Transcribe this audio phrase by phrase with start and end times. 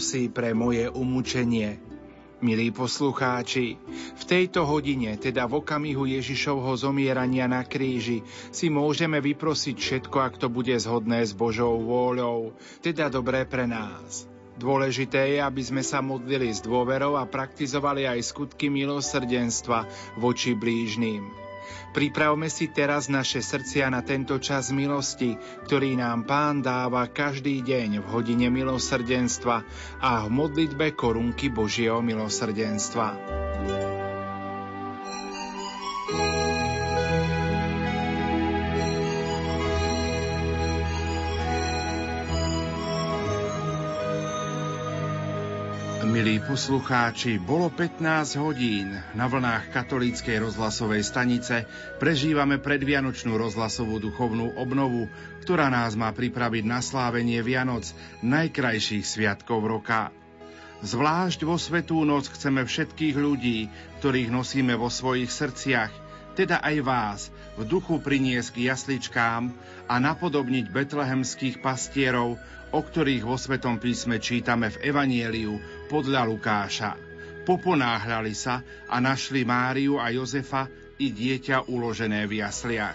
[0.00, 1.78] si pre moje umúčenie.
[2.40, 3.76] Milí poslucháči,
[4.16, 10.40] v tejto hodine, teda v okamihu Ježišovho zomierania na kríži, si môžeme vyprosiť všetko, ak
[10.40, 14.24] to bude zhodné s Božou vôľou, teda dobré pre nás.
[14.56, 19.84] Dôležité je, aby sme sa modlili s dôverou a praktizovali aj skutky milosrdenstva
[20.16, 21.39] voči blížným.
[21.90, 25.34] Pripravme si teraz naše srdcia na tento čas milosti,
[25.66, 29.56] ktorý nám Pán dáva každý deň v hodine milosrdenstva
[29.98, 33.08] a v modlitbe korunky Božieho milosrdenstva.
[46.10, 48.98] Milí poslucháči, bolo 15 hodín.
[49.14, 51.70] Na vlnách katolíckej rozhlasovej stanice
[52.02, 55.06] prežívame predvianočnú rozhlasovú duchovnú obnovu,
[55.46, 57.86] ktorá nás má pripraviť na slávenie Vianoc,
[58.26, 60.10] najkrajších sviatkov roka.
[60.82, 63.70] Zvlášť vo Svetú noc chceme všetkých ľudí,
[64.02, 65.94] ktorých nosíme vo svojich srdciach,
[66.34, 67.20] teda aj vás,
[67.54, 69.54] v duchu priniesť k jasličkám
[69.86, 72.34] a napodobniť betlehemských pastierov,
[72.74, 76.94] o ktorých vo Svetom písme čítame v Evanieliu podľa Lukáša.
[77.42, 80.70] Poponáhľali sa a našli Máriu a Jozefa
[81.02, 82.94] i dieťa uložené v jasliach.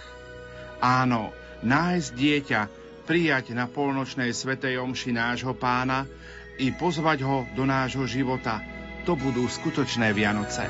[0.80, 2.62] Áno, nájsť dieťa,
[3.04, 6.08] prijať na polnočnej svetej omši nášho pána
[6.56, 8.64] i pozvať ho do nášho života,
[9.04, 10.66] to budú skutočné Vianoce.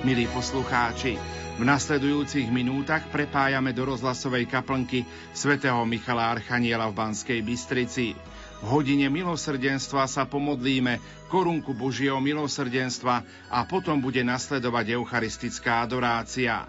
[0.00, 1.20] Milí poslucháči,
[1.56, 5.02] v nasledujúcich minútach prepájame do rozhlasovej kaplnky
[5.34, 8.14] svätého Michala Archaniela v Banskej Bystrici.
[8.60, 11.00] V hodine milosrdenstva sa pomodlíme
[11.32, 16.68] korunku Božieho milosrdenstva a potom bude nasledovať eucharistická adorácia.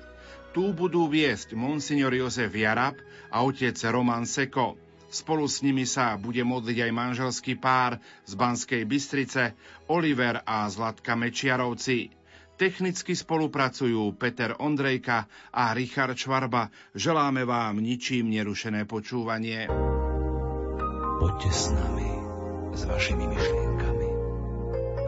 [0.55, 2.95] Tu budú viesť monsignor Jozef Jarab
[3.27, 4.79] a otec Roman Seko.
[5.11, 9.51] Spolu s nimi sa bude modliť aj manželský pár z Banskej Bystrice,
[9.91, 12.20] Oliver a Zlatka Mečiarovci.
[12.61, 16.69] Technicky spolupracujú Peter Ondrejka a Richard Švarba.
[16.93, 19.65] Želáme vám ničím nerušené počúvanie.
[21.17, 22.09] Poďte s nami,
[22.77, 24.09] s vašimi myšlienkami.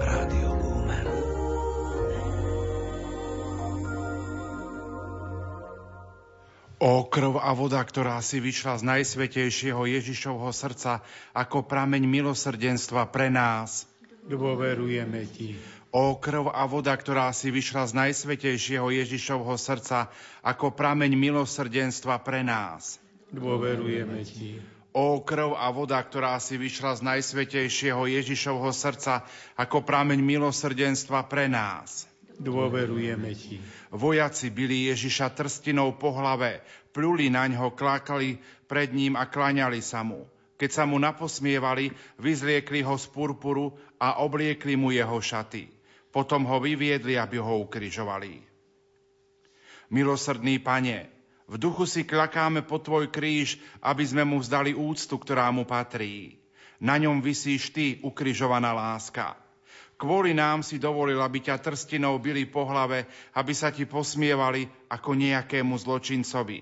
[0.02, 1.08] Rádio Lumen.
[6.82, 11.06] O krv a voda, ktorá si vyšla z najsvetejšieho Ježišovho srdca
[11.38, 13.86] ako prameň milosrdenstva pre nás.
[14.26, 15.73] Dôverujeme Ti.
[15.94, 20.10] O krv a voda, ktorá si vyšla z najsvetejšieho Ježišovho srdca
[20.42, 22.98] ako prameň milosrdenstva pre nás.
[23.30, 24.58] Dôverujeme Ti.
[24.98, 29.22] O krv a voda, ktorá si vyšla z najsvetejšieho Ježišovho srdca
[29.54, 32.10] ako prameň milosrdenstva pre nás.
[32.42, 33.62] Dôverujeme Ti.
[33.94, 40.02] Vojaci byli Ježiša trstinou po hlave, pluli na ňo, klákali pred ním a klaňali sa
[40.02, 40.26] mu.
[40.58, 45.83] Keď sa mu naposmievali, vyzliekli ho z purpuru a obliekli mu jeho šaty.
[46.14, 48.38] Potom ho vyviedli, aby ho ukrižovali.
[49.90, 51.10] Milosrdný pane,
[51.50, 56.38] v duchu si klakáme po tvoj kríž, aby sme mu vzdali úctu, ktorá mu patrí.
[56.80, 59.34] Na ňom vysíš ty, ukrižovaná láska.
[59.98, 65.16] Kvôli nám si dovolil, aby ťa trstinou byli po hlave, aby sa ti posmievali ako
[65.16, 66.60] nejakému zločincovi.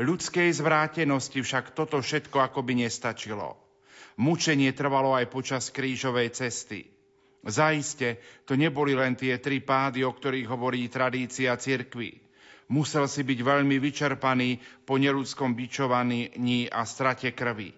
[0.00, 3.58] Ľudskej zvrátenosti však toto všetko akoby nestačilo.
[4.20, 6.99] Mučenie trvalo aj počas krížovej cesty.
[7.40, 12.20] Zaiste, to neboli len tie tri pády, o ktorých hovorí tradícia cirkvy.
[12.70, 16.30] Musel si byť veľmi vyčerpaný po neludskom bičovaní
[16.70, 17.72] a strate krvi.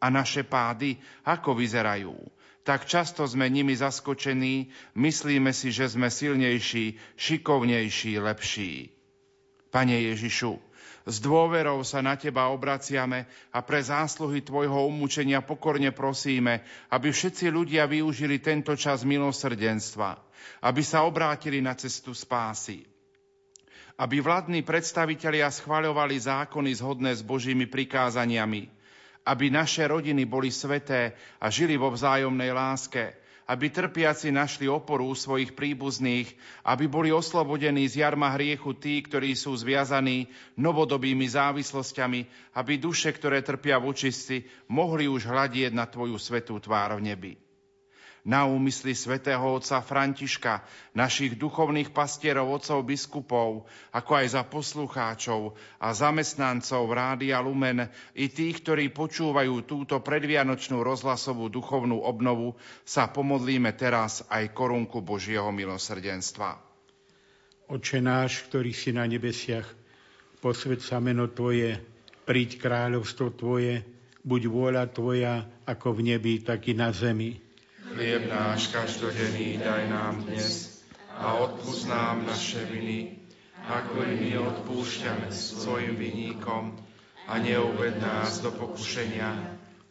[0.00, 0.96] A naše pády,
[1.28, 2.16] ako vyzerajú?
[2.64, 8.88] Tak často sme nimi zaskočení, myslíme si, že sme silnejší, šikovnejší, lepší.
[9.68, 10.56] Pane Ježišu,
[11.04, 17.52] s dôverou sa na Teba obraciame a pre zásluhy Tvojho umúčenia pokorne prosíme, aby všetci
[17.52, 20.16] ľudia využili tento čas milosrdenstva,
[20.64, 22.88] aby sa obrátili na cestu spásy,
[24.00, 28.64] aby vládni predstavitelia schvaľovali zákony zhodné s Božími prikázaniami,
[29.28, 35.16] aby naše rodiny boli sveté a žili vo vzájomnej láske, aby trpiaci našli oporu u
[35.16, 36.32] svojich príbuzných,
[36.64, 40.26] aby boli oslobodení z jarma hriechu tí, ktorí sú zviazaní
[40.56, 42.20] novodobými závislosťami,
[42.56, 47.43] aby duše, ktoré trpia v očistci, mohli už hľadieť na Tvoju svetú tvár v nebi
[48.24, 50.64] na úmysly svätého otca Františka,
[50.96, 57.84] našich duchovných pastierov, otcov biskupov, ako aj za poslucháčov a zamestnancov Rádia Lumen
[58.16, 62.56] i tých, ktorí počúvajú túto predvianočnú rozhlasovú duchovnú obnovu,
[62.88, 66.56] sa pomodlíme teraz aj korunku Božieho milosrdenstva.
[67.68, 69.68] Oče náš, ktorý si na nebesiach,
[70.40, 71.76] posved sa meno Tvoje,
[72.24, 73.84] príď kráľovstvo Tvoje,
[74.24, 77.43] buď vôľa Tvoja, ako v nebi, tak i na zemi.
[77.84, 80.80] Chlieb náš každodenný daj nám dnes
[81.12, 83.20] a odpúsť nám naše viny,
[83.68, 86.72] ako i my odpúšťame svojim viníkom
[87.28, 89.36] a neuved nás do pokušenia,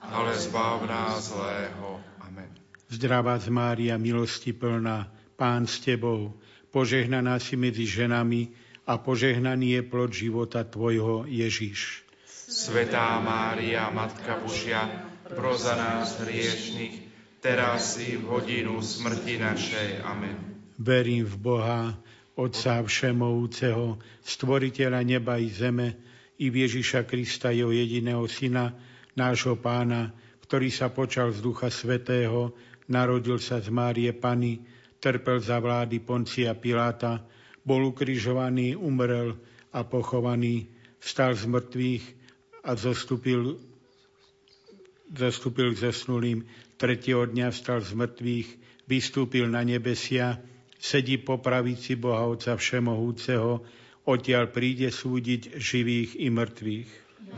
[0.01, 2.01] ale zbav nás zlého.
[2.25, 2.49] Amen.
[2.89, 6.33] Zdravá z Mária, milosti plná, Pán s Tebou,
[6.73, 8.53] požehnaná si medzi ženami
[8.89, 12.01] a požehnaný je plod života Tvojho Ježiš.
[12.25, 17.02] Svetá Mária, Matka Božia, pro za nás hriešných,
[17.43, 19.99] teraz i v hodinu smrti našej.
[20.07, 20.63] Amen.
[20.79, 21.91] Verím v Boha,
[22.39, 25.99] Otca Všemovúceho, Stvoriteľa neba i zeme,
[26.39, 28.71] i v Ježiša Krista, Jeho jediného Syna,
[29.19, 30.15] nášho Pána,
[30.47, 32.55] ktorý sa počal z Ducha Svetého,
[32.87, 34.63] narodil sa z Márie Pany,
[35.03, 37.27] trpel za vlády Poncia Piláta,
[37.67, 39.35] bol ukrižovaný, umrel
[39.75, 40.71] a pochovaný,
[41.03, 42.05] vstal z mŕtvych
[42.63, 43.59] a zostúpil,
[45.11, 46.47] zostúpil zesnulým.
[46.77, 48.49] Tretieho dňa vstal z mŕtvych,
[48.89, 50.41] vystúpil na nebesia,
[50.77, 53.63] sedí po pravici Boha Otca Všemohúceho,
[54.03, 56.89] odtiaľ príde súdiť živých i mŕtvych.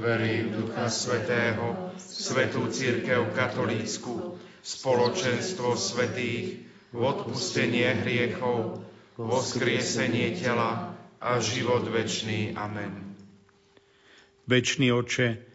[0.02, 4.36] Verím Ducha Svetého, Svetú Církev Katolícku,
[4.66, 6.66] spoločenstvo svetých,
[6.96, 8.82] v odpustenie hriechov,
[9.20, 12.56] vo vzkriesenie tela a život večný.
[12.56, 13.16] Amen.
[14.48, 15.55] Večný oče,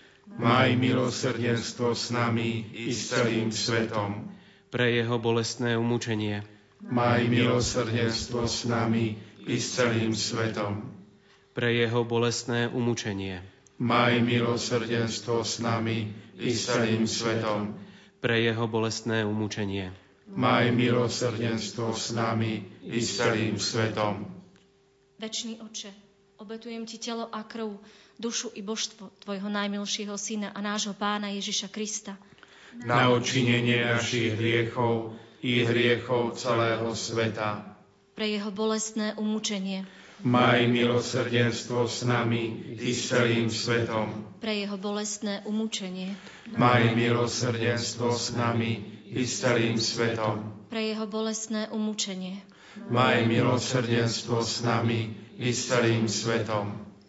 [0.37, 4.31] Maj milosrdenstvo s nami i s celým svetom.
[4.71, 6.43] Pre jeho bolestné umúčenie.
[6.83, 10.87] Maj milosrdenstvo s nami i s celým svetom.
[11.51, 13.43] Pre jeho bolestné umúčenie.
[13.81, 16.07] Maj milosrdenstvo s nami
[16.39, 17.75] i s celým svetom.
[18.23, 19.91] Pre jeho bolestné umúčenie
[20.35, 24.23] maj milosrdenstvo s nami i s celým svetom.
[25.19, 25.91] Večný oče,
[26.39, 27.77] obetujem ti telo a krv,
[28.21, 32.13] dušu i božstvo tvojho najmilšieho syna a nášho pána Ježiša Krista.
[32.85, 37.65] Na očinenie našich hriechov i hriechov celého sveta.
[38.13, 39.89] Pre jeho bolestné umúčenie.
[40.21, 44.37] Maj milosrdenstvo s nami i s celým svetom.
[44.37, 46.13] Pre jeho bolestné umúčenie.
[46.53, 50.69] Maj milosrdenstvo s nami i s celým svetom.
[50.69, 52.45] Pre jeho bolestné umúčenie.
[52.93, 55.09] Maj milosrdenstvo s nami
[55.41, 56.90] i s celým svetom.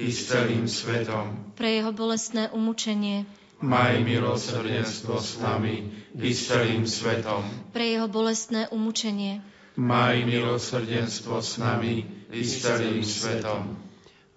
[0.00, 1.52] i s celým svetom.
[1.60, 3.28] Pre jeho bolestné umúčenie.
[3.60, 7.44] Maj milosrdenstvo s nami i s celým svetom.
[7.76, 9.44] Pre jeho bolestné umúčenie.
[9.76, 13.76] Maj milosrdenstvo s nami i s celým svetom.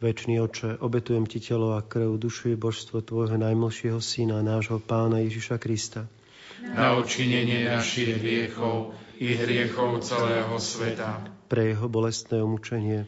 [0.04, 5.24] Večný oče, obetujem ti telo a krv, dušu i božstvo tvojho najmilšieho syna, nášho pána
[5.24, 6.12] Ježiša Krista,
[6.60, 11.24] na odčinenie našich hriechov i hriechov celého sveta.
[11.48, 13.08] Pre jeho bolestné umúčenie.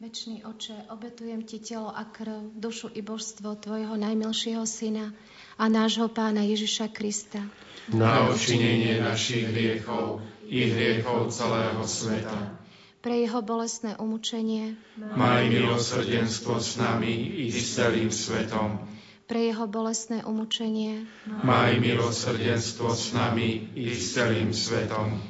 [0.00, 5.12] Večný oče, obetujem ti telo a krv, dušu i božstvo tvojho najmilšieho syna
[5.60, 7.44] a nášho pána Ježiša Krista.
[7.92, 12.56] Na očinenie našich hriechov i hriechov celého sveta.
[13.04, 14.80] Pre jeho bolestné umúčenie.
[14.96, 18.80] Maj milosrdenstvo s nami i s celým svetom.
[19.28, 21.04] Pre jeho bolestné umúčenie.
[21.44, 25.29] Maj milosrdenstvo s nami i s celým svetom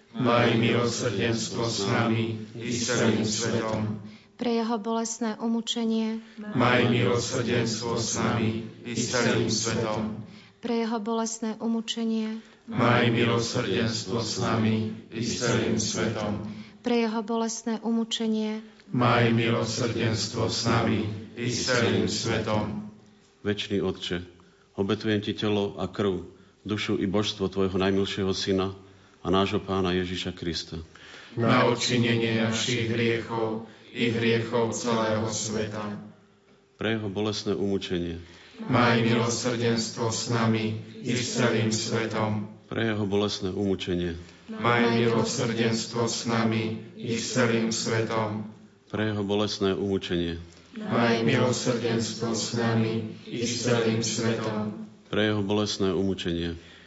[0.11, 4.03] Maj milosrdenstvo s nami i s celým svetom.
[4.35, 6.19] Pre jeho bolestné umúčenie.
[6.35, 10.19] Maj milosrdenstvo s nami i s celým svetom.
[10.59, 12.43] Pre jeho bolestné umúčenie.
[12.67, 16.43] Maj milosrdenstvo s nami i s celým svetom.
[16.83, 18.59] Pre jeho bolestné umúčenie.
[18.91, 21.07] Maj milosrdenstvo s nami
[21.39, 22.91] i s celým svetom.
[23.47, 24.27] Večný Otče,
[24.75, 26.27] obetujem Ti telo a krv,
[26.67, 28.75] dušu i božstvo Tvojho najmilšieho Syna,
[29.21, 30.81] a nášho Pána Ježiša Krista.
[31.37, 36.01] Na odčinenie našich hriechov i hriechov celého sveta.
[36.81, 38.17] Pre jeho bolestné umúčenie.
[38.65, 42.49] Maj milosrdenstvo s nami i s celým svetom.
[42.65, 44.17] Pre jeho bolestné umúčenie.
[44.49, 48.49] Maj milosrdenstvo s nami i s celým svetom.
[48.89, 50.41] Pre jeho bolestné umúčenie.
[50.77, 54.89] Maj milosrdenstvo s nami i s celým svetom.
[55.07, 56.57] Pre jeho bolestné umúčenie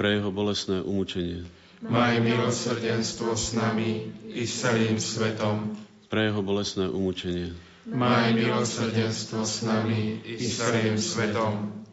[0.00, 1.44] pre jeho bolestné umúčenie.
[1.84, 5.76] Maj milosrdenstvo s nami i s celým svetom.
[6.08, 7.52] Pre jeho bolestné umúčenie.
[7.84, 11.84] Maj milosrdenstvo s nami i s celým svetom.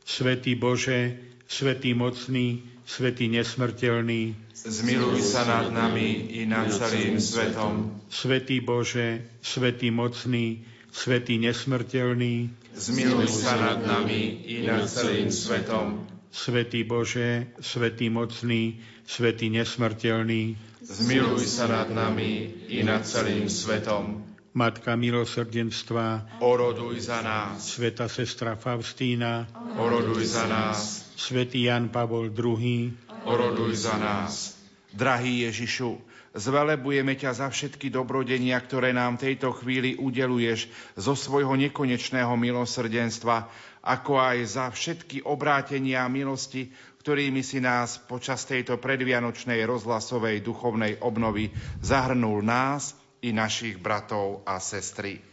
[0.00, 7.92] Svetý Bože, Svetý mocný, Svetý nesmrteľný, zmiluj sa nad nami i nad celým svetom.
[8.08, 10.64] Svetý Bože, Svetý mocný,
[10.96, 16.19] Svetý nesmrteľný, zmiluj sa nad nami i nad celým svetom.
[16.30, 20.54] Svetý Bože, Svetý mocný, Svetý nesmrteľný,
[20.86, 24.22] zmiluj sa nad nami i nad celým svetom.
[24.50, 27.74] Matka milosrdenstva, oroduj za nás.
[27.74, 29.46] Sveta sestra Faustína,
[29.78, 31.06] oroduj za nás.
[31.14, 32.90] Svetý Jan Pavol II,
[33.26, 34.58] oroduj za nás.
[34.90, 42.30] Drahý Ježišu, Zvelebujeme ťa za všetky dobrodenia, ktoré nám tejto chvíli udeluješ zo svojho nekonečného
[42.38, 46.68] milosrdenstva ako aj za všetky obrátenia a milosti,
[47.00, 51.48] ktorými si nás počas tejto predvianočnej rozhlasovej duchovnej obnovy
[51.80, 52.92] zahrnul nás
[53.24, 55.24] i našich bratov a sestry.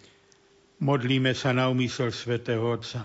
[0.80, 3.04] Modlíme sa na úmysel svätého Otca.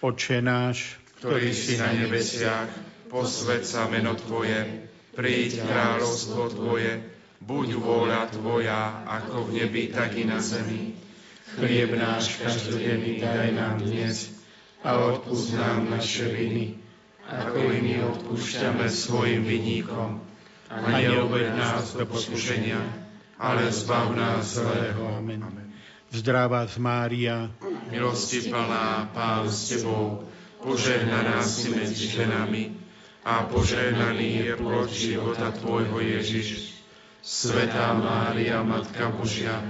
[0.00, 2.72] Oče náš, ktorý si na nebesiach,
[3.12, 7.04] posved sa meno Tvoje, príď kráľovstvo Tvoje,
[7.44, 10.96] buď vôľa Tvoja, ako v nebi, tak i na zemi.
[11.60, 14.39] Chlieb náš každodenný daj nám dnes
[14.80, 16.80] a odpúsť nám naše viny,
[17.28, 20.24] ako i my odpúšťame svojim vinníkom.
[20.70, 22.78] A neuved nás do pokušenia,
[23.36, 25.18] ale zbav nás zlého.
[25.18, 25.42] Amen.
[26.10, 27.50] Zdravá z Mária,
[27.90, 30.26] milosti plná, Pán s Tebou,
[30.58, 32.74] požehnaná si medzi ženami
[33.22, 36.82] a požehnaný je plod života Tvojho Ježiš.
[37.22, 39.62] Svetá Mária, Matka Božia,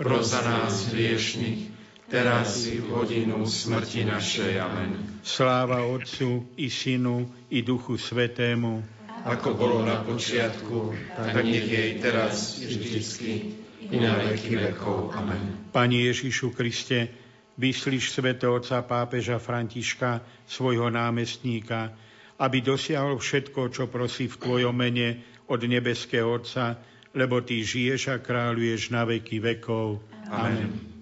[0.00, 1.73] pros za nás hriešných,
[2.14, 4.62] teraz i v hodinu smrti našej.
[4.62, 5.18] Amen.
[5.26, 8.86] Sláva Otcu i Synu i Duchu Svetému.
[9.26, 13.58] Ako bolo na počiatku, tak nech jej teraz vždycky
[13.90, 15.10] i na veky vekov.
[15.18, 15.74] Amen.
[15.74, 17.10] Pani Ježišu Kriste,
[17.58, 21.94] Vyslíš svätého Otca pápeža Františka, svojho námestníka,
[22.38, 26.78] aby dosiahol všetko, čo prosí v Tvojom mene od nebeského Otca,
[27.14, 29.98] lebo Ty žiješ a kráľuješ na veky vekov.
[30.30, 30.70] Amen.
[30.70, 30.93] Amen.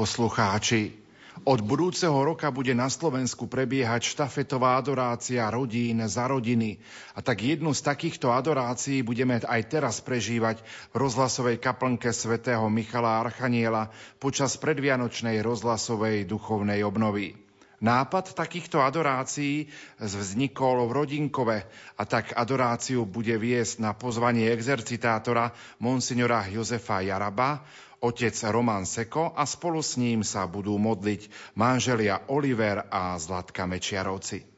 [0.00, 0.96] Poslucháči,
[1.44, 6.80] od budúceho roka bude na Slovensku prebiehať štafetová adorácia rodín za rodiny.
[7.12, 13.20] A tak jednu z takýchto adorácií budeme aj teraz prežívať v rozhlasovej kaplnke svätého Michala
[13.28, 17.36] Archaniela počas predvianočnej rozhlasovej duchovnej obnovy.
[17.80, 19.68] Nápad takýchto adorácií
[20.00, 21.58] vznikol v Rodinkove
[21.96, 27.64] a tak adoráciu bude viesť na pozvanie exercitátora monsignora Jozefa Jaraba,
[28.00, 34.48] otec Roman Seko a spolu s ním sa budú modliť manželia Oliver a Zlatka Mečiarovci.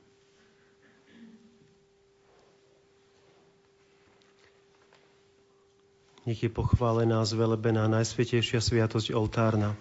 [6.23, 9.75] Nech je pochválená, zvelebená Najsvetejšia sviatosť oltárna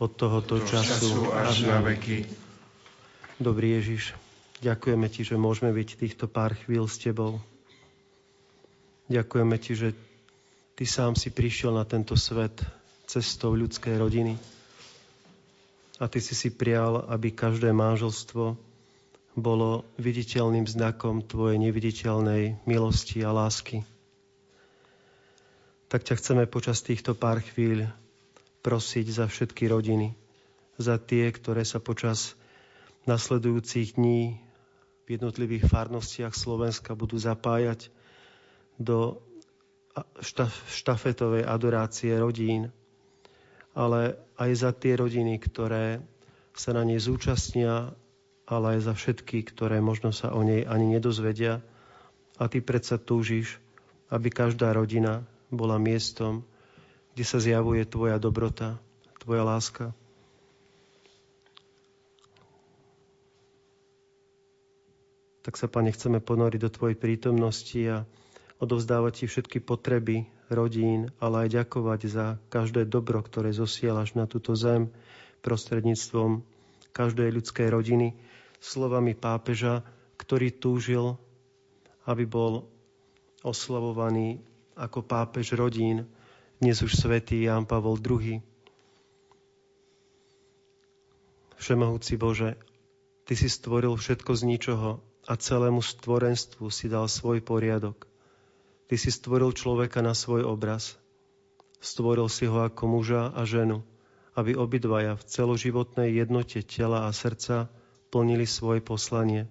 [0.00, 2.24] od tohoto Do času až na veky.
[3.36, 4.16] Dobrý Ježiš,
[4.64, 7.44] ďakujeme Ti, že môžeme byť týchto pár chvíľ s Tebou.
[9.12, 9.88] Ďakujeme Ti, že
[10.80, 12.56] Ty sám si prišiel na tento svet
[13.04, 14.32] cestou ľudskej rodiny.
[16.00, 18.56] A Ty si si prial, aby každé manželstvo
[19.36, 23.84] bolo viditeľným znakom Tvojej neviditeľnej milosti a lásky.
[25.92, 27.84] Tak ťa chceme počas týchto pár chvíľ
[28.64, 30.16] prosiť za všetky rodiny,
[30.80, 32.32] za tie, ktoré sa počas
[33.04, 34.40] nasledujúcich dní
[35.04, 37.92] v jednotlivých farnostiach Slovenska budú zapájať
[38.80, 39.20] do
[40.70, 42.70] štafetovej adorácie rodín,
[43.74, 46.02] ale aj za tie rodiny, ktoré
[46.54, 47.94] sa na nej zúčastnia,
[48.50, 51.62] ale aj za všetky, ktoré možno sa o nej ani nedozvedia.
[52.40, 53.62] A ty predsa túžiš,
[54.10, 55.22] aby každá rodina
[55.52, 56.42] bola miestom,
[57.14, 58.78] kde sa zjavuje tvoja dobrota,
[59.22, 59.94] tvoja láska.
[65.40, 68.04] Tak sa, Pane, chceme ponoriť do Tvojej prítomnosti a
[68.60, 74.52] odovzdávať Ti všetky potreby rodín, ale aj ďakovať za každé dobro, ktoré zosielaš na túto
[74.52, 74.92] zem
[75.40, 76.44] prostredníctvom
[76.92, 78.12] každej ľudskej rodiny,
[78.60, 79.80] slovami pápeža,
[80.20, 81.16] ktorý túžil,
[82.04, 82.68] aby bol
[83.40, 84.44] oslavovaný
[84.76, 86.04] ako pápež rodín,
[86.60, 88.44] dnes už svätý Ján Pavol II.
[91.56, 92.60] Všemohúci Bože,
[93.24, 98.09] Ty si stvoril všetko z ničoho a celému stvorenstvu si dal svoj poriadok.
[98.90, 100.98] Ty si stvoril človeka na svoj obraz.
[101.78, 103.86] Stvoril si ho ako muža a ženu,
[104.34, 107.70] aby obidvaja v celoživotnej jednote tela a srdca
[108.10, 109.46] plnili svoje poslanie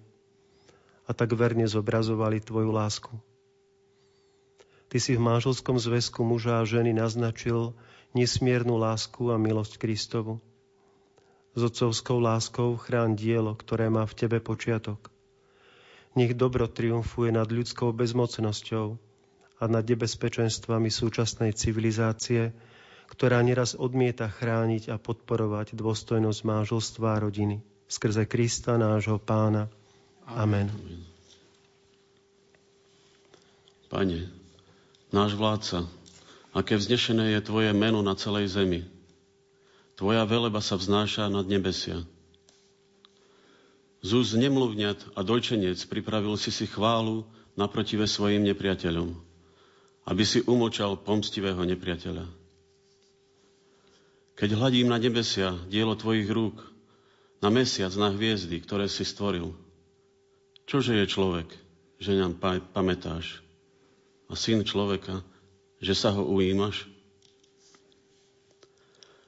[1.08, 3.16] a tak verne zobrazovali Tvoju lásku.
[4.92, 7.72] Ty si v manželskom zväzku muža a ženy naznačil
[8.12, 10.44] nesmiernu lásku a milosť Kristovu.
[11.56, 15.08] S otcovskou láskou chrán dielo, ktoré má v tebe počiatok.
[16.12, 19.09] Nech dobro triumfuje nad ľudskou bezmocnosťou
[19.60, 22.56] a nad nebezpečenstvami súčasnej civilizácie,
[23.12, 27.60] ktorá neraz odmieta chrániť a podporovať dôstojnosť manželstva a rodiny.
[27.84, 29.68] Skrze Krista nášho pána.
[30.24, 30.70] Amen.
[33.90, 34.30] Pane,
[35.10, 35.90] náš vládca,
[36.54, 38.86] aké vznešené je Tvoje meno na celej zemi.
[39.98, 42.06] Tvoja veleba sa vznáša nad nebesia.
[44.00, 49.12] Z úst nemluvňat a dojčenec pripravil si si chválu naprotive svojim nepriateľom,
[50.08, 52.24] aby si umočal pomstivého nepriateľa.
[54.38, 56.56] Keď hľadím na nebesia, dielo Tvojich rúk,
[57.44, 59.52] na mesiac, na hviezdy, ktoré si stvoril,
[60.64, 61.48] čože je človek,
[62.00, 62.40] že nám
[62.72, 63.44] pamätáš?
[64.30, 65.26] a syn človeka,
[65.82, 66.86] že sa ho ujímaš?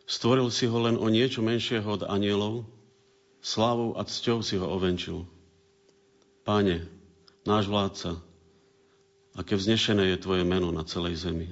[0.07, 2.63] Stvoril si ho len o niečo menšieho od anielov,
[3.43, 5.27] slávou a cťou si ho ovenčil.
[6.47, 6.87] Páne,
[7.43, 8.23] náš vládca,
[9.37, 11.49] aké vznešené je Tvoje meno na celej zemi.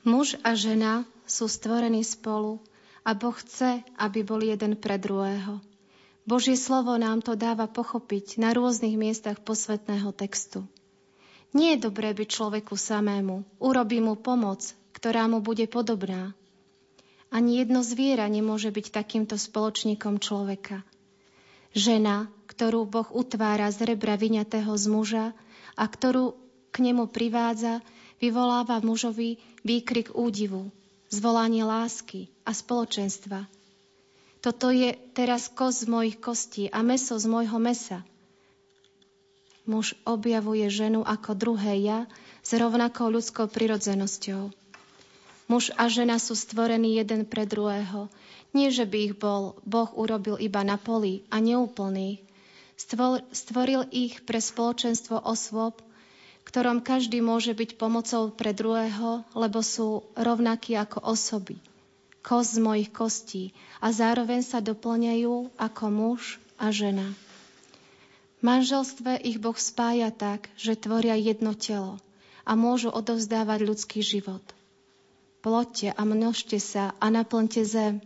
[0.00, 2.60] Muž a žena sú stvorení spolu
[3.04, 5.60] a Boh chce, aby boli jeden pre druhého.
[6.24, 10.64] Božie slovo nám to dáva pochopiť na rôznych miestach posvetného textu.
[11.50, 13.42] Nie je dobré byť človeku samému.
[13.58, 14.62] Urobí mu pomoc,
[14.94, 16.32] ktorá mu bude podobná.
[17.30, 20.86] Ani jedno zviera nemôže byť takýmto spoločníkom človeka.
[21.70, 25.26] Žena, ktorú Boh utvára z rebra vyňatého z muža
[25.78, 26.34] a ktorú
[26.70, 27.82] k nemu privádza,
[28.18, 30.70] vyvoláva mužovi výkrik údivu,
[31.10, 33.46] zvolanie lásky a spoločenstva–
[34.40, 38.00] toto je teraz kos z mojich kostí a meso z môjho mesa.
[39.68, 42.08] Muž objavuje ženu ako druhé ja
[42.40, 44.48] s rovnakou ľudskou prirodzenosťou.
[45.52, 48.08] Muž a žena sú stvorení jeden pre druhého.
[48.50, 52.22] Nie, že by ich bol Boh urobil iba na poli a neúplných.
[53.30, 55.78] Stvoril ich pre spoločenstvo osôb,
[56.48, 61.60] ktorom každý môže byť pomocou pre druhého, lebo sú rovnakí ako osoby
[62.20, 63.44] kost z mojich kostí
[63.80, 67.16] a zároveň sa doplňajú ako muž a žena.
[68.40, 72.00] V manželstve ich Boh spája tak, že tvoria jedno telo
[72.44, 74.40] a môžu odovzdávať ľudský život.
[75.40, 78.04] Plotte a množte sa a naplňte zem.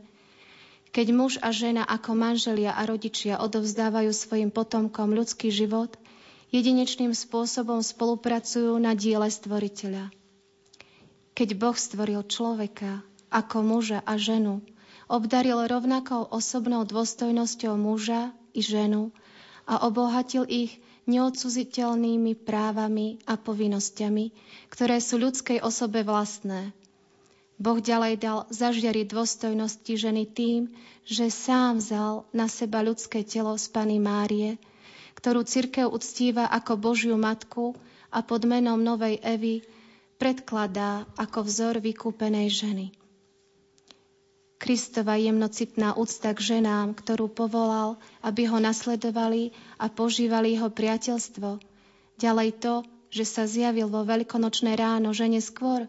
[0.95, 5.91] Keď muž a žena ako manželia a rodičia odovzdávajú svojim potomkom ľudský život,
[6.55, 10.15] jedinečným spôsobom spolupracujú na diele stvoriteľa.
[11.35, 13.03] Keď Boh stvoril človeka,
[13.35, 14.63] ako muža a ženu.
[15.11, 19.11] Obdaril rovnakou osobnou dôstojnosťou muža i ženu
[19.67, 20.79] a obohatil ich
[21.11, 24.31] neodsuziteľnými právami a povinnosťami,
[24.71, 26.71] ktoré sú ľudskej osobe vlastné.
[27.55, 30.75] Boh ďalej dal zažiariť dôstojnosti ženy tým,
[31.07, 34.59] že sám vzal na seba ľudské telo z Pany Márie,
[35.15, 37.79] ktorú cirkev uctíva ako Božiu matku
[38.11, 39.63] a pod menom Novej Evy
[40.19, 42.87] predkladá ako vzor vykúpenej ženy.
[44.59, 51.61] Kristova jemnocitná úcta k ženám, ktorú povolal, aby ho nasledovali a požívali jeho priateľstvo.
[52.17, 52.75] Ďalej to,
[53.13, 55.85] že sa zjavil vo veľkonočné ráno žene skôr,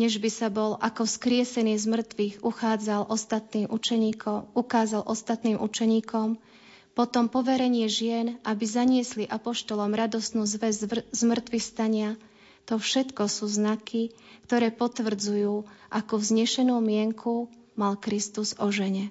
[0.00, 6.40] než by sa bol ako vzkriesený z mŕtvych uchádzal ostatným učeníkom, ukázal ostatným učeníkom,
[6.92, 12.20] potom poverenie žien, aby zaniesli apoštolom radosnú zväz z mŕtvych stania,
[12.68, 14.14] to všetko sú znaky,
[14.46, 19.10] ktoré potvrdzujú, ako vznešenú mienku mal Kristus o žene.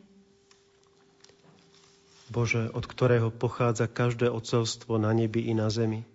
[2.31, 6.07] Bože, od ktorého pochádza každé ocovstvo na nebi i na zemi.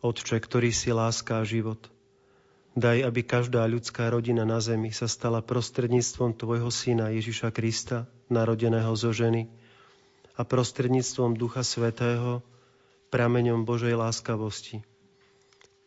[0.00, 1.92] Otče, ktorý si láska a život.
[2.76, 8.92] Daj, aby každá ľudská rodina na zemi sa stala prostredníctvom Tvojho Syna Ježiša Krista, narodeného
[8.92, 9.48] zo ženy,
[10.36, 12.44] a prostredníctvom Ducha Svetého,
[13.08, 14.84] prameňom Božej láskavosti,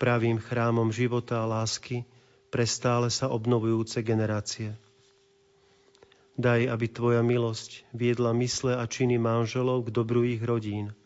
[0.01, 2.09] pravým chrámom života a lásky
[2.49, 4.73] pre stále sa obnovujúce generácie.
[6.41, 10.97] Daj, aby Tvoja milosť viedla mysle a činy manželov k dobru ich rodín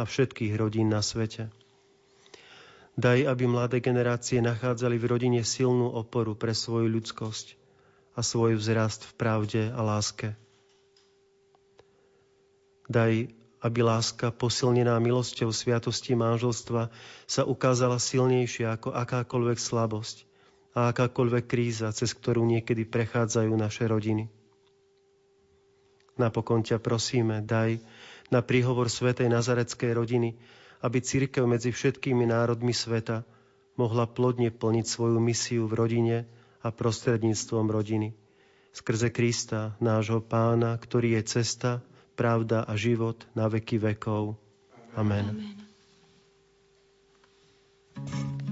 [0.00, 1.52] a všetkých rodín na svete.
[2.96, 7.56] Daj, aby mladé generácie nachádzali v rodine silnú oporu pre svoju ľudskosť
[8.16, 10.32] a svoj vzrast v pravde a láske.
[12.88, 13.28] Daj,
[13.60, 16.88] aby láska posilnená milosťou sviatosti manželstva
[17.28, 20.24] sa ukázala silnejšia ako akákoľvek slabosť
[20.72, 24.32] a akákoľvek kríza, cez ktorú niekedy prechádzajú naše rodiny.
[26.16, 27.76] Napokon ťa prosíme, daj
[28.32, 30.32] na príhovor Svetej Nazareckej rodiny,
[30.86, 33.26] aby církev medzi všetkými národmi sveta
[33.74, 36.16] mohla plodne plniť svoju misiu v rodine
[36.62, 38.14] a prostredníctvom rodiny.
[38.70, 41.82] Skrze Krista, nášho pána, ktorý je cesta,
[42.14, 44.38] pravda a život na veky vekov.
[44.94, 45.34] Amen.
[47.98, 48.45] Amen.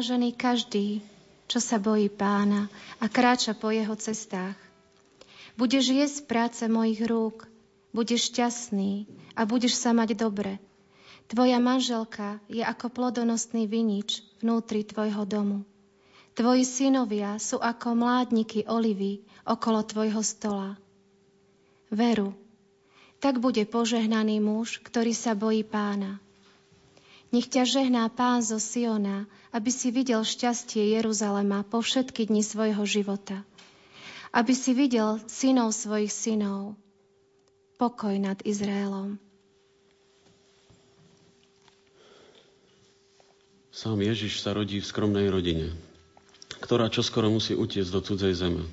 [0.00, 1.04] Blažený každý,
[1.44, 2.72] čo sa bojí pána
[3.04, 4.56] a kráča po jeho cestách.
[5.60, 7.44] Budeš jesť práce mojich rúk,
[7.92, 9.04] budeš šťastný
[9.36, 10.56] a budeš sa mať dobre.
[11.28, 15.68] Tvoja manželka je ako plodonosný vinič vnútri tvojho domu.
[16.32, 20.80] Tvoji synovia sú ako mládniky olivy okolo tvojho stola.
[21.92, 22.32] Veru,
[23.20, 26.24] tak bude požehnaný muž, ktorý sa bojí pána.
[27.36, 32.86] Nech ťa žehná pán zo Siona, aby si videl šťastie Jeruzalema po všetky dni svojho
[32.86, 33.42] života.
[34.30, 36.78] Aby si videl synov svojich synov.
[37.82, 39.18] Pokoj nad Izraelom.
[43.74, 45.72] Sám Ježiš sa rodí v skromnej rodine,
[46.60, 48.68] ktorá čoskoro musí utiecť do cudzej zeme.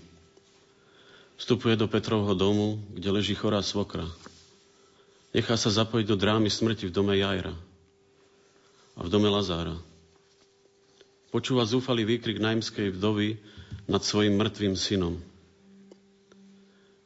[1.40, 4.04] Vstupuje do Petrovho domu, kde leží chorá svokra.
[5.32, 7.56] Nechá sa zapojiť do drámy smrti v dome Jajra
[8.98, 9.78] a v dome Lazára.
[11.38, 13.38] Počúva zúfalý výkrik najmskej vdovy
[13.86, 15.22] nad svojim mŕtvým synom.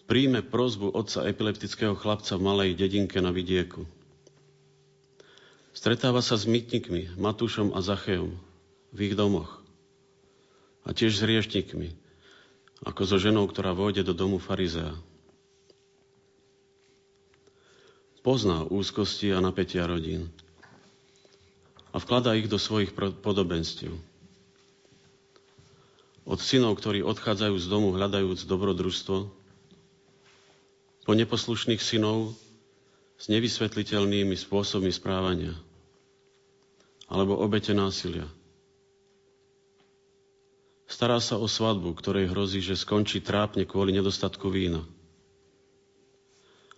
[0.07, 3.83] Príjme prozbu otca epileptického chlapca v malej dedinke na vidieku.
[5.75, 8.39] Stretáva sa s mytnikmi, Matúšom a Zachejom
[8.95, 9.59] v ich domoch.
[10.87, 11.91] A tiež s riešnikmi,
[12.87, 14.95] ako so ženou, ktorá vôjde do domu farizea.
[18.23, 20.31] Pozná úzkosti a napätia rodín
[21.91, 23.91] a vkladá ich do svojich podobenstiev.
[26.23, 29.17] Od synov, ktorí odchádzajú z domu hľadajúc dobrodružstvo,
[31.01, 32.37] po neposlušných synov
[33.17, 35.53] s nevysvetliteľnými spôsobmi správania
[37.05, 38.23] alebo obete násilia.
[40.87, 44.85] Stará sa o svadbu, ktorej hrozí, že skončí trápne kvôli nedostatku vína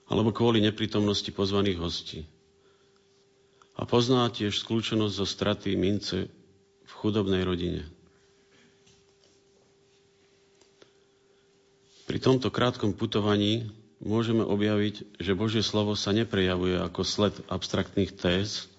[0.08, 2.20] alebo kvôli neprítomnosti pozvaných hostí
[3.74, 6.30] a pozná tiež skľúčenosť zo straty mince
[6.84, 7.86] v chudobnej rodine.
[12.14, 18.70] Pri tomto krátkom putovaní môžeme objaviť, že Božie slovo sa neprejavuje ako sled abstraktných téz,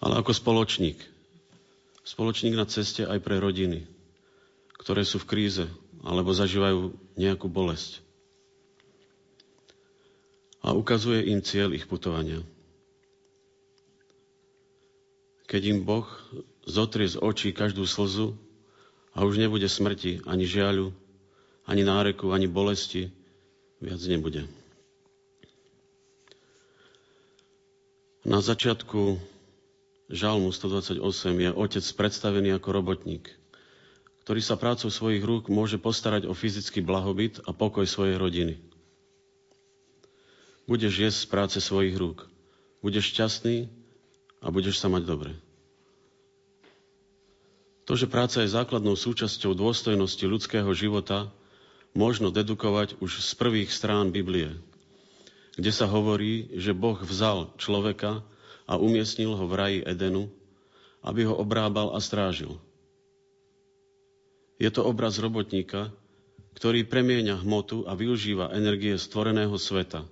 [0.00, 0.96] ale ako spoločník.
[2.00, 3.84] Spoločník na ceste aj pre rodiny,
[4.80, 5.68] ktoré sú v kríze
[6.00, 8.00] alebo zažívajú nejakú bolesť.
[10.64, 12.40] A ukazuje im cieľ ich putovania
[15.52, 16.08] keď im Boh
[16.64, 18.32] zotrie z očí každú slzu
[19.12, 20.96] a už nebude smrti, ani žiaľu,
[21.66, 23.10] ani náreku, ani bolesti,
[23.78, 24.46] viac nebude.
[28.22, 29.18] Na začiatku
[30.06, 31.02] Žalmu 128
[31.34, 33.32] je otec predstavený ako robotník,
[34.22, 38.54] ktorý sa prácou svojich rúk môže postarať o fyzický blahobyt a pokoj svojej rodiny.
[40.70, 42.30] Budeš jesť z práce svojich rúk.
[42.78, 43.66] Budeš šťastný
[44.38, 45.32] a budeš sa mať dobre.
[47.90, 51.26] To, že práca je základnou súčasťou dôstojnosti ľudského života,
[51.92, 54.52] možno dedukovať už z prvých strán Biblie,
[55.56, 58.24] kde sa hovorí, že Boh vzal človeka
[58.64, 60.32] a umiestnil ho v raji Edenu,
[61.04, 62.56] aby ho obrábal a strážil.
[64.56, 65.90] Je to obraz robotníka,
[66.54, 70.06] ktorý premieňa hmotu a využíva energie stvoreného sveta,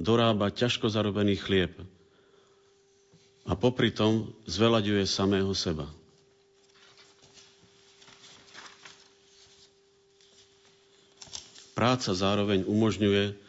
[0.00, 1.76] dorába ťažko zarobený chlieb,
[3.50, 5.90] a popri tom zvelaďuje samého seba.
[11.80, 13.40] Práca zároveň umožňuje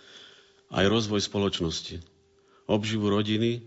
[0.71, 1.99] aj rozvoj spoločnosti,
[2.63, 3.59] obživu rodiny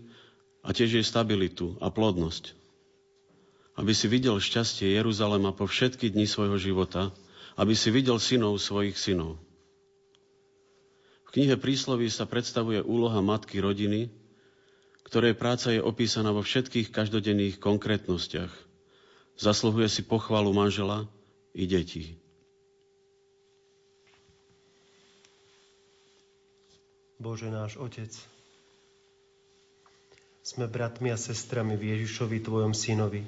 [0.65, 2.57] a tiež jej stabilitu a plodnosť.
[3.77, 7.13] Aby si videl šťastie Jeruzalema po všetky dni svojho života,
[7.61, 9.37] aby si videl synov svojich synov.
[11.29, 14.09] V knihe Prísloví sa predstavuje úloha matky rodiny,
[15.05, 18.49] ktorej práca je opísaná vo všetkých každodenných konkrétnostiach.
[19.37, 21.05] Zasluhuje si pochvalu manžela
[21.53, 22.17] i detí.
[27.15, 28.11] Bože náš Otec,
[30.43, 33.23] sme bratmi a sestrami v Ježišovi, Tvojom Synovi,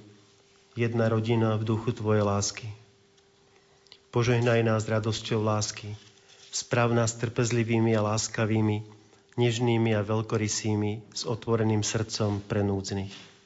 [0.76, 2.68] jedna rodina v duchu Tvojej lásky.
[4.12, 5.96] Požehnaj nás radosťou lásky,
[6.52, 8.84] sprav nás trpezlivými a láskavými,
[9.40, 13.37] nežnými a veľkorysými, s otvoreným srdcom pre núdznych.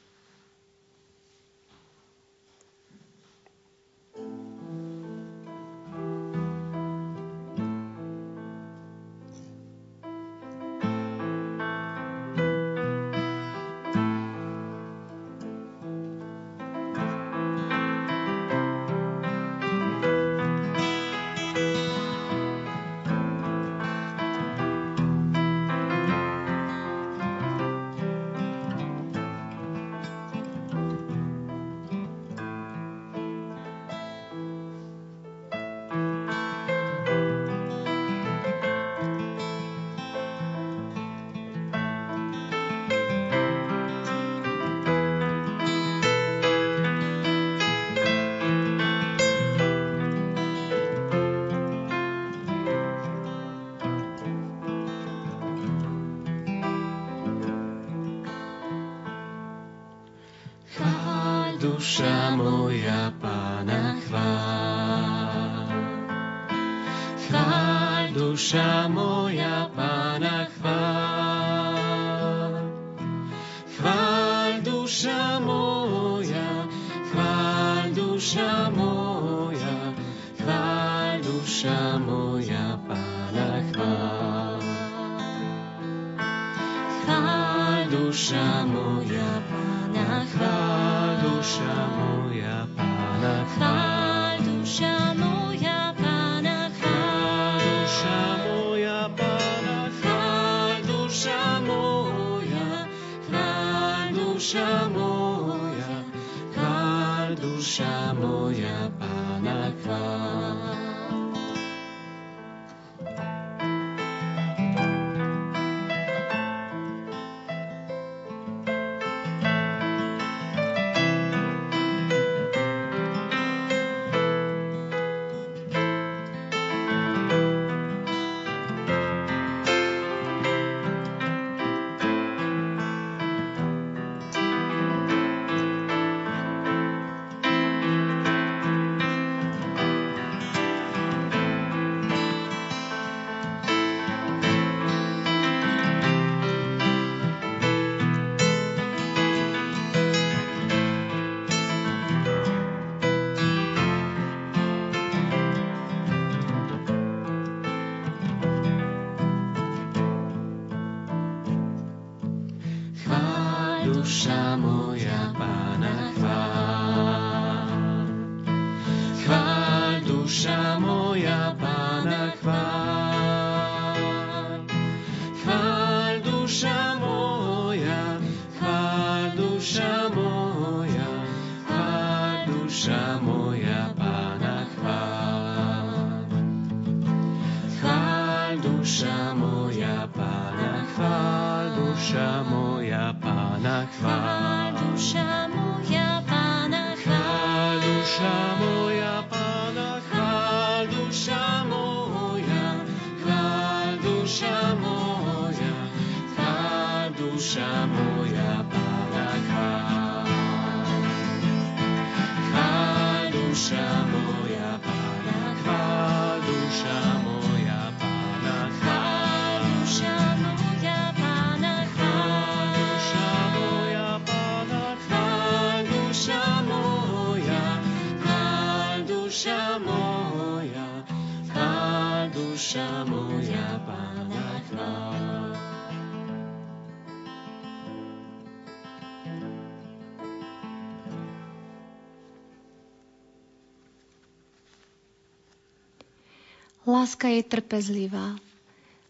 [247.22, 248.34] Láska je trpezlivá,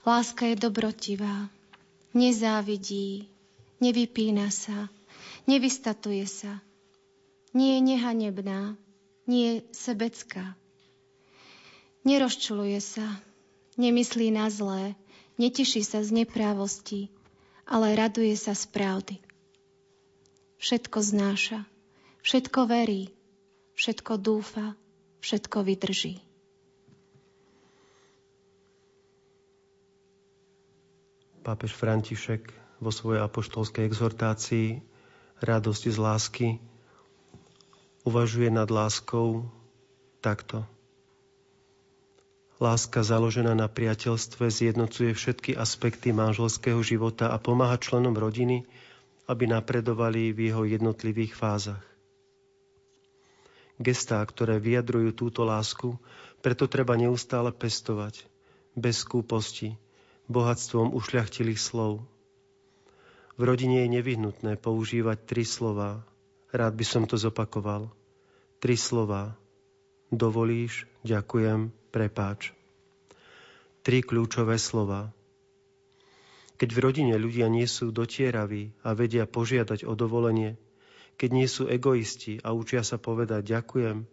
[0.04, 1.48] láska je dobrotivá,
[2.12, 3.24] nezávidí,
[3.80, 4.92] nevypína sa,
[5.48, 6.60] nevystatuje sa,
[7.56, 8.76] nie je nehanebná,
[9.24, 10.60] nie je sebecká.
[12.04, 13.16] Nerozčuluje sa,
[13.80, 14.92] nemyslí na zlé,
[15.40, 17.08] neteší sa z neprávosti,
[17.64, 19.16] ale raduje sa z pravdy.
[20.60, 21.64] Všetko znáša,
[22.20, 23.08] všetko verí,
[23.72, 24.76] všetko dúfa,
[25.24, 26.20] všetko vydrží.
[31.42, 34.78] Pápež František vo svojej apoštolskej exhortácii
[35.42, 36.48] Radosti z lásky
[38.06, 39.50] uvažuje nad láskou
[40.22, 40.62] takto.
[42.62, 48.62] Láska založená na priateľstve zjednocuje všetky aspekty manželského života a pomáha členom rodiny,
[49.26, 51.82] aby napredovali v jeho jednotlivých fázach.
[53.82, 55.98] Gestá, ktoré vyjadrujú túto lásku,
[56.38, 58.30] preto treba neustále pestovať,
[58.78, 59.74] bez skúposti,
[60.32, 62.02] bohatstvom ušľachtilých slov.
[63.36, 66.04] V rodine je nevyhnutné používať tri slova.
[66.52, 67.92] Rád by som to zopakoval.
[68.60, 69.36] Tri slova.
[70.12, 72.52] Dovolíš, ďakujem, prepáč.
[73.84, 75.12] Tri kľúčové slova.
[76.60, 80.60] Keď v rodine ľudia nie sú dotieraví a vedia požiadať o dovolenie,
[81.16, 84.04] keď nie sú egoisti a učia sa povedať ďakujem,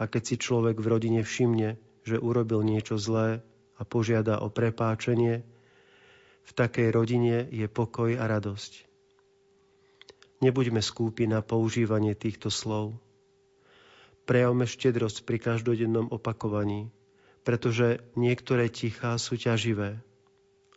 [0.00, 3.44] a keď si človek v rodine všimne, že urobil niečo zlé
[3.78, 5.44] a požiada o prepáčenie,
[6.42, 8.90] v takej rodine je pokoj a radosť.
[10.42, 12.98] Nebuďme skúpi na používanie týchto slov.
[14.26, 16.90] Prejavme štedrosť pri každodennom opakovaní,
[17.46, 20.02] pretože niektoré tichá sú ťaživé.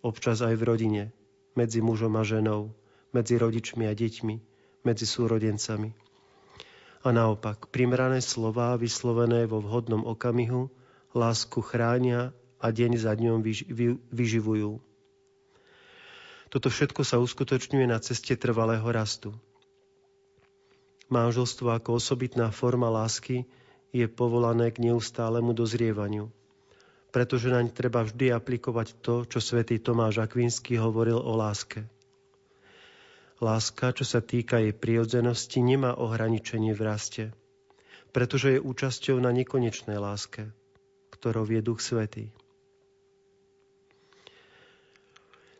[0.05, 1.03] Občas aj v rodine,
[1.57, 2.77] medzi mužom a ženou,
[3.09, 4.35] medzi rodičmi a deťmi,
[4.85, 5.97] medzi súrodencami.
[7.05, 10.69] A naopak, primerané slová vyslovené vo vhodnom okamihu
[11.13, 13.43] lásku chránia a deň za dňom
[14.09, 14.79] vyživujú.
[16.49, 19.35] Toto všetko sa uskutočňuje na ceste trvalého rastu.
[21.11, 23.45] Manželstvo ako osobitná forma lásky
[23.93, 26.31] je povolané k neustálemu dozrievaniu,
[27.13, 31.85] pretože naň treba vždy aplikovať to, čo svätý Tomáš Akvínsky hovoril o láske.
[33.43, 37.23] Láska, čo sa týka jej prirodzenosti, nemá ohraničenie v raste,
[38.15, 40.49] pretože je účasťou na nekonečnej láske,
[41.11, 42.31] ktorou je Duch Svetý.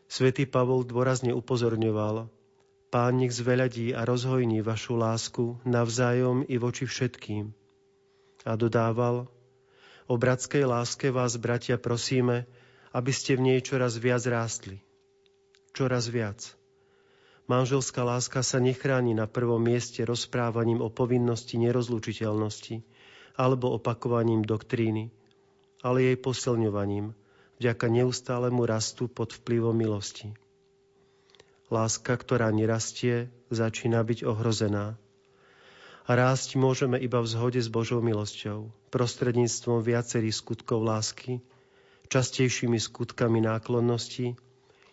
[0.06, 2.30] Svetý Pavol dôrazne upozorňoval,
[2.86, 7.50] Pán nech zveľadí a rozhojní vašu lásku navzájom i voči všetkým.
[8.46, 9.26] A dodával,
[10.06, 12.46] o bratskej láske vás, bratia, prosíme,
[12.94, 14.78] aby ste v nej čoraz viac rástli.
[15.74, 16.54] Čoraz viac.
[17.50, 22.86] Manželská láska sa nechráni na prvom mieste rozprávaním o povinnosti nerozlučiteľnosti
[23.34, 25.10] alebo opakovaním doktríny,
[25.82, 27.12] ale jej posilňovaním,
[27.58, 30.36] vďaka neustálemu rastu pod vplyvom milosti.
[31.66, 34.94] Láska, ktorá nerastie, začína byť ohrozená.
[36.06, 41.42] A rásť môžeme iba v zhode s Božou milosťou, prostredníctvom viacerých skutkov lásky,
[42.06, 44.38] častejšími skutkami náklonnosti,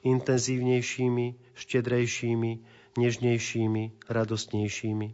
[0.01, 2.51] intenzívnejšími, štedrejšími,
[2.97, 5.07] nežnejšími, radostnejšími.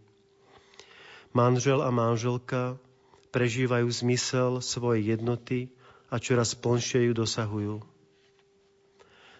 [1.35, 2.79] Manžel a manželka
[3.35, 5.69] prežívajú zmysel svojej jednoty
[6.09, 7.75] a čoraz plnšie ju dosahujú.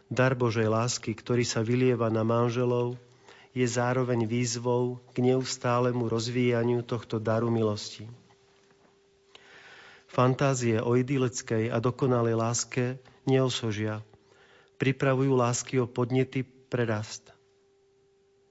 [0.10, 2.98] Dar Božej lásky, ktorý sa vylieva na manželov,
[3.54, 8.10] je zároveň výzvou k neustálemu rozvíjaniu tohto daru milosti.
[10.10, 12.98] Fantázie o idylickej a dokonalej láske
[13.30, 14.02] neosožia.
[14.82, 17.30] Pripravujú lásky o podnety pre rast.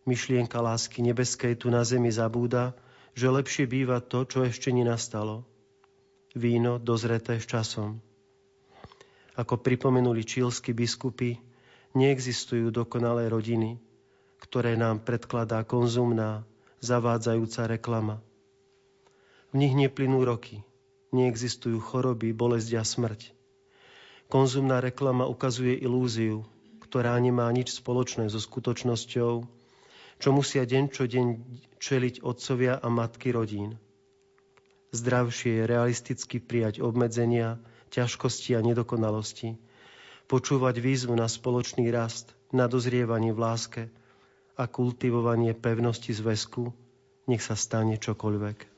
[0.07, 2.79] Myšlienka lásky nebeskej tu na zemi zabúda,
[3.19, 5.43] že lepšie býva to, čo ešte nenastalo.
[6.39, 7.99] Víno dozreté s časom.
[9.39, 11.39] Ako pripomenuli čílsky biskupy,
[11.97, 13.81] Neexistujú dokonalé rodiny,
[14.45, 16.45] ktoré nám predkladá konzumná,
[16.85, 18.21] zavádzajúca reklama.
[19.51, 20.61] V nich neplynú roky,
[21.17, 23.33] neexistujú choroby, bolesť a smrť.
[24.29, 26.45] Konzumná reklama ukazuje ilúziu,
[26.85, 29.49] ktorá nemá nič spoločné so skutočnosťou,
[30.21, 31.27] čo musia deň čo deň
[31.81, 33.81] čeliť otcovia a matky rodín.
[34.93, 37.57] Zdravšie je realisticky prijať obmedzenia,
[37.89, 39.57] ťažkosti a nedokonalosti,
[40.29, 43.83] počúvať výzvu na spoločný rast, na dozrievanie v láske
[44.55, 46.71] a kultivovanie pevnosti zväzku,
[47.29, 48.78] nech sa stane čokoľvek.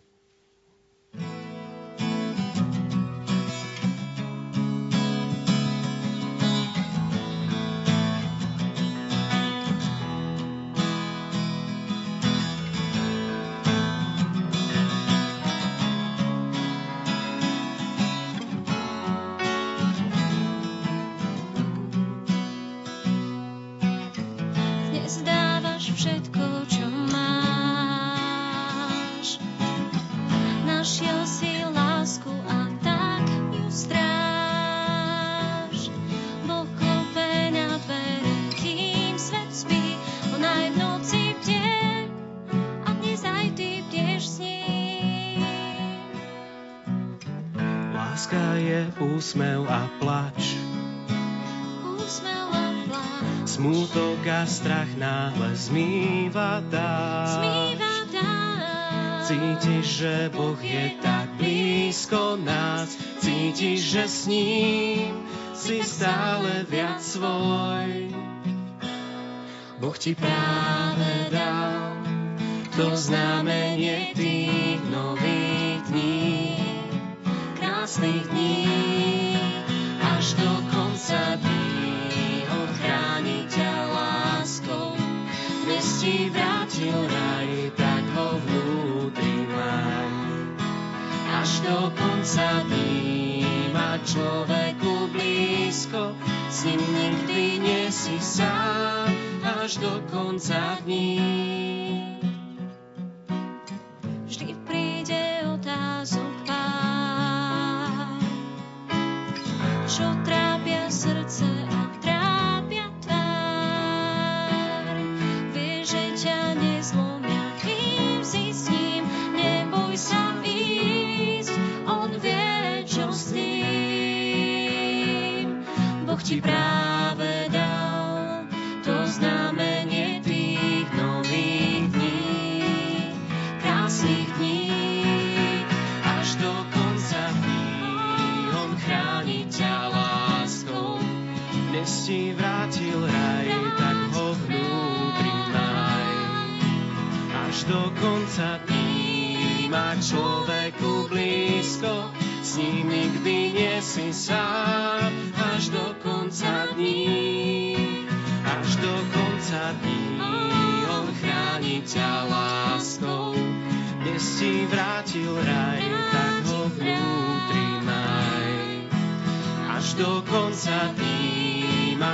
[70.00, 70.49] Boh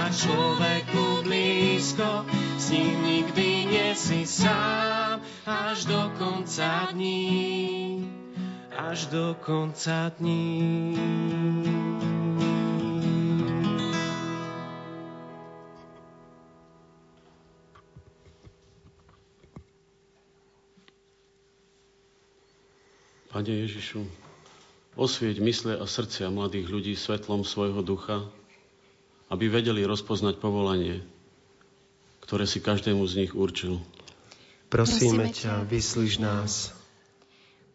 [0.07, 2.23] má človeku blízko,
[2.63, 8.07] s ním nikdy nie si sám, až do konca dní,
[8.71, 10.95] až do konca dní.
[23.35, 24.07] Pane Ježišu,
[24.95, 28.23] osvieť mysle a srdcia mladých ľudí svetlom svojho ducha,
[29.27, 31.03] aby vedeli rozpoznať povolanie,
[32.23, 33.83] ktoré si každému z nich určil.
[34.67, 36.75] Prosíme ťa, vyslíš nás.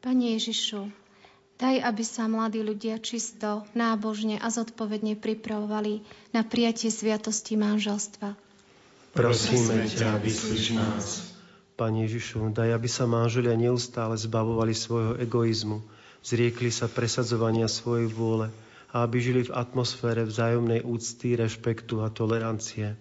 [0.04, 0.91] Pane Ježišu,
[1.62, 6.04] daj, aby sa mladí ľudia čisto, nábožne a zodpovedne pripravovali
[6.36, 8.36] na prijatie sviatosti manželstva.
[9.16, 11.06] Prosíme ťa, vyslíš nás.
[11.76, 15.84] Pane Ježišu, daj, aby sa manželia neustále zbavovali svojho egoizmu,
[16.22, 18.52] zriekli sa presadzovania svojej vôle
[18.92, 23.00] a aby žili v atmosfére vzájomnej úcty, rešpektu a tolerancie.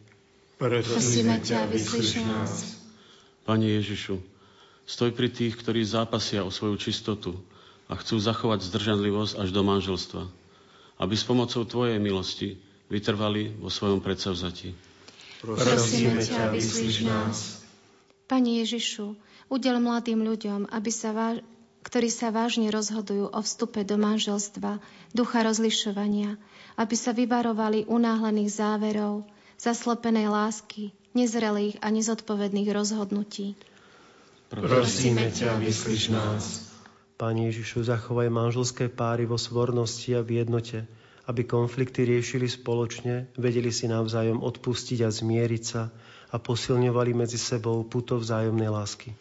[0.57, 2.79] Prosíme ťa, vyslíš nás.
[3.43, 4.23] Pane Ježišu,
[4.87, 7.35] stoj pri tých, ktorí zápasia o svoju čistotu
[7.91, 10.23] a chcú zachovať zdržanlivosť až do manželstva,
[11.03, 14.71] aby s pomocou Tvojej milosti vytrvali vo svojom predsavzatí.
[15.43, 17.65] Prosíme ťa, vyslíš nás.
[18.31, 19.19] Pane Ježišu,
[19.51, 21.43] udel mladým ľuďom, aby sa váž...
[21.81, 24.81] ktorí sa vážne rozhodujú o vstupe do manželstva,
[25.17, 26.37] ducha rozlišovania,
[26.77, 29.25] aby sa vyvarovali unáhlených záverov,
[29.57, 33.59] zaslepenej lásky, nezrelých a nezodpovedných rozhodnutí.
[34.51, 36.45] Prosíme ťa, vyslíš nás.
[37.21, 40.89] Pane Ježišu, zachovaj manželské páry vo svornosti a v jednote,
[41.29, 45.93] aby konflikty riešili spoločne, vedeli si navzájom odpustiť a zmieriť sa
[46.33, 49.13] a posilňovali medzi sebou puto vzájomnej lásky.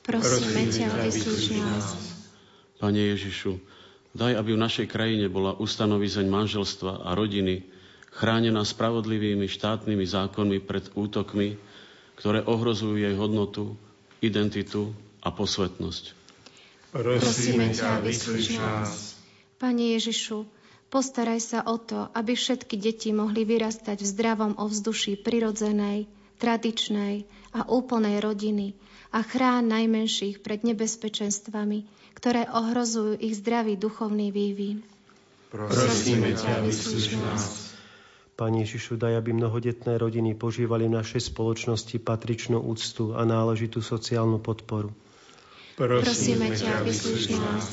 [0.00, 1.86] Prosíme ťa, vyslíš nás.
[2.80, 3.60] Pane Ježišu,
[4.16, 7.68] daj, aby v našej krajine bola ustanovizeň manželstva a rodiny
[8.10, 11.60] chránená spravodlivými štátnymi zákonmi pred útokmi,
[12.16, 13.76] ktoré ohrozujú jej hodnotu,
[14.24, 16.16] identitu a posvetnosť.
[16.90, 19.14] Prosíme ťa, vyslíš nás.
[19.60, 20.48] Pane Ježišu,
[20.88, 26.08] postaraj sa o to, aby všetky deti mohli vyrastať v zdravom ovzduší prirodzenej,
[26.40, 28.74] tradičnej a úplnej rodiny
[29.10, 31.82] a chrán najmenších pred nebezpečenstvami,
[32.14, 34.86] ktoré ohrozujú ich zdravý duchovný vývin.
[35.50, 37.74] Prosíme ťa, vyslíš nás.
[38.38, 44.40] Pane Ježišu, daj, aby mnohodetné rodiny požívali v našej spoločnosti patričnú úctu a náležitú sociálnu
[44.40, 44.94] podporu.
[45.74, 47.66] Prosíme ťa, vyslíš nás.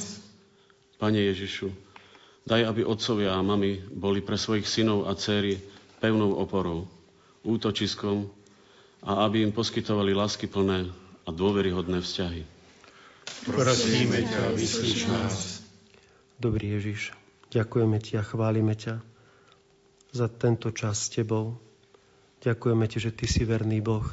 [0.98, 1.70] Pane Ježišu,
[2.50, 5.62] daj, aby otcovia a mamy boli pre svojich synov a céry
[6.02, 6.90] pevnou oporou,
[7.46, 8.26] útočiskom
[9.06, 12.48] a aby im poskytovali láskyplné a dôveryhodné vzťahy.
[13.44, 15.36] Prosíme ťa, vyslíš nás.
[16.40, 17.12] Dobrý Ježiš,
[17.48, 19.00] Ďakujeme Ti a chválime ťa
[20.12, 21.56] za tento čas s Tebou.
[22.44, 24.04] Ďakujeme Ti, že Ty si verný Boh,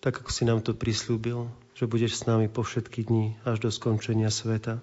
[0.00, 3.68] tak ako si nám to prislúbil, že budeš s nami po všetky dni až do
[3.68, 4.80] skončenia sveta.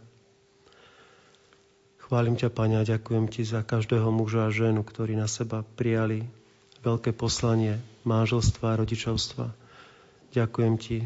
[1.97, 6.29] Chválim ťa, Pane, a ďakujem Ti za každého muža a ženu, ktorí na seba prijali
[6.85, 9.49] veľké poslanie manželstva a rodičovstva.
[10.29, 10.97] Ďakujem Ti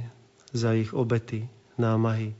[0.51, 2.35] za ich obety, námahy,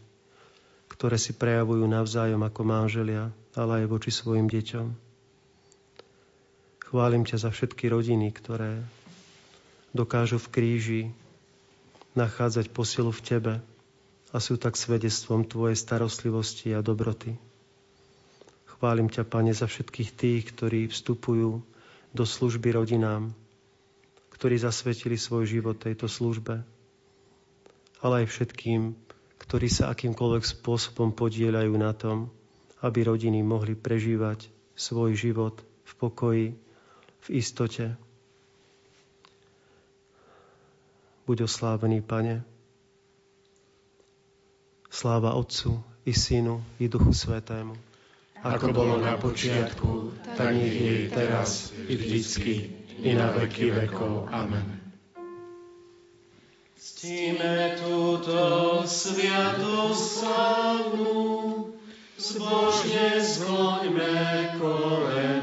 [0.88, 4.88] ktoré si prejavujú navzájom ako manželia, ale aj voči svojim deťom.
[6.88, 8.80] Chválim ťa za všetky rodiny, ktoré
[9.91, 11.01] dokážu v kríži
[12.16, 13.53] nachádzať posilu v Tebe
[14.32, 17.36] a sú tak svedectvom Tvojej starostlivosti a dobroty.
[18.78, 21.66] Chválim ťa, Pane, za všetkých tých, ktorí vstupujú
[22.14, 23.34] do služby rodinám,
[24.38, 26.62] ktorí zasvetili svoj život tejto službe,
[28.01, 28.93] ale aj všetkým,
[29.41, 32.29] ktorí sa akýmkoľvek spôsobom podielajú na tom,
[32.83, 36.47] aby rodiny mohli prežívať svoj život v pokoji,
[37.25, 37.97] v istote.
[41.25, 42.45] Buď oslávený, Pane.
[44.87, 47.75] Sláva Otcu i Synu i Duchu Svetému.
[48.37, 52.53] Ako bolo na počiatku, tak nech je teraz, i vždycky,
[53.01, 54.29] i na veky vekov.
[54.29, 54.76] Amen.
[56.88, 61.67] Ctíme túto sviatosť slavnú,
[62.15, 64.15] zbožne skloňme
[64.55, 65.36] kolena.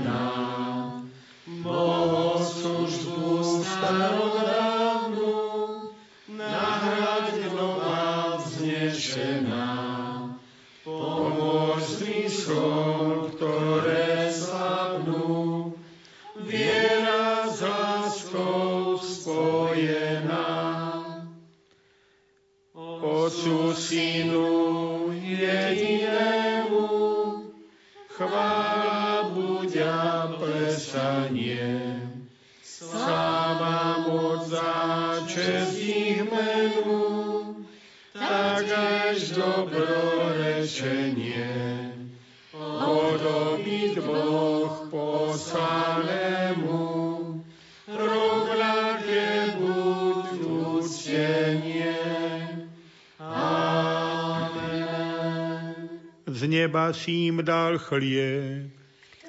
[56.74, 58.66] Si im dal chlieb,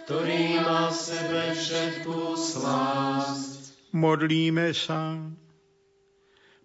[0.10, 3.93] ktorý má v sebe všetku slásť.
[3.93, 5.22] modlíme sa.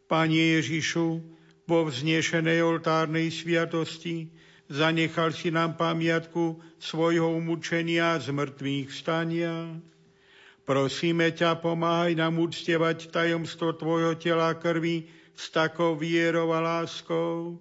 [0.08, 1.20] Pane Ježišu,
[1.68, 4.32] vo vznešenej oltárnej sviatosti
[4.72, 9.76] zanechal si nám pamiatku svojho umúčenia z mŕtvych vstania.
[10.64, 17.60] Prosíme ťa, pomáhaj nám uctievať tajomstvo Tvojho tela krvi s takou vierou a láskou,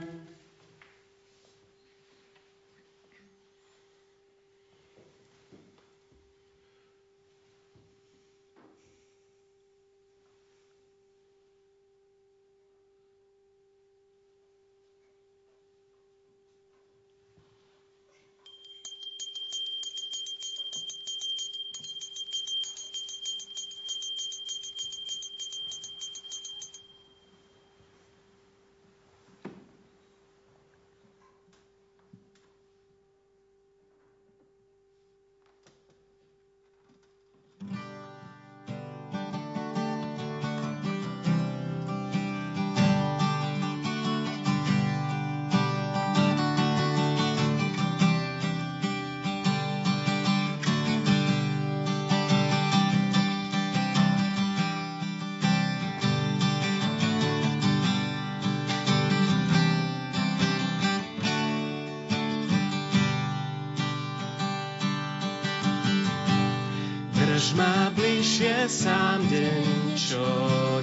[68.41, 70.25] Bližšie sám deň čo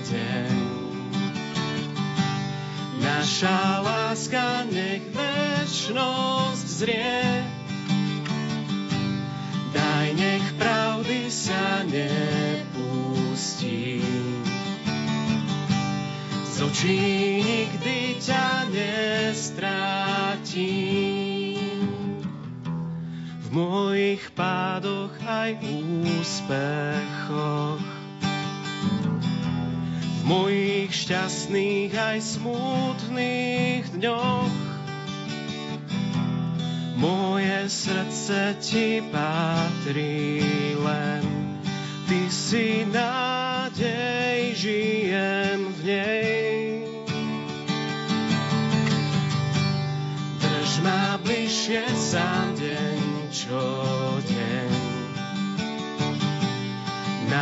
[0.06, 0.54] deň.
[3.02, 7.42] Naša láska nech večnosť zrie.
[9.74, 13.26] Daj nech pravdy sa nepustí.
[16.46, 19.98] Z očí nikdy ťa nestratím.
[23.42, 25.58] V mojich pádoch aj
[27.28, 27.80] úspechoch.
[30.18, 34.56] V mojich šťastných aj smutných dňoch.
[36.98, 41.24] Moje srdce ti patrí len,
[42.10, 46.58] ty si nádej, žijem v nej.
[50.42, 52.98] Drž ma bližšie sám deň
[53.30, 53.77] čo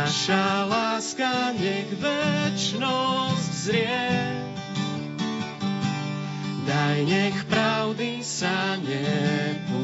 [0.07, 4.07] Naša láska nech väčnosť zrie.
[6.63, 9.75] Daj nech pravdy sa nepustí.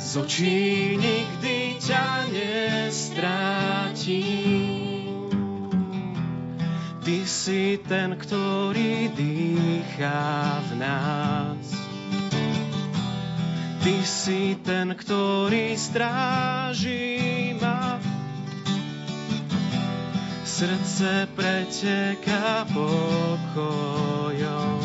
[0.00, 4.08] Z očí nikdy ťa nestrátim.
[7.04, 11.53] Ty si ten, ktorý dýchá v nás.
[13.84, 18.00] Ty si ten, ktorý stráži ma.
[20.40, 24.80] Srdce preteká pokojom,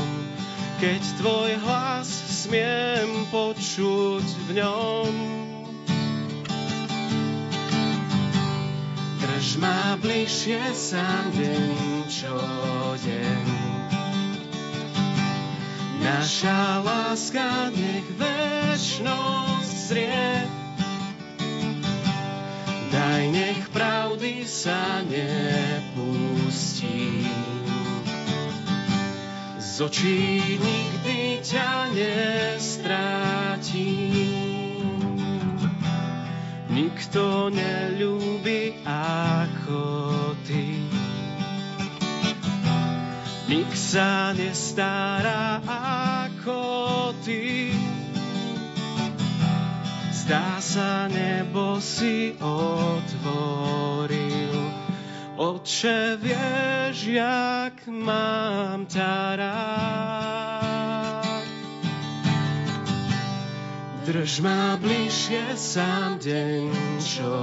[0.84, 2.12] keď tvoj hlas
[2.44, 5.14] smiem počuť v ňom.
[9.24, 12.36] Drž ma bližšie sám deň čo
[13.00, 13.59] deň.
[16.00, 20.48] Naša láska nech väčnosť zrie.
[22.90, 26.10] Daj nech pravdy sa nepustí.
[29.60, 33.00] Z očí nikdy ťa nestrátim.
[36.72, 39.84] Nikto neľúbi ako
[40.44, 40.84] ty.
[43.50, 45.49] Nik sa nestará
[50.70, 53.10] sa, nebo si otvoril.
[55.34, 60.70] Oče, vieš, jak mám ťa rád.
[64.06, 66.70] Drž ma bližšie sám deň
[67.02, 67.34] čo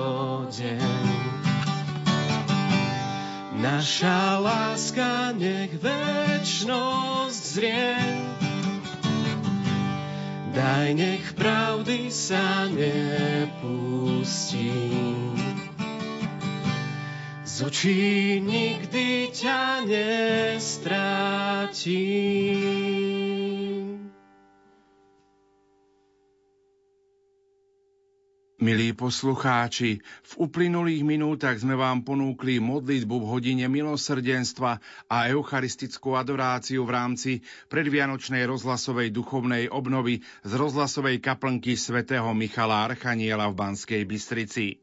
[0.46, 1.06] deň.
[3.58, 8.25] Naša láska nech väčnosť zrie.
[10.56, 13.52] Daj nech pravdy sa nepustí.
[17.44, 20.96] Z očí nikdy ťa nestrátim.
[28.66, 36.82] Milí poslucháči, v uplynulých minútach sme vám ponúkli modlitbu v hodine milosrdenstva a eucharistickú adoráciu
[36.82, 37.30] v rámci
[37.70, 44.82] predvianočnej rozhlasovej duchovnej obnovy z rozhlasovej kaplnky svätého Michala Archaniela v Banskej Bystrici.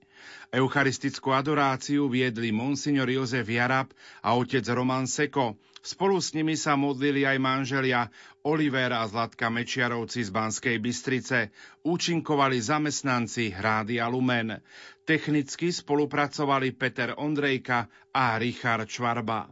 [0.56, 3.92] Eucharistickú adoráciu viedli monsignor Jozef Jarab
[4.24, 5.60] a otec Roman Seko.
[5.84, 8.08] Spolu s nimi sa modlili aj manželia
[8.48, 11.52] Olivera a Zlatka Mečiarovci z Banskej Bystrice.
[11.84, 14.64] Účinkovali zamestnanci Rádia Lumen.
[15.04, 19.52] Technicky spolupracovali Peter Ondrejka a Richard Čvarba.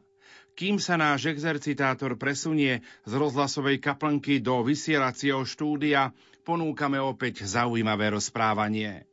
[0.55, 6.15] Kým sa náš exercitátor presunie z rozhlasovej kaplnky do vysielacieho štúdia,
[6.47, 9.10] ponúkame opäť zaujímavé rozprávanie.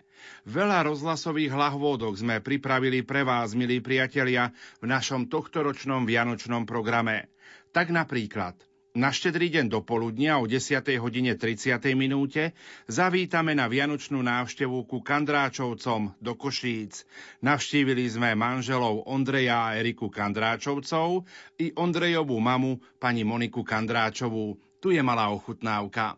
[0.49, 4.49] Veľa rozhlasových hlavôdok sme pripravili pre vás, milí priatelia,
[4.81, 7.29] v našom tohtoročnom vianočnom programe.
[7.69, 8.57] Tak napríklad
[8.97, 10.81] na štedrý deň do poludnia o 10.
[11.05, 11.77] hodine 30.
[11.93, 12.57] minúte
[12.89, 17.05] zavítame na vianočnú návštevu ku Kandráčovcom do Košíc.
[17.45, 21.29] Navštívili sme manželov Ondreja a Eriku Kandráčovcov
[21.61, 24.57] i Ondrejovú mamu, pani Moniku Kandráčovú.
[24.81, 26.17] Tu je malá ochutnávka.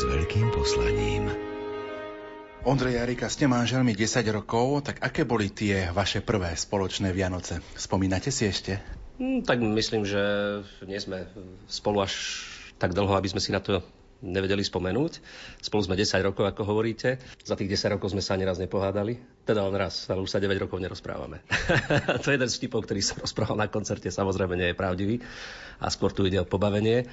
[0.00, 1.28] S veľkým poslaním.
[2.64, 7.60] Ondrej a Erika, ste manželmi 10 rokov, tak aké boli tie vaše prvé spoločné Vianoce?
[7.76, 8.80] Spomínate si ešte?
[9.20, 10.22] Hmm, tak myslím, že
[10.88, 11.28] nie sme
[11.68, 12.16] spolu až
[12.80, 13.84] tak dlho, aby sme si na to
[14.24, 15.20] nevedeli spomenúť.
[15.60, 17.20] Spolu sme 10 rokov, ako hovoríte.
[17.44, 19.20] Za tých 10 rokov sme sa ani raz nepohádali.
[19.44, 21.44] Teda len raz, ale už sa 9 rokov nerozprávame.
[22.24, 25.16] to je jeden z vtipov, ktorý som rozprával na koncerte, samozrejme nie je pravdivý.
[25.80, 27.08] A skôr tu ide o pobavenie.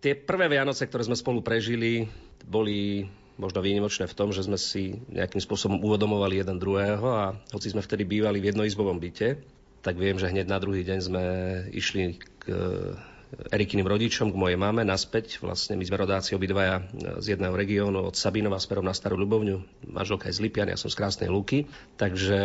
[0.00, 2.08] Tie prvé Vianoce, ktoré sme spolu prežili,
[2.48, 3.04] boli
[3.36, 7.84] možno výnimočné v tom, že sme si nejakým spôsobom uvedomovali jeden druhého a hoci sme
[7.84, 9.40] vtedy bývali v jednoizbovom byte,
[9.80, 11.24] tak viem, že hneď na druhý deň sme
[11.72, 12.44] išli k
[13.30, 15.38] Erikyným rodičom, k mojej mame, naspäť.
[15.38, 16.82] Vlastne my sme rodáci obidvaja
[17.22, 19.86] z jedného regiónu, od Sabinova smerom na Starú Ľubovňu.
[19.86, 21.70] Manželka je z Lipian, ja som z Krásnej Luky.
[21.94, 22.40] Takže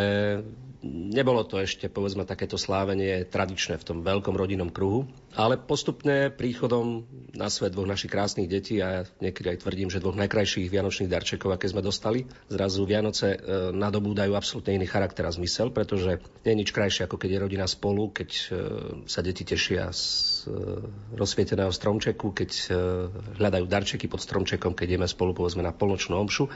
[0.85, 5.09] nebolo to ešte, povedzme, takéto slávenie tradičné v tom veľkom rodinnom kruhu.
[5.33, 7.03] Ale postupne príchodom
[7.35, 11.11] na svet dvoch našich krásnych detí a ja niekedy aj tvrdím, že dvoch najkrajších vianočných
[11.11, 13.37] darčekov, aké sme dostali, zrazu Vianoce e,
[13.75, 17.67] nadobúdajú absolútne iný charakter a zmysel, pretože nie je nič krajšie, ako keď je rodina
[17.67, 18.43] spolu, keď e,
[19.09, 20.05] sa deti tešia z
[20.47, 20.74] e,
[21.13, 22.67] rozsvieteného stromčeku, keď e,
[23.39, 26.47] hľadajú darčeky pod stromčekom, keď ideme spolu povedzme na polnočnú omšu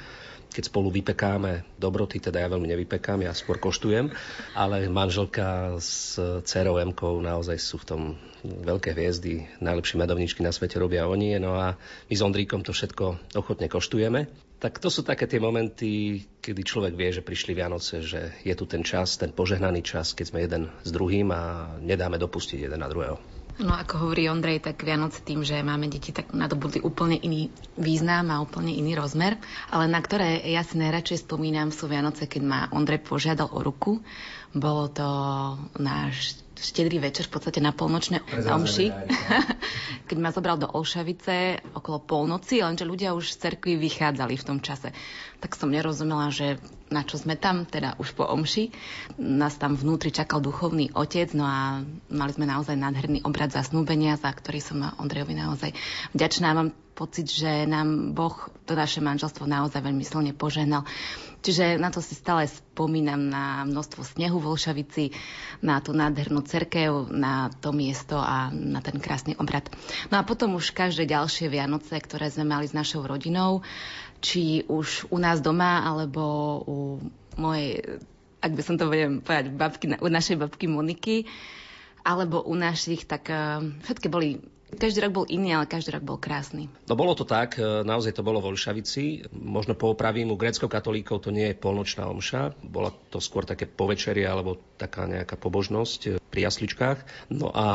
[0.50, 4.10] keď spolu vypekáme dobroty, teda ja veľmi nevypekám, ja skôr koštujem,
[4.58, 8.02] ale manželka s dcerou Emkou naozaj sú v tom
[8.42, 11.78] veľké hviezdy, najlepšie medovničky na svete robia oni, no a
[12.10, 14.26] my s Ondríkom to všetko ochotne koštujeme.
[14.60, 18.68] Tak to sú také tie momenty, kedy človek vie, že prišli Vianoce, že je tu
[18.68, 22.92] ten čas, ten požehnaný čas, keď sme jeden s druhým a nedáme dopustiť jeden na
[22.92, 23.39] druhého.
[23.60, 28.32] No ako hovorí Ondrej, tak Vianoce tým, že máme deti, tak nadobudli úplne iný význam
[28.32, 29.36] a úplne iný rozmer.
[29.68, 34.00] Ale na ktoré ja si najradšej spomínam sú Vianoce, keď ma Ondrej požiadal o ruku.
[34.56, 35.08] Bolo to
[35.76, 38.92] náš štedrý večer v podstate na polnočné omši,
[40.12, 44.60] keď ma zobral do Olšavice okolo polnoci, lenže ľudia už z cerkvy vychádzali v tom
[44.60, 44.92] čase.
[45.40, 48.74] Tak som nerozumela, že na čo sme tam, teda už po omši.
[49.22, 54.34] Nás tam vnútri čakal duchovný otec, no a mali sme naozaj nádherný obrad zasnúbenia, za
[54.34, 55.72] ktorý som Ondrejovi naozaj
[56.18, 56.52] vďačná.
[56.54, 58.36] Mám pocit, že nám Boh
[58.68, 60.84] to naše manželstvo naozaj veľmi silne požehnal.
[61.40, 65.16] Čiže na to si stále spomínam na množstvo snehu v Olšavici,
[65.64, 69.72] na tú nádhernú cerkev, na to miesto a na ten krásny obrad.
[70.12, 73.64] No a potom už každé ďalšie Vianoce, ktoré sme mali s našou rodinou,
[74.20, 76.24] či už u nás doma, alebo
[76.68, 76.78] u
[77.40, 78.00] mojej,
[78.40, 81.28] ak by som to vedem povedať, babky, u našej babky Moniky,
[82.04, 84.40] alebo u našich, tak uh, všetky boli
[84.70, 86.70] každý rok bol iný, ale každý rok bol krásny.
[86.86, 89.26] No bolo to tak, e, naozaj to bolo vo Olšavici.
[89.34, 94.62] Možno poopravím, u grecko-katolíkov to nie je polnočná omša, bola to skôr také povečerie alebo
[94.78, 97.34] taká nejaká pobožnosť e, pri jasličkách.
[97.34, 97.66] No a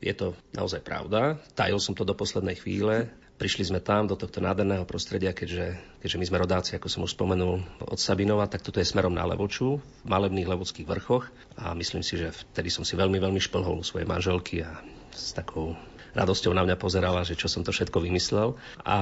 [0.00, 1.36] je to naozaj pravda.
[1.52, 3.12] Tajil som to do poslednej chvíle.
[3.42, 7.18] Prišli sme tam do tohto nádherného prostredia, keďže, keďže my sme rodáci, ako som už
[7.18, 11.26] spomenul, od Sabinova, tak toto je smerom na Levoču, v malebných levockých vrchoch
[11.58, 14.78] a myslím si, že vtedy som si veľmi, veľmi šplhol svoje manželky a
[15.10, 15.74] s takou
[16.14, 18.54] radosťou na mňa pozerala, že čo som to všetko vymyslel.
[18.86, 18.98] A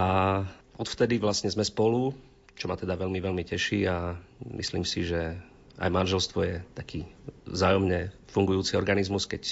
[0.80, 2.16] odvtedy vlastne sme spolu,
[2.57, 4.16] čo ma teda veľmi, veľmi teší a
[4.57, 5.36] myslím si, že
[5.76, 7.05] aj manželstvo je taký
[7.45, 9.45] vzájomne fungujúci organizmus, keď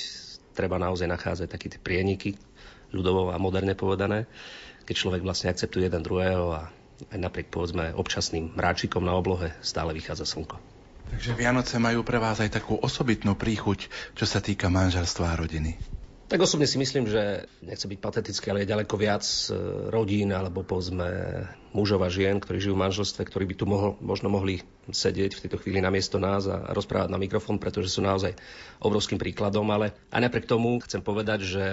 [0.57, 2.41] treba naozaj nachádzať také tie prieniky,
[2.89, 4.24] ľudovo a moderne povedané,
[4.89, 6.72] keď človek vlastne akceptuje jeden druhého a
[7.12, 10.57] aj napriek povedzme občasným mráčikom na oblohe stále vychádza slnko.
[11.12, 15.76] Takže Vianoce majú pre vás aj takú osobitnú príchuť, čo sa týka manželstva a rodiny.
[16.28, 19.57] Tak osobne si myslím, že nechce byť patetický, ale je ďaleko viac e,
[19.89, 21.09] rodín alebo povedzme
[21.72, 24.61] mužov a žien, ktorí žijú v manželstve, ktorí by tu mohol, možno mohli
[24.93, 28.36] sedieť v tejto chvíli na miesto nás a rozprávať na mikrofón, pretože sú naozaj
[28.84, 29.64] obrovským príkladom.
[29.72, 31.64] Ale aj napriek tomu chcem povedať, že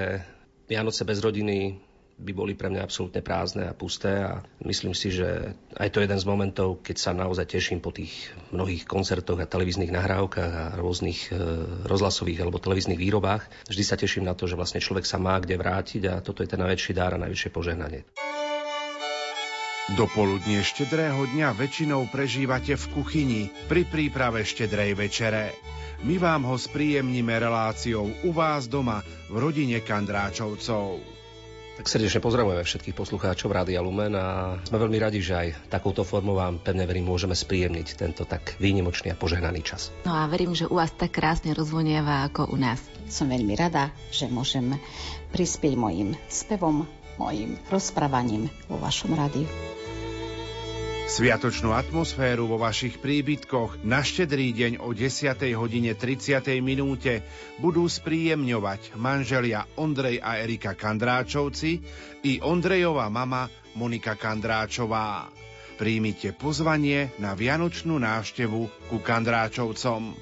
[0.72, 1.84] Vianoce bez rodiny
[2.16, 6.08] by boli pre mňa absolútne prázdne a pusté a myslím si, že aj to je
[6.08, 10.66] jeden z momentov, keď sa naozaj teším po tých mnohých koncertoch a televíznych nahrávkach a
[10.80, 11.36] rôznych e,
[11.84, 13.44] rozhlasových alebo televíznych výrobách.
[13.68, 16.50] Vždy sa teším na to, že vlastne človek sa má kde vrátiť a toto je
[16.56, 18.08] ten najväčší dár a najväčšie požehnanie.
[19.94, 25.54] Dopoludnie štedrého dňa väčšinou prežívate v kuchyni pri príprave štedrej večere.
[26.02, 31.16] My vám ho spríjemníme reláciou u vás doma v rodine Kandráčovcov.
[31.76, 36.40] Tak srdečne pozdravujeme všetkých poslucháčov Rádia Lumen a sme veľmi radi, že aj takouto formou
[36.40, 39.92] vám pevne verím môžeme spríjemniť tento tak výnimočný a požehnaný čas.
[40.08, 42.80] No a verím, že u vás tak krásne rozvonieva ako u nás.
[43.12, 44.80] Som veľmi rada, že môžem
[45.36, 46.88] prispieť mojim spevom,
[47.20, 49.46] mojim rozprávaním vo vašom rádiu.
[51.06, 55.38] Sviatočnú atmosféru vo vašich príbytkoch na štedrý deň o 10.
[55.54, 56.42] hodine 30.
[56.66, 57.22] minúte
[57.62, 61.78] budú spríjemňovať manželia Ondrej a Erika Kandráčovci
[62.26, 63.46] i Ondrejová mama
[63.78, 65.30] Monika Kandráčová.
[65.78, 70.18] Príjmite pozvanie na vianočnú návštevu ku Kandráčovcom.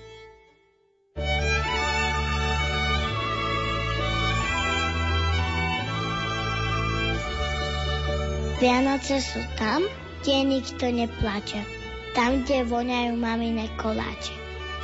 [8.60, 9.84] Vianoce sú tam,
[10.24, 11.68] kde nikto neplače.
[12.16, 14.32] Tam, kde voňajú mamine koláče.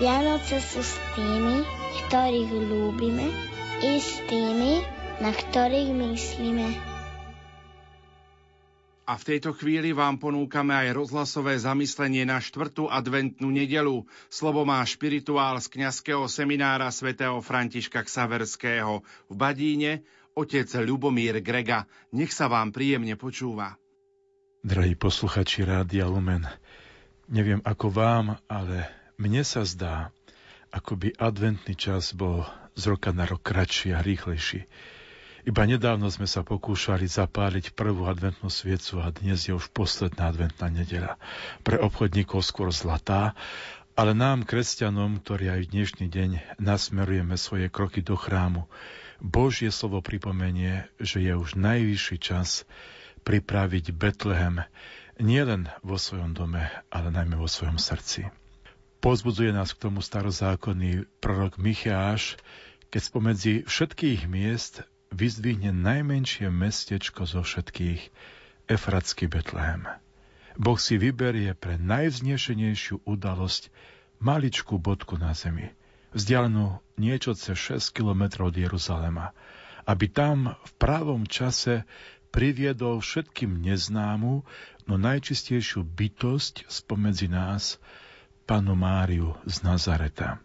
[0.03, 1.63] Vianoce sú s tými,
[2.03, 3.23] ktorých ľúbime,
[3.79, 4.83] i s tými,
[5.23, 6.67] na ktorých myslíme.
[9.07, 14.03] A v tejto chvíli vám ponúkame aj rozhlasové zamyslenie na štvrtú adventnú nedelu.
[14.27, 20.03] Slovo má špirituál z kňazského seminára svätého Františka Ksaverského v Badíne,
[20.35, 21.87] otec Ľubomír Grega.
[22.11, 23.79] Nech sa vám príjemne počúva.
[24.59, 26.43] Drahí posluchači Rádia Lumen,
[27.31, 30.11] neviem ako vám, ale mne sa zdá,
[30.75, 32.43] ako by adventný čas bol
[32.75, 34.67] z roka na rok kratší a rýchlejší.
[35.47, 40.67] Iba nedávno sme sa pokúšali zapáliť prvú adventnú sviecu a dnes je už posledná adventná
[40.67, 41.15] nedela.
[41.63, 43.39] Pre obchodníkov skôr zlatá,
[43.95, 48.67] Ale nám, kresťanom, ktorí aj v dnešný deň nasmerujeme svoje kroky do chrámu,
[49.23, 52.67] Božie slovo pripomenie, že je už najvyšší čas
[53.21, 54.63] pripraviť Betlehem
[55.19, 58.31] nielen vo svojom dome, ale najmä vo svojom srdci.
[58.99, 62.35] Pozbudzuje nás k tomu starozákonný prorok Micheáš,
[62.91, 68.11] keď spomedzi všetkých miest vyzdvihne najmenšie mestečko zo všetkých,
[68.69, 69.89] Efratský Betlehem.
[70.53, 73.73] Boh si vyberie pre najvznešenejšiu udalosť
[74.21, 75.73] maličkú bodku na zemi,
[76.13, 79.33] vzdialenú niečo cez 6 kilometrov od Jeruzalema,
[79.89, 81.87] aby tam v právom čase
[82.29, 84.45] priviedol všetkým neznámu,
[84.85, 87.81] no najčistejšiu bytosť spomedzi nás,
[88.49, 90.41] panu Máriu z Nazareta.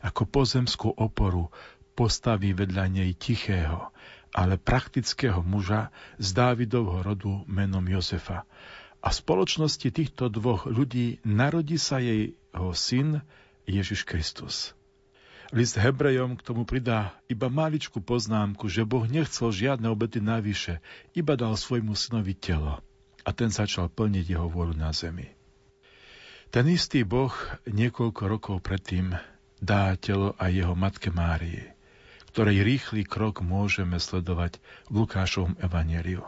[0.00, 1.52] Ako pozemskú oporu
[1.92, 3.92] postaví vedľa nej tichého,
[4.32, 8.48] ale praktického muža z Dávidovho rodu menom Jozefa,
[9.04, 13.20] a v spoločnosti týchto dvoch ľudí narodí sa jej ho syn
[13.68, 14.72] Ježiš Kristus.
[15.52, 20.80] List Hebrejom k tomu pridá iba maličku poznámku, že Boh nechcel žiadne obety navyše,
[21.12, 22.80] iba dal svojmu synovi telo
[23.24, 25.32] a ten začal plniť jeho vôľu na zemi.
[26.54, 27.34] Ten istý Boh
[27.66, 29.16] niekoľko rokov predtým
[29.58, 31.66] dá telo aj jeho matke Márii,
[32.30, 36.22] ktorej rýchly krok môžeme sledovať v Lukášovom evaneliu.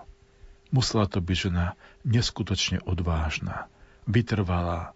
[0.74, 3.70] Musela to byť žena neskutočne odvážna,
[4.08, 4.95] vytrvalá,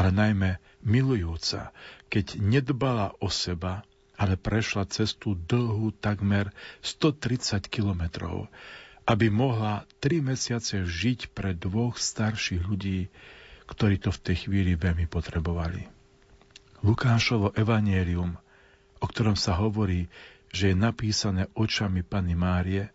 [0.00, 1.76] ale najmä milujúca,
[2.08, 3.84] keď nedbala o seba,
[4.16, 6.48] ale prešla cestu dlhú takmer
[6.80, 8.48] 130 kilometrov,
[9.04, 13.12] aby mohla tri mesiace žiť pre dvoch starších ľudí,
[13.68, 15.84] ktorí to v tej chvíli veľmi potrebovali.
[16.80, 18.40] Lukášovo evanielium,
[19.00, 20.08] o ktorom sa hovorí,
[20.48, 22.88] že je napísané očami Pany Márie,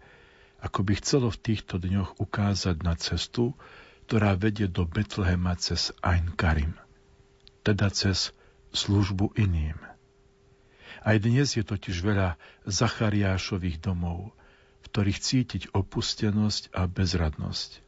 [0.58, 3.54] ako by chcelo v týchto dňoch ukázať na cestu,
[4.10, 6.78] ktorá vedie do Betlehema cez Ain Karim,
[7.66, 8.30] teda cez
[8.78, 9.76] službu iným.
[11.02, 12.38] Aj dnes je totiž veľa
[12.70, 14.34] Zachariášových domov,
[14.82, 17.82] v ktorých cítiť opustenosť a bezradnosť.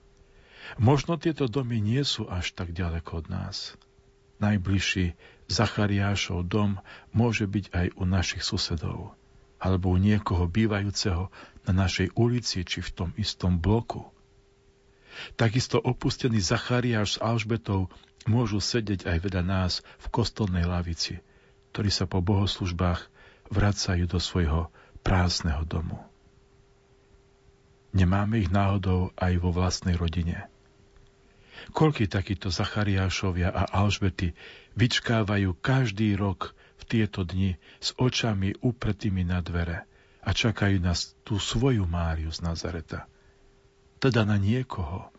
[0.81, 3.57] Možno tieto domy nie sú až tak ďaleko od nás.
[4.41, 5.13] Najbližší
[5.47, 6.81] Zachariášov dom
[7.15, 9.15] môže byť aj u našich susedov
[9.57, 11.33] alebo u niekoho bývajúceho
[11.65, 14.05] na našej ulici či v tom istom bloku.
[15.33, 17.89] Takisto opustený Zachariáš s Alžbetou
[18.27, 19.73] môžu sedieť aj vedľa nás
[20.03, 21.23] v kostolnej lavici,
[21.71, 23.07] ktorí sa po bohoslužbách
[23.49, 24.69] vracajú do svojho
[25.01, 25.97] prázdneho domu.
[27.95, 30.51] Nemáme ich náhodou aj vo vlastnej rodine.
[31.73, 34.37] Koľky takíto Zachariášovia a Alžbety
[34.77, 36.53] vyčkávajú každý rok
[36.87, 39.83] tieto dni s očami upretými na dvere
[40.23, 40.95] a čakajú na
[41.27, 43.05] tú svoju Máriu z Nazareta.
[43.99, 45.11] Teda na niekoho,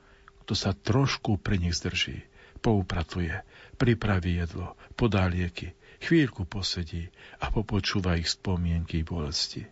[0.45, 2.25] kto sa trošku pre nich zdrží,
[2.59, 3.33] poupratuje,
[3.79, 9.67] pripraví jedlo, podá lieky, chvíľku posedí a popočúva ich spomienky bolesti.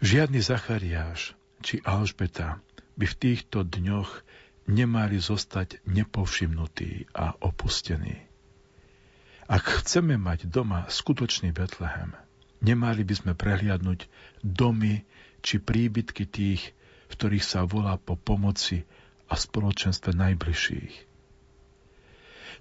[0.00, 2.64] Žiadny Zachariáš či Alžbeta
[2.96, 4.24] by v týchto dňoch
[4.70, 8.16] nemali zostať nepovšimnutí a opustení.
[9.50, 12.14] Ak chceme mať doma skutočný Betlehem,
[12.62, 14.06] nemali by sme prehliadnúť
[14.46, 15.02] domy
[15.42, 16.70] či príbytky tých,
[17.10, 18.86] v ktorých sa volá po pomoci
[19.30, 20.94] a spoločenstve najbližších.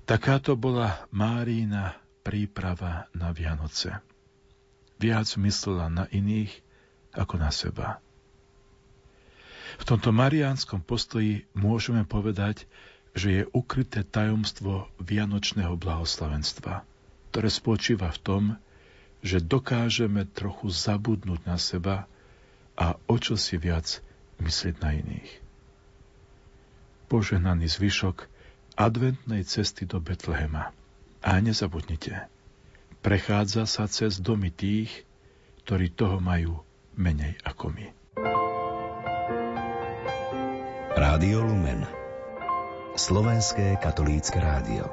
[0.05, 3.97] Takáto bola Márína príprava na Vianoce.
[5.01, 6.53] Viac myslela na iných
[7.13, 7.97] ako na seba.
[9.79, 12.67] V tomto mariánskom postoji môžeme povedať,
[13.15, 16.85] že je ukryté tajomstvo vianočného blahoslavenstva,
[17.33, 18.43] ktoré spočíva v tom,
[19.25, 22.05] že dokážeme trochu zabudnúť na seba
[22.79, 23.99] a o čo si viac
[24.39, 25.48] myslieť na iných.
[27.09, 28.29] Požehnaný zvyšok
[28.77, 30.71] adventnej cesty do Betlehema.
[31.19, 32.29] A nezabudnite,
[33.03, 35.03] prechádza sa cez domy tých,
[35.65, 36.63] ktorí toho majú
[36.95, 37.87] menej ako my.
[40.95, 41.99] Rádio Lumen
[42.99, 44.91] Slovenské katolícke rádio.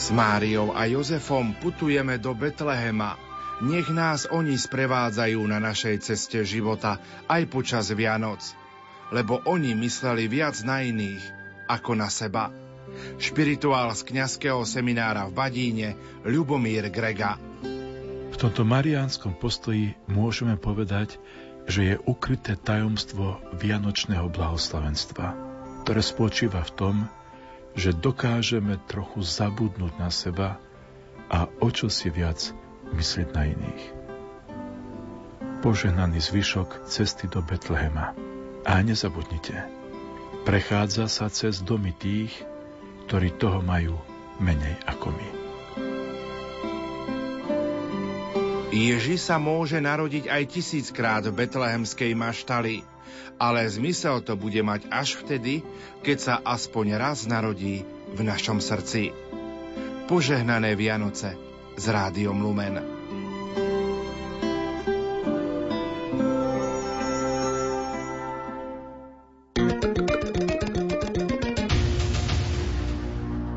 [0.00, 3.33] S Máriou a Jozefom putujeme do Betlehema.
[3.62, 6.98] Nech nás oni sprevádzajú na našej ceste života
[7.30, 8.42] aj počas Vianoc,
[9.14, 11.22] lebo oni mysleli viac na iných
[11.70, 12.50] ako na seba.
[13.22, 15.88] Špirituál z kňazského seminára v Badíne
[16.26, 17.38] Ľubomír Grega.
[18.34, 21.22] V tomto mariánskom postoji môžeme povedať,
[21.70, 25.26] že je ukryté tajomstvo vianočného blahoslavenstva,
[25.86, 26.96] ktoré spočíva v tom,
[27.78, 30.58] že dokážeme trochu zabudnúť na seba
[31.30, 32.63] a o čo si viac
[32.94, 33.84] myslieť na iných.
[35.60, 38.14] Požehnaný zvyšok cesty do Betlehema.
[38.64, 39.60] A nezabudnite,
[40.48, 42.32] prechádza sa cez domy tých,
[43.04, 44.00] ktorí toho majú
[44.40, 45.28] menej ako my.
[48.74, 52.82] Ježi sa môže narodiť aj tisíckrát v betlehemskej maštali,
[53.38, 55.62] ale zmysel to bude mať až vtedy,
[56.02, 59.14] keď sa aspoň raz narodí v našom srdci.
[60.10, 62.78] Požehnané Vianoce s Rádiom Lumen.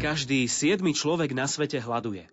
[0.02, 2.26] Každý siedmy človek na svete hľaduje.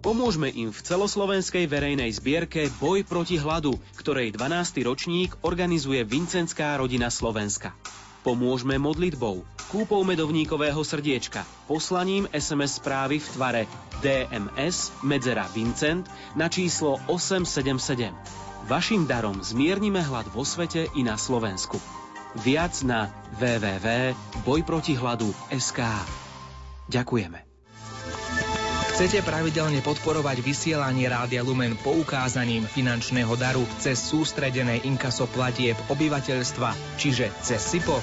[0.00, 4.82] Pomôžme im v celoslovenskej verejnej zbierke Boj proti hladu, ktorej 12.
[4.82, 7.76] ročník organizuje Vincentská rodina Slovenska.
[8.20, 13.64] Pomôžme modlitbou, kúpou medovníkového srdiečka, poslaním SMS správy v tvare
[14.04, 16.04] DMS medzera Vincent
[16.36, 18.12] na číslo 877.
[18.68, 21.80] Vašim darom zmiernime hlad vo svete i na Slovensku.
[22.44, 23.08] Viac na
[23.40, 25.80] www.bojprotihladu.sk
[26.92, 27.49] Ďakujeme.
[29.00, 37.32] Chcete pravidelne podporovať vysielanie Rádia Lumen poukázaním finančného daru cez sústredené inkaso platieb obyvateľstva, čiže
[37.40, 37.96] cez SIPO?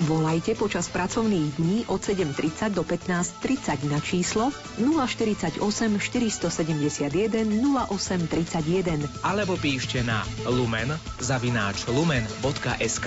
[0.00, 4.48] Volajte počas pracovných dní od 7.30 do 15.30 na číslo
[4.80, 7.46] 048 471
[7.92, 13.06] 0831 alebo píšte na lumen zavináč lumen.sk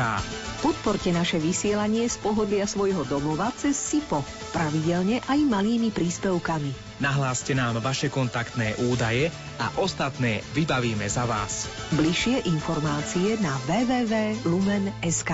[0.61, 6.97] Podporte naše vysielanie z pohodlia svojho domova cez SIPO, pravidelne aj malými príspevkami.
[7.03, 9.29] Nahláste nám vaše kontaktné údaje
[9.61, 11.69] a ostatné vybavíme za vás.
[11.93, 15.31] Bližšie informácie na www.lumen.sk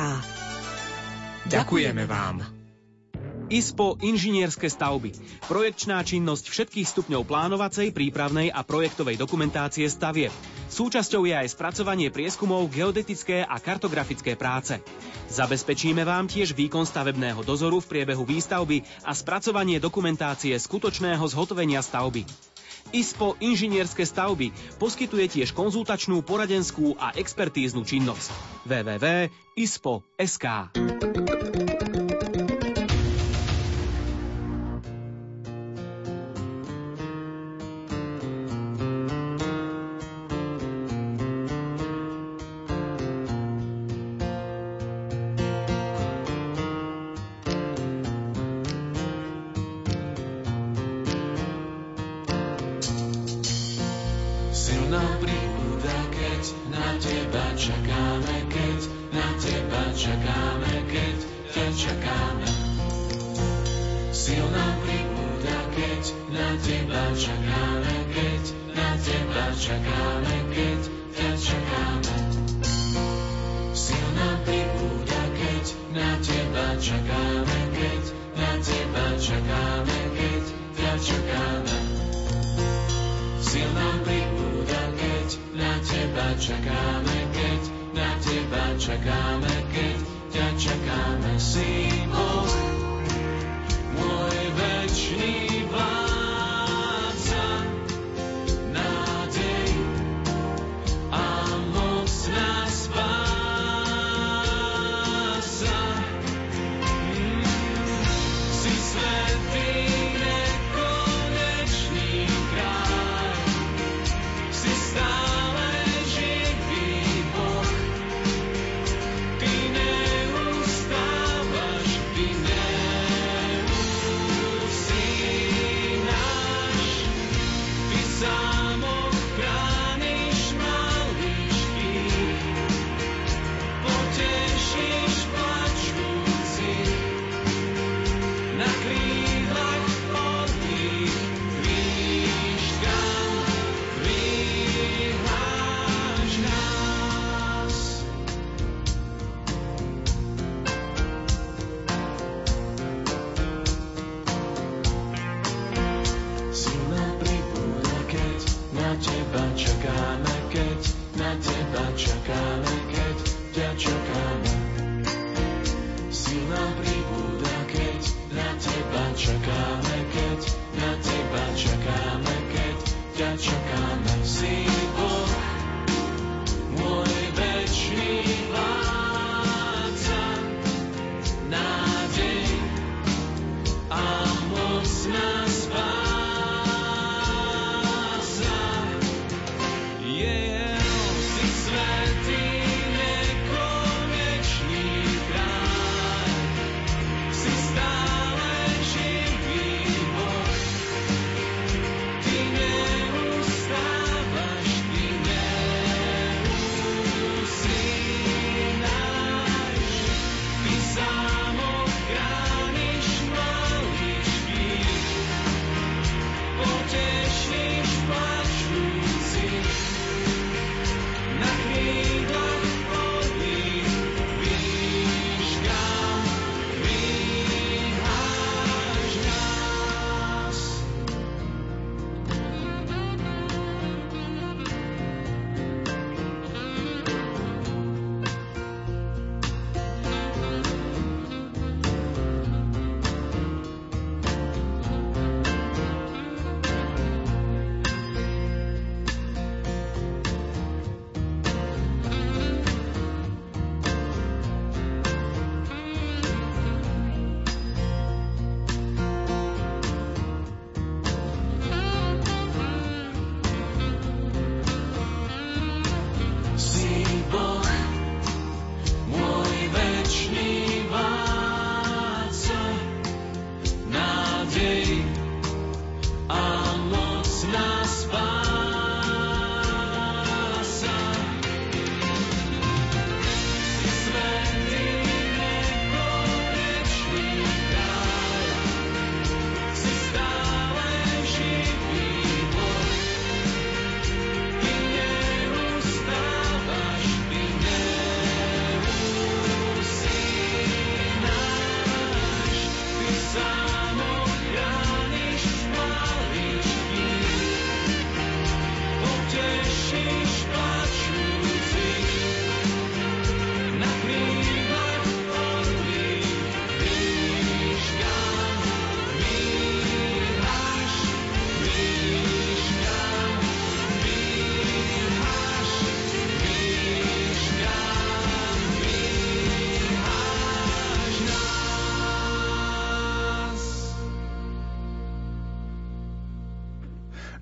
[1.49, 2.61] Ďakujeme vám.
[3.51, 5.11] ISPO inžinierské stavby.
[5.51, 10.31] Projekčná činnosť všetkých stupňov plánovacej, prípravnej a projektovej dokumentácie stavieb.
[10.71, 14.79] Súčasťou je aj spracovanie prieskumov, geodetické a kartografické práce.
[15.27, 22.50] Zabezpečíme vám tiež výkon stavebného dozoru v priebehu výstavby a spracovanie dokumentácie skutočného zhotovenia stavby.
[22.91, 28.31] ISPO inžinierské stavby poskytuje tiež konzultačnú, poradenskú a expertíznu činnosť.
[28.67, 30.45] www.ispo.sk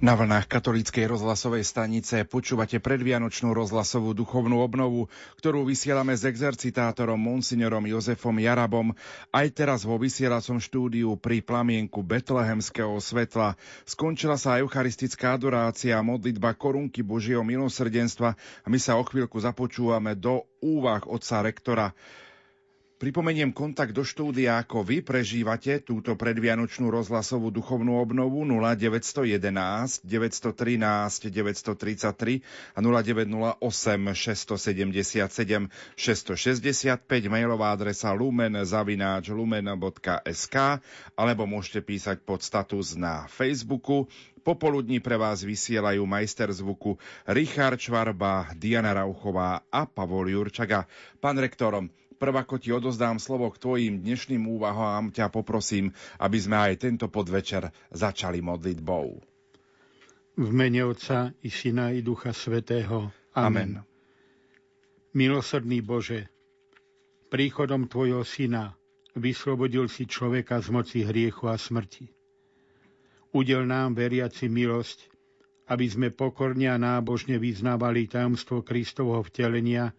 [0.09, 5.05] Na vlnách katolíckej rozhlasovej stanice počúvate predvianočnú rozhlasovú duchovnú obnovu,
[5.37, 8.97] ktorú vysielame s exercitátorom Monsignorom Jozefom Jarabom
[9.29, 13.53] aj teraz vo vysielacom štúdiu pri plamienku Betlehemského svetla.
[13.85, 20.17] Skončila sa eucharistická adorácia a modlitba korunky Božieho milosrdenstva a my sa o chvíľku započúvame
[20.17, 21.93] do úvah otca rektora.
[22.99, 32.43] Pripomeniem kontakt do štúdia, ako vy prežívate túto predvianočnú rozhlasovú duchovnú obnovu 0911 913 933
[32.75, 36.99] a 0908 677 665
[37.31, 40.83] mailová adresa lumen zavináč lumen.sk
[41.15, 44.11] alebo môžete písať pod status na Facebooku.
[44.43, 46.99] Popoludní pre vás vysielajú majster zvuku
[47.31, 50.83] Richard Čvarba, Diana Rauchová a Pavol Jurčaga.
[51.23, 51.87] Pán rektorom,
[52.19, 57.07] prv ako ti odozdám slovo k tvojim dnešným úvahám, ťa poprosím, aby sme aj tento
[57.07, 59.07] podvečer začali modlitbou.
[60.39, 63.09] V mene Otca i Syna i Ducha Svetého.
[63.33, 63.79] Amen.
[63.79, 63.87] Amen.
[65.15, 66.29] Milosrdný Bože,
[67.33, 68.77] príchodom Tvojho Syna
[69.17, 72.07] vyslobodil si človeka z moci hriechu a smrti.
[73.33, 75.09] Udel nám, veriaci, milosť,
[75.69, 79.93] aby sme pokorne a nábožne vyznávali tajomstvo Kristovho vtelenia,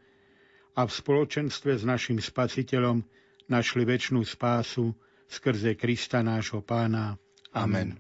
[0.76, 3.02] a v spoločenstve s našim spasiteľom
[3.50, 4.94] našli väčšnú spásu
[5.26, 7.18] skrze Krista nášho pána.
[7.50, 7.98] Amen.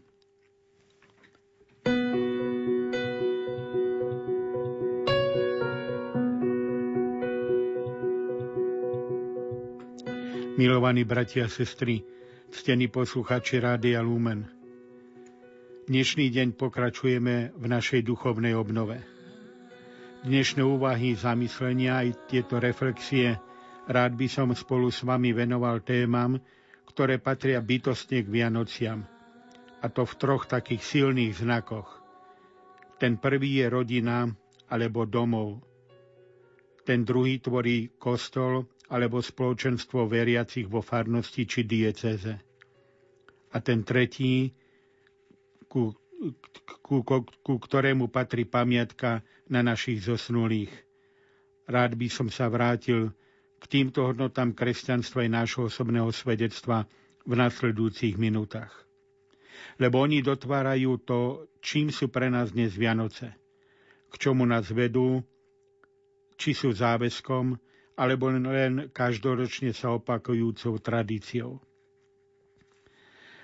[10.60, 12.04] Milovaní bratia a sestry,
[12.52, 14.44] ctení posluchači Rádia Lumen.
[15.88, 19.19] Dnešný deň pokračujeme v našej duchovnej obnove
[20.20, 23.40] dnešné úvahy, zamyslenia aj tieto reflexie
[23.88, 26.38] rád by som spolu s vami venoval témam,
[26.86, 29.02] ktoré patria bytostne k Vianociam.
[29.80, 31.88] A to v troch takých silných znakoch.
[33.00, 34.28] Ten prvý je rodina
[34.68, 35.64] alebo domov.
[36.84, 42.34] Ten druhý tvorí kostol alebo spoločenstvo veriacich vo farnosti či dieceze.
[43.50, 44.52] A ten tretí,
[45.64, 50.74] ku ku, ku, ku ktorému patrí pamiatka na našich zosnulých.
[51.70, 53.14] Rád by som sa vrátil
[53.62, 56.90] k týmto hodnotám kresťanstva i nášho osobného svedectva
[57.22, 58.74] v nasledujúcich minútach.
[59.78, 61.20] Lebo oni dotvárajú to,
[61.62, 63.30] čím sú pre nás dnes Vianoce.
[64.10, 65.22] K čomu nás vedú,
[66.34, 67.54] či sú záväzkom,
[67.94, 71.60] alebo len každoročne sa opakujúcou tradíciou.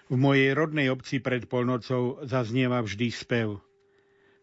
[0.06, 3.58] V mojej rodnej obci pred polnocou zaznieva vždy spev.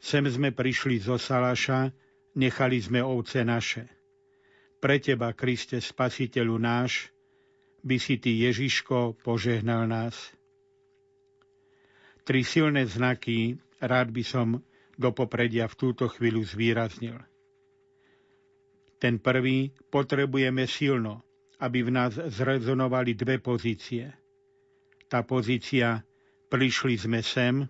[0.04, 1.96] Sem sme prišli zo Salaša,
[2.36, 3.88] nechali sme ovce naše.
[4.84, 7.08] Pre teba, Kriste, spasiteľu náš,
[7.80, 10.36] by si ty, Ježiško, požehnal nás.
[12.28, 14.60] Tri silné znaky rád by som
[15.00, 17.16] do popredia v túto chvíľu zvýraznil.
[19.00, 21.24] Ten prvý potrebujeme silno,
[21.64, 24.12] aby v nás zrezonovali dve pozície–
[25.14, 26.02] tá pozícia
[26.50, 27.70] prišli sme sem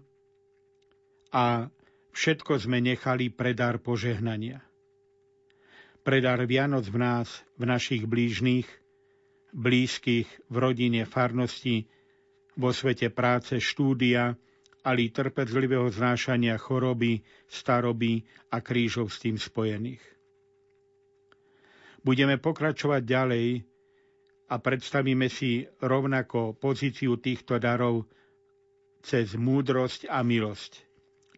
[1.35, 1.67] a
[2.15, 4.63] všetko sme nechali pre dar požehnania.
[6.07, 8.63] Pre dar Vianoc v nás, v našich blížnych,
[9.51, 11.83] blízkych, v rodine, farnosti,
[12.55, 14.39] vo svete práce, štúdia,
[14.87, 18.23] ale trpezlivého znášania choroby, staroby
[18.55, 20.03] a krížov s tým spojených.
[22.07, 23.45] Budeme pokračovať ďalej
[24.53, 28.05] a predstavíme si rovnako pozíciu týchto darov
[29.01, 30.77] cez múdrosť a milosť,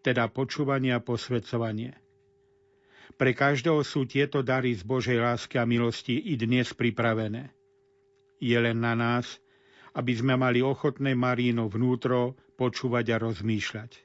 [0.04, 1.96] teda počúvanie a posvedcovanie.
[3.16, 7.56] Pre každého sú tieto dary z Božej lásky a milosti i dnes pripravené.
[8.36, 9.40] Je len na nás,
[9.96, 13.96] aby sme mali ochotné Maríno vnútro počúvať a rozmýšľať.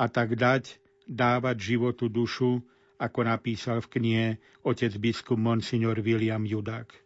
[0.00, 2.64] A tak dať, dávať životu dušu,
[2.96, 4.26] ako napísal v knihe
[4.64, 7.03] otec biskup Monsignor William Judák.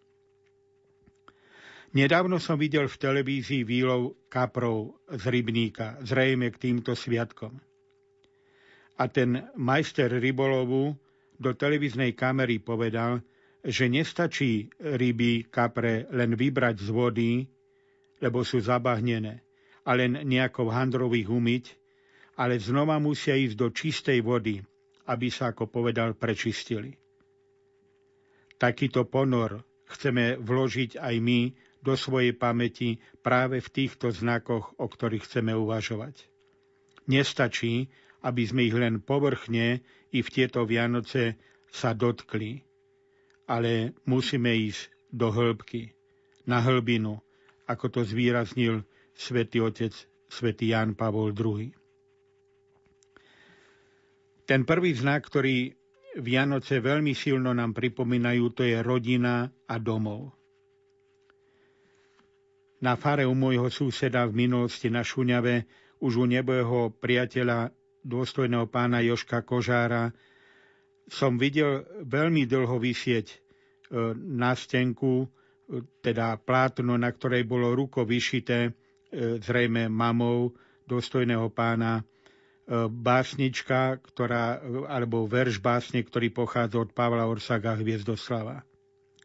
[1.89, 7.57] Nedávno som videl v televízii výlov kaprov z rybníka, zrejme k týmto sviatkom.
[9.01, 10.93] A ten majster rybolovu
[11.41, 13.25] do televíznej kamery povedal,
[13.65, 17.31] že nestačí ryby kapre len vybrať z vody,
[18.21, 19.41] lebo sú zabahnené,
[19.89, 21.65] a len nejako v handrových umyť,
[22.37, 24.61] ale znova musia ísť do čistej vody,
[25.09, 26.93] aby sa, ako povedal, prečistili.
[28.61, 31.41] Takýto ponor chceme vložiť aj my
[31.89, 36.29] do svojej pamäti práve v týchto znakoch, o ktorých chceme uvažovať.
[37.09, 37.89] Nestačí,
[38.21, 39.81] aby sme ich len povrchne
[40.13, 41.41] i v tieto Vianoce
[41.73, 42.61] sa dotkli,
[43.49, 45.97] ale musíme ísť do hĺbky,
[46.45, 47.17] na hĺbinu,
[47.65, 48.85] ako to zvýraznil
[49.17, 49.97] svätý otec
[50.29, 51.73] svätý Ján Pavol II.
[54.45, 55.73] Ten prvý znak, ktorý
[56.21, 60.38] Vianoce veľmi silno nám pripomínajú, to je rodina a domov.
[62.79, 65.67] Na fare u môjho suseda v minulosti na Šuňave
[65.99, 67.75] už u nebojho priateľa
[68.07, 70.15] dôstojného pána Joška Kožára
[71.09, 73.37] som videl veľmi dlho vysieť e,
[74.15, 75.29] na stenku, e,
[76.05, 78.71] teda plátno, na ktorej bolo ruko vyšité, e,
[79.41, 80.53] zrejme mamou
[80.89, 82.05] dôstojného pána
[82.93, 84.61] básnička, ktorá,
[84.93, 88.61] alebo verš básne, ktorý pochádza od Pavla Orsaga Hviezdoslava.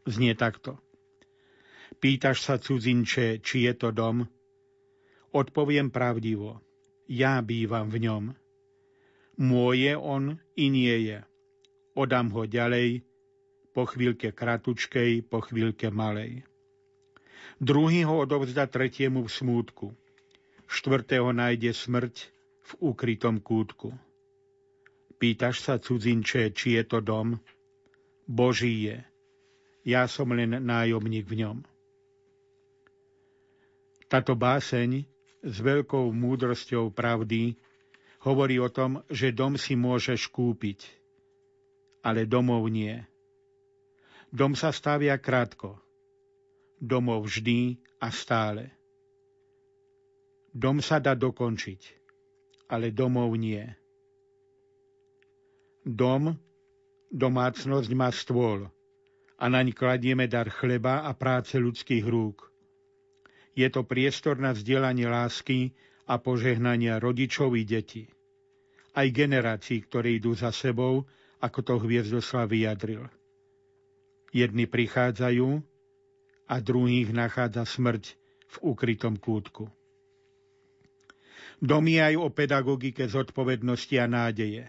[0.07, 0.79] Znie takto.
[2.03, 4.27] Pýtaš sa cudzinče, či je to dom?
[5.31, 6.59] Odpoviem pravdivo.
[7.07, 8.23] Ja bývam v ňom.
[9.39, 11.23] Môj je on i nie je.
[11.95, 13.07] Odám ho ďalej,
[13.71, 16.43] po chvíľke kratučkej, po chvíľke malej.
[17.63, 19.95] Druhý ho odovzda tretiemu v smútku.
[20.67, 22.15] Štvrtého nájde smrť,
[22.67, 23.95] v ukrytom kútku.
[25.23, 27.39] Pýtaš sa, cudzinče, či je to dom?
[28.27, 29.07] Boží je.
[29.87, 31.57] Ja som len nájomník v ňom.
[34.13, 35.09] Táto báseň
[35.41, 37.57] s veľkou múdrosťou pravdy
[38.21, 40.85] hovorí o tom, že dom si môžeš kúpiť,
[42.05, 42.93] ale domov nie.
[44.29, 45.81] Dom sa stavia krátko,
[46.77, 48.69] domov vždy a stále.
[50.53, 51.81] Dom sa dá dokončiť,
[52.69, 53.65] ale domov nie.
[55.81, 56.37] Dom,
[57.09, 58.69] domácnosť má stôl
[59.41, 62.52] a naň kladieme dar chleba a práce ľudských rúk.
[63.53, 65.77] Je to priestor na vzdielanie lásky
[66.09, 68.09] a požehnania rodičov i detí.
[68.93, 71.05] Aj generácií, ktoré idú za sebou,
[71.41, 73.09] ako to Hviezdoslav vyjadril.
[74.33, 75.61] Jedni prichádzajú
[76.49, 78.17] a druhých nachádza smrť
[78.53, 79.69] v ukrytom kútku.
[81.63, 84.67] Dom je aj o pedagogike zodpovednosti a nádeje.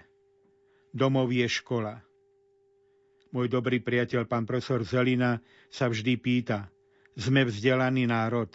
[0.95, 1.99] Domov je škola.
[3.35, 6.71] Môj dobrý priateľ, pán profesor Zelina, sa vždy pýta,
[7.19, 8.47] sme vzdelaný národ.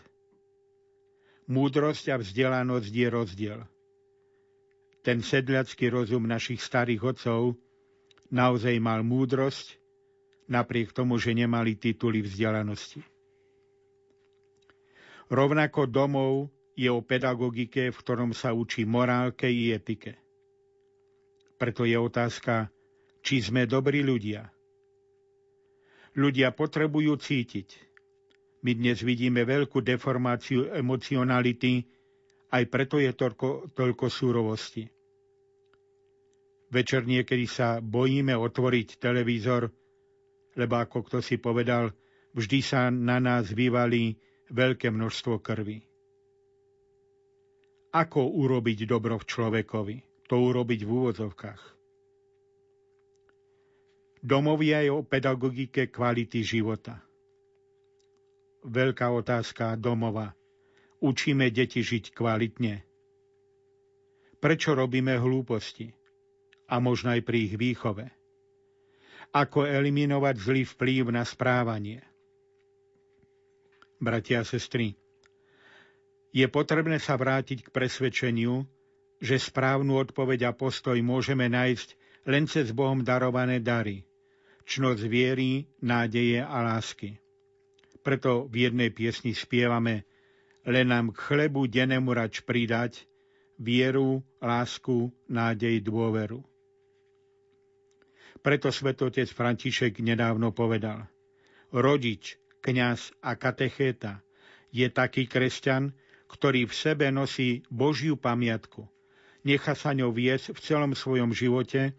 [1.50, 3.60] Múdrosť a vzdelanosť je rozdiel.
[5.02, 7.58] Ten sedľacký rozum našich starých otcov
[8.30, 9.82] naozaj mal múdrosť,
[10.46, 13.02] napriek tomu, že nemali tituly vzdelanosti.
[15.30, 20.22] Rovnako domov je o pedagogike, v ktorom sa učí morálke i etike.
[21.58, 22.70] Preto je otázka,
[23.26, 24.48] či sme dobrí ľudia.
[26.14, 27.89] Ľudia potrebujú cítiť.
[28.60, 31.88] My dnes vidíme veľkú deformáciu emocionality,
[32.52, 34.84] aj preto je toľko, toľko súrovosti.
[36.70, 39.72] Večer niekedy sa bojíme otvoriť televízor,
[40.60, 41.90] lebo ako kto si povedal,
[42.36, 44.20] vždy sa na nás vyvalí
[44.52, 45.80] veľké množstvo krvi.
[47.90, 49.98] Ako urobiť dobro v človekovi?
[50.30, 51.62] To urobiť v úvodzovkách.
[54.22, 57.02] Domovia je o pedagogike kvality života.
[58.66, 60.36] Veľká otázka domova.
[61.00, 62.84] Učíme deti žiť kvalitne.
[64.40, 65.96] Prečo robíme hlúposti?
[66.68, 68.12] A možno aj pri ich výchove.
[69.32, 72.04] Ako eliminovať zlý vplyv na správanie?
[74.00, 74.96] Bratia a sestry,
[76.30, 78.64] je potrebné sa vrátiť k presvedčeniu,
[79.20, 81.90] že správnu odpoveď a postoj môžeme nájsť
[82.30, 84.06] len cez Bohom darované dary,
[84.70, 87.18] čnosť viery, nádeje a lásky.
[88.00, 90.08] Preto v jednej piesni spievame
[90.68, 93.04] len nám k chlebu dennému rač pridať
[93.60, 96.40] vieru, lásku, nádej, dôveru.
[98.40, 101.12] Preto svetotec František nedávno povedal,
[101.76, 104.24] rodič, kňaz a katechéta
[104.72, 105.92] je taký kresťan,
[106.32, 108.88] ktorý v sebe nosí Božiu pamiatku.
[109.44, 111.92] Necha sa ňou viesť v celom svojom živote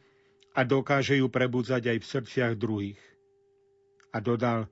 [0.57, 3.01] a dokáže ju prebudzať aj v srdciach druhých.
[4.15, 4.71] A dodal,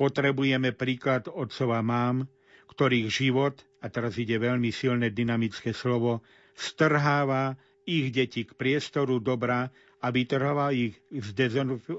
[0.00, 2.24] potrebujeme príklad otcova mám,
[2.72, 6.24] ktorých život, a teraz ide veľmi silné dynamické slovo,
[6.56, 9.68] strháva ich deti k priestoru dobra
[10.00, 11.52] a vytrháva ich z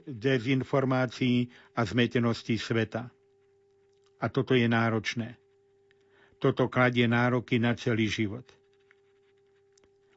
[0.10, 1.46] dezinformácií
[1.78, 3.14] a zmetenosti sveta.
[4.18, 5.38] A toto je náročné.
[6.42, 8.50] Toto kladie nároky na celý život.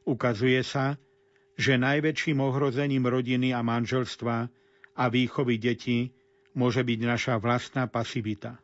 [0.08, 0.96] Ukazuje sa,
[1.60, 4.36] že najväčším ohrozením rodiny a manželstva
[4.96, 6.12] a výchovy detí
[6.54, 8.58] môže byť naša vlastná pasivita.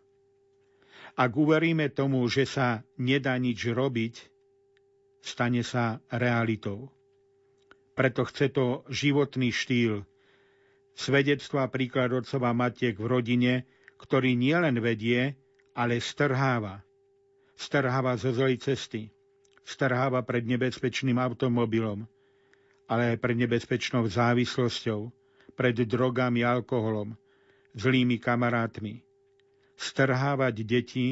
[1.19, 4.15] Ak uveríme tomu, že sa nedá nič robiť,
[5.21, 6.89] stane sa realitou.
[7.99, 10.07] Preto chce to životný štýl,
[10.95, 13.55] svedectva príklad otcova matiek v rodine,
[14.01, 15.37] ktorý nielen vedie,
[15.77, 16.81] ale strháva,
[17.59, 19.13] strháva zo zlej cesty,
[19.67, 22.09] strháva pred nebezpečným automobilom
[22.91, 25.15] ale aj pred nebezpečnou závislosťou,
[25.55, 27.15] pred drogami a alkoholom,
[27.75, 29.03] zlými kamarátmi.
[29.75, 31.09] Strhávať deti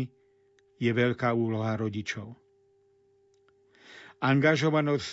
[0.79, 2.37] je veľká úloha rodičov.
[4.19, 5.11] Angažovanosť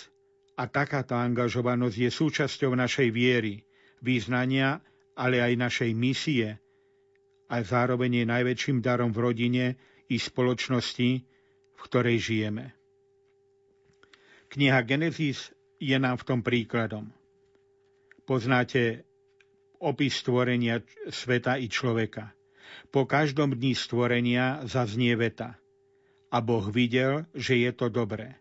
[0.57, 3.61] a takáto angažovanosť je súčasťou našej viery,
[4.01, 4.81] význania,
[5.15, 6.57] ale aj našej misie
[7.47, 9.65] a zároveň je najväčším darom v rodine
[10.09, 11.09] i spoločnosti,
[11.75, 12.73] v ktorej žijeme.
[14.49, 17.11] Kniha Genesis je nám v tom príkladom.
[18.25, 19.05] Poznáte
[19.79, 22.31] opis stvorenia sveta i človeka.
[22.91, 25.59] Po každom dni stvorenia zaznie veta.
[26.31, 28.35] A Boh videl, že je to dobré.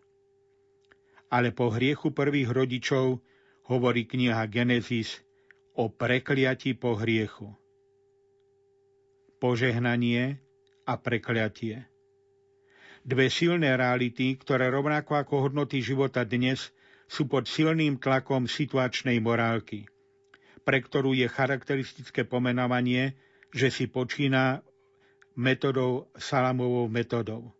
[1.31, 3.19] Ale po hriechu prvých rodičov
[3.67, 5.19] hovorí kniha Genesis
[5.75, 7.51] o prekliati po hriechu.
[9.39, 10.39] Požehnanie
[10.87, 11.87] a prekliatie.
[13.05, 16.73] Dve silné reality, ktoré rovnako ako hodnoty života dnes
[17.05, 19.85] sú pod silným tlakom situačnej morálky–
[20.65, 23.13] pre ktorú je charakteristické pomenovanie,
[23.53, 24.65] že si počína
[25.37, 27.53] metodou salamovou metodou.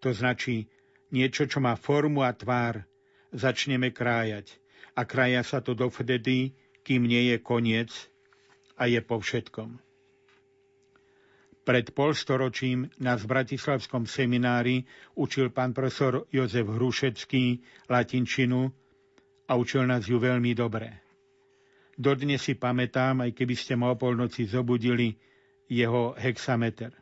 [0.00, 0.70] To značí
[1.10, 2.86] niečo, čo má formu a tvár,
[3.34, 4.56] začneme krájať.
[4.94, 6.54] A krája sa to dovtedy,
[6.86, 7.90] kým nie je koniec
[8.78, 9.76] a je po všetkom.
[11.60, 14.82] Pred polstoročím nás v Bratislavskom seminári
[15.14, 18.72] učil pán profesor Jozef Hrušecký latinčinu
[19.46, 21.09] a učil nás ju veľmi dobre.
[22.00, 25.20] Dodnes si pamätám, aj keby ste ma o polnoci zobudili,
[25.68, 26.96] jeho hexameter.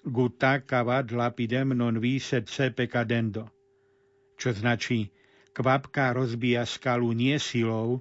[0.00, 3.52] Gutta cavad lapidem non viset se pecadendo.
[4.40, 5.12] Čo značí,
[5.52, 8.00] kvapka rozbíja skalu nie silou,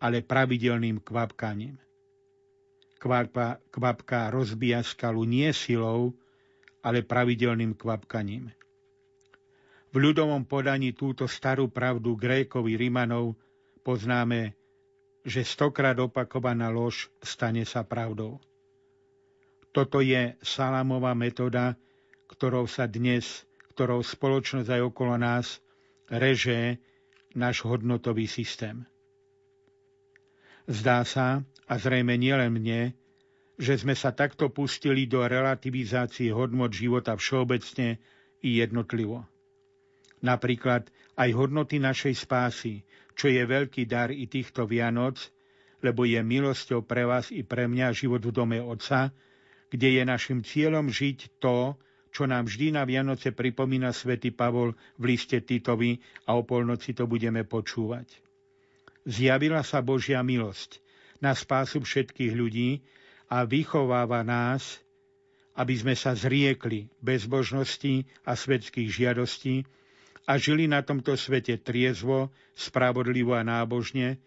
[0.00, 1.76] ale pravidelným kvapkaním.
[2.96, 6.16] Kvapka, kvapka rozbíja skalu nie silou,
[6.80, 8.48] ale pravidelným kvapkaním.
[9.92, 13.36] V ľudovom podaní túto starú pravdu Grékovi Rimanov
[13.84, 14.61] poznáme
[15.22, 18.42] že stokrát opakovaná lož stane sa pravdou.
[19.72, 21.78] Toto je salámová metóda,
[22.28, 25.62] ktorou sa dnes, ktorou spoločnosť aj okolo nás
[26.12, 26.76] reže
[27.32, 28.84] náš hodnotový systém.
[30.68, 32.92] Zdá sa, a zrejme nielen mne,
[33.56, 37.96] že sme sa takto pustili do relativizácie hodnot života všeobecne
[38.44, 39.24] i jednotlivo.
[40.20, 45.18] Napríklad aj hodnoty našej spásy, čo je veľký dar i týchto Vianoc,
[45.82, 49.10] lebo je milosťou pre vás i pre mňa život v dome Otca,
[49.72, 51.74] kde je našim cieľom žiť to,
[52.12, 55.96] čo nám vždy na Vianoce pripomína svätý Pavol v liste Titovi
[56.28, 58.20] a o polnoci to budeme počúvať.
[59.08, 60.78] Zjavila sa Božia milosť
[61.24, 62.84] na spásu všetkých ľudí
[63.32, 64.84] a vychováva nás,
[65.56, 69.64] aby sme sa zriekli bezbožnosti a svetských žiadostí,
[70.26, 74.22] a žili na tomto svete triezvo, spravodlivo a nábožne,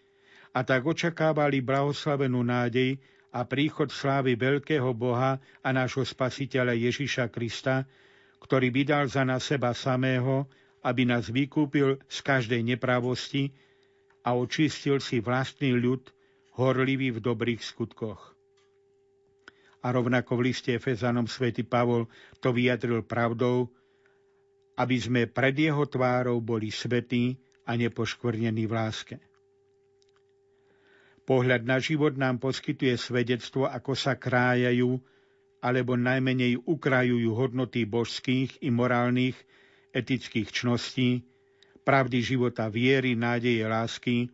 [0.55, 2.99] a tak očakávali blahoslavenú nádej
[3.35, 7.83] a príchod slávy veľkého Boha a nášho spasiteľa Ježiša Krista,
[8.39, 10.47] ktorý vydal za nás seba samého,
[10.79, 13.51] aby nás vykúpil z každej nepravosti
[14.23, 16.07] a očistil si vlastný ľud,
[16.55, 18.31] horlivý v dobrých skutkoch.
[19.83, 22.07] A rovnako v liste Efezanom svätý Pavol
[22.39, 23.67] to vyjadril pravdou,
[24.75, 29.15] aby sme pred jeho tvárou boli svetí a nepoškvrnení v láske.
[31.25, 35.01] Pohľad na život nám poskytuje svedectvo, ako sa krájajú
[35.65, 39.33] alebo najmenej ukrajujú hodnoty božských i morálnych
[39.89, 41.25] etických čností,
[41.81, 44.29] pravdy života viery, nádeje, lásky,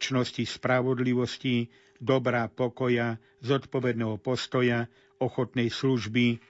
[0.00, 1.68] čnosti spravodlivosti,
[2.00, 4.88] dobrá pokoja, zodpovedného postoja,
[5.20, 6.40] ochotnej služby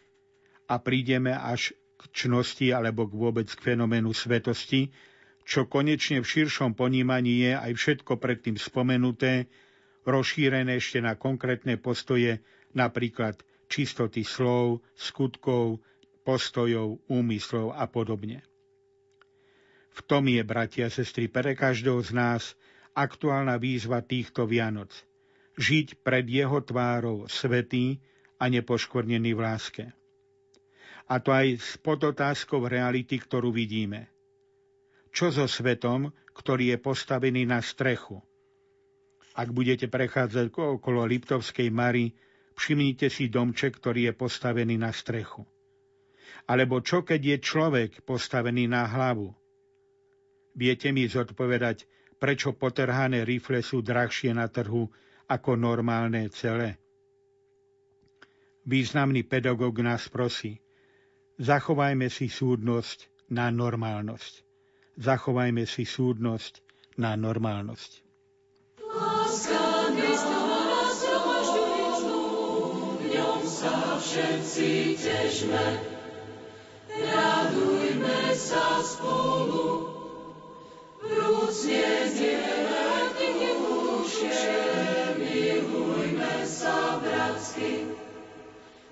[0.71, 1.75] a prídeme až
[2.11, 4.91] čnosti alebo k vôbec k fenoménu svetosti,
[5.47, 9.47] čo konečne v širšom ponímaní je aj všetko predtým spomenuté,
[10.03, 12.43] rozšírené ešte na konkrétne postoje,
[12.75, 13.39] napríklad
[13.71, 15.79] čistoty slov, skutkov,
[16.27, 18.43] postojov, úmyslov a podobne.
[19.93, 22.43] V tom je, bratia a sestry, pre každého z nás
[22.97, 24.93] aktuálna výzva týchto Vianoc.
[25.61, 28.01] Žiť pred jeho tvárou svetý
[28.41, 29.85] a nepoškvrnený v láske.
[31.11, 34.13] A to aj s podotázkou reality, ktorú vidíme.
[35.13, 38.23] Čo so svetom, ktorý je postavený na strechu?
[39.33, 42.13] Ak budete prechádzať okolo Liptovskej Mary,
[42.57, 45.45] všimnite si domček, ktorý je postavený na strechu.
[46.49, 49.33] Alebo čo, keď je človek postavený na hlavu?
[50.53, 51.89] Viete mi zodpovedať,
[52.21, 54.87] prečo potrhané rifle sú drahšie na trhu
[55.29, 56.79] ako normálne celé?
[58.63, 60.62] Významný pedagóg nás prosí,
[61.41, 64.45] Zachovajme si súdnosť na normálnosť.
[65.01, 66.61] Zachovajme si súdnosť
[67.01, 68.05] na normálnosť.
[68.93, 69.63] Láska
[72.93, 75.67] v ňom sa všetci težme,
[76.93, 79.89] radujme sa spolu,
[81.01, 83.29] vrúcne zdieľajte
[84.03, 84.59] duše,
[85.17, 88.02] milujme sa bratsky,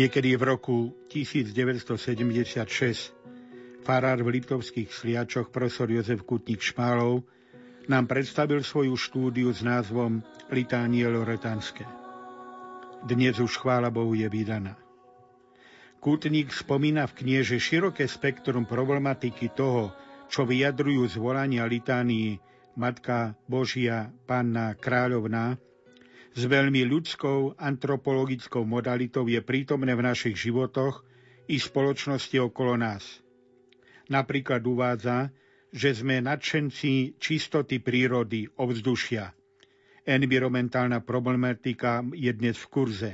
[0.00, 3.12] Niekedy v roku 1976
[3.84, 7.20] farár v Litovských sliačoch profesor Jozef Kutník Šmálov
[7.84, 11.84] nám predstavil svoju štúdiu s názvom Litánie Loretanské.
[13.04, 14.80] Dnes už chvála Bohu je vydaná.
[16.00, 19.92] Kutník spomína v knihe, že široké spektrum problematiky toho,
[20.32, 22.40] čo vyjadrujú zvolania litánii
[22.80, 25.60] Matka Božia, Panna, Kráľovná,
[26.30, 31.02] s veľmi ľudskou antropologickou modalitou je prítomné v našich životoch
[31.50, 33.02] i spoločnosti okolo nás.
[34.10, 35.34] Napríklad uvádza,
[35.70, 39.34] že sme nadšenci čistoty prírody, ovzdušia.
[40.06, 43.12] Environmentálna problematika je dnes v kurze.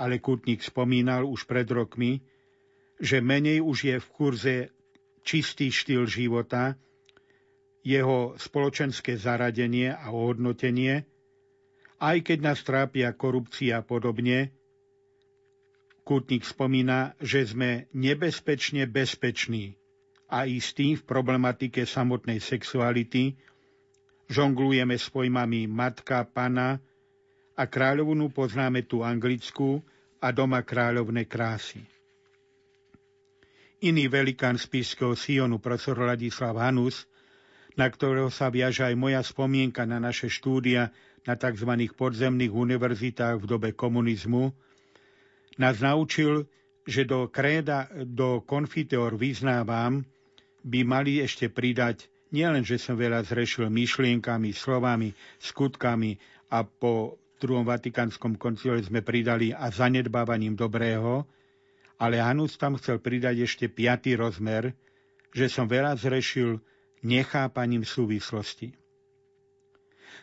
[0.00, 2.20] Ale Kutník spomínal už pred rokmi,
[3.00, 4.56] že menej už je v kurze
[5.24, 6.76] čistý štýl života,
[7.84, 11.04] jeho spoločenské zaradenie a ohodnotenie–
[11.98, 14.54] aj keď nás trápia korupcia a podobne,
[16.08, 19.76] Kútnik spomína, že sme nebezpečne bezpeční
[20.32, 23.36] a istí v problematike samotnej sexuality,
[24.32, 26.80] žonglujeme s pojmami matka, pana
[27.52, 29.84] a kráľovnú poznáme tu anglickú
[30.24, 31.84] a doma kráľovné krásy.
[33.84, 37.04] Iný velikán spiského Sionu, profesor Ladislav Hanus,
[37.76, 40.88] na ktorého sa viaže aj moja spomienka na naše štúdia
[41.28, 41.68] na tzv.
[41.92, 44.48] podzemných univerzitách v dobe komunizmu,
[45.60, 46.48] nás naučil,
[46.88, 50.08] že do kréda, do konfiteor vyznávam,
[50.64, 56.16] by mali ešte pridať nielen, že som veľa zrešil myšlienkami, slovami, skutkami
[56.48, 61.28] a po druhom vatikánskom koncile sme pridali a zanedbávaním dobrého,
[62.00, 64.72] ale Hanus tam chcel pridať ešte piatý rozmer,
[65.36, 66.56] že som veľa zrešil
[67.04, 68.72] nechápaním súvislosti.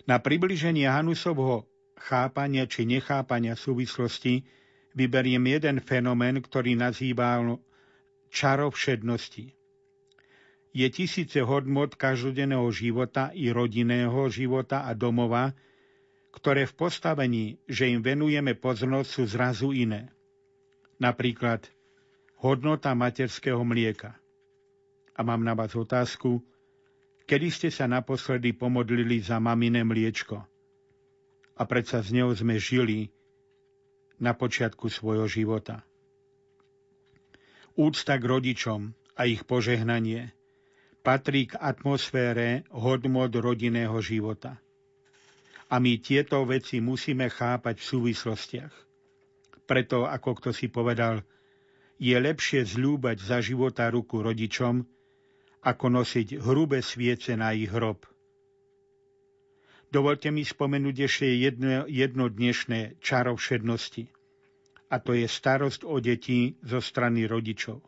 [0.06, 1.66] Na približenie Hanusovho
[1.98, 4.46] chápania či nechápania súvislosti
[4.94, 7.58] vyberiem jeden fenomén, ktorý nazýval
[8.30, 9.58] čaro všednosti.
[10.76, 15.56] Je tisíce hodnot každodenného života i rodinného života a domova,
[16.36, 20.12] ktoré v postavení, že im venujeme pozornosť, sú zrazu iné.
[21.00, 21.64] Napríklad
[22.44, 24.20] hodnota materského mlieka.
[25.16, 26.44] A mám na vás otázku,
[27.26, 30.38] Kedy ste sa naposledy pomodlili za mamine mliečko?
[31.58, 33.10] A predsa z neho sme žili
[34.22, 35.82] na počiatku svojho života.
[37.76, 40.32] Úcta k rodičom a ich požehnanie
[41.06, 44.58] patrí k atmosfére hodnot rodinného života.
[45.70, 48.74] A my tieto veci musíme chápať v súvislostiach.
[49.66, 51.26] Preto, ako kto si povedal,
[51.98, 54.86] je lepšie zľúbať za života ruku rodičom,
[55.66, 58.06] ako nosiť hrubé sviece na ich hrob.
[59.90, 64.06] Dovolte mi spomenúť ešte jedno, jedno dnešné čaro všednosti.
[64.94, 67.82] A to je starosť o deti zo strany rodičov.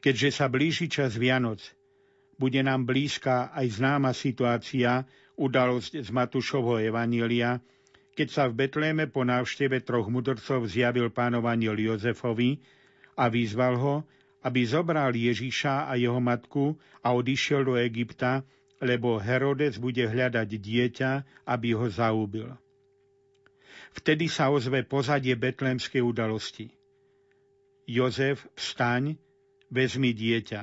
[0.00, 1.64] Keďže sa blíži čas Vianoc,
[2.36, 5.04] bude nám blízka aj známa situácia,
[5.40, 7.60] udalosť z Matúšovho Evanília,
[8.12, 12.60] keď sa v Betléme po návšteve troch mudrcov zjavil pánovanie Jozefovi
[13.16, 13.94] a vyzval ho,
[14.40, 18.40] aby zobral Ježiša a jeho matku a odišiel do Egypta,
[18.80, 21.10] lebo Herodes bude hľadať dieťa,
[21.44, 22.48] aby ho zaúbil.
[23.92, 26.72] Vtedy sa ozve pozadie betlémskej udalosti.
[27.84, 29.18] Jozef, vstaň,
[29.68, 30.62] vezmi dieťa.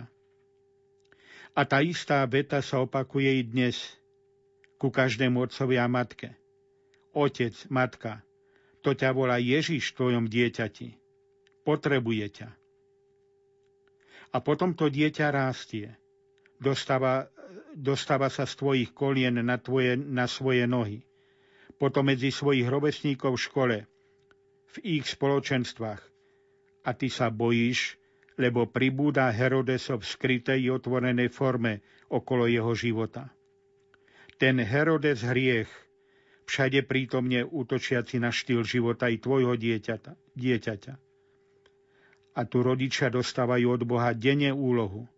[1.57, 3.77] A tá istá veta sa opakuje i dnes
[4.77, 6.33] ku každému otcovi a matke.
[7.17, 8.21] Otec, matka,
[8.85, 10.93] to ťa volá Ježiš v tvojom dieťati.
[11.65, 12.49] Potrebuje ťa.
[14.35, 15.95] A potom to dieťa rástie.
[16.57, 17.31] Dostáva,
[17.71, 21.05] dostáva sa z tvojich kolien na, tvoje, na svoje nohy.
[21.77, 23.77] Potom medzi svojich rovesníkov v škole,
[24.73, 26.01] v ich spoločenstvách.
[26.87, 27.95] A ty sa bojíš,
[28.37, 33.29] lebo pribúda Herodesov v skrytej otvorenej forme okolo jeho života.
[34.37, 35.69] Ten Herodes hriech,
[36.45, 41.06] všade prítomne útočiaci na štýl života i tvojho dieťata, dieťaťa.
[42.37, 45.09] A tu rodičia dostávajú od Boha denne úlohu.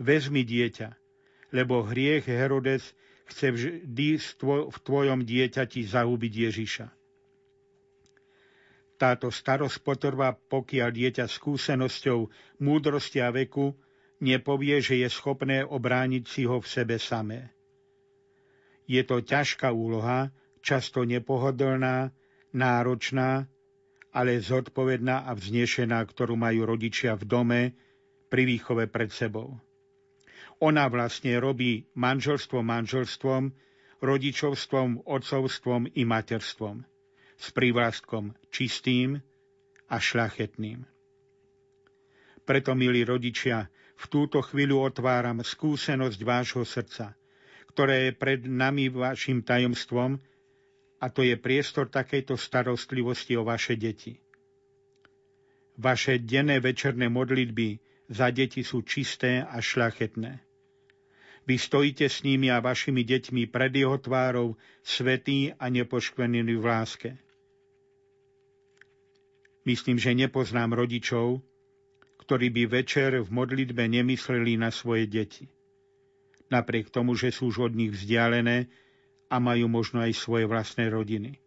[0.00, 0.88] Vezmi dieťa,
[1.52, 2.96] lebo hriech Herodes
[3.28, 4.08] chce vždy
[4.72, 6.86] v tvojom dieťati zahubiť Ježiša.
[8.96, 12.32] Táto starosť potrvá, pokiaľ dieťa skúsenosťou
[12.64, 13.76] múdrosti a veku
[14.24, 17.52] nepovie, že je schopné obrániť si ho v sebe samé.
[18.88, 20.32] Je to ťažká úloha,
[20.64, 22.16] často nepohodlná,
[22.56, 23.50] náročná,
[24.16, 27.60] ale zodpovedná a vznešená, ktorú majú rodičia v dome
[28.32, 29.60] pri výchove pred sebou.
[30.64, 33.52] Ona vlastne robí manželstvo manželstvom,
[34.00, 36.80] rodičovstvom, otcovstvom i materstvom.
[37.36, 39.20] S prívlastkom čistým
[39.92, 40.88] a šľachetným.
[42.48, 43.68] Preto, milí rodičia,
[44.00, 47.12] v túto chvíľu otváram skúsenosť vášho srdca,
[47.68, 50.16] ktoré je pred nami vašim tajomstvom
[51.00, 54.16] a to je priestor takejto starostlivosti o vaše deti.
[55.76, 57.78] Vaše denné večerné modlitby
[58.08, 60.40] za deti sú čisté a šľachetné.
[61.46, 67.10] Vy stojíte s nimi a vašimi deťmi pred jeho tvárou, svetý a nepoškvený v láske.
[69.62, 71.42] Myslím, že nepoznám rodičov,
[72.26, 75.46] ktorí by večer v modlitbe nemysleli na svoje deti.
[76.50, 78.66] Napriek tomu, že sú už od nich vzdialené
[79.26, 81.38] a majú možno aj svoje vlastné rodiny.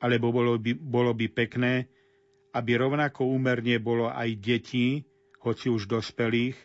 [0.00, 1.88] Alebo bolo by, bolo by pekné,
[2.56, 5.04] aby rovnako úmerne bolo aj detí,
[5.40, 6.56] hoci už dospelých,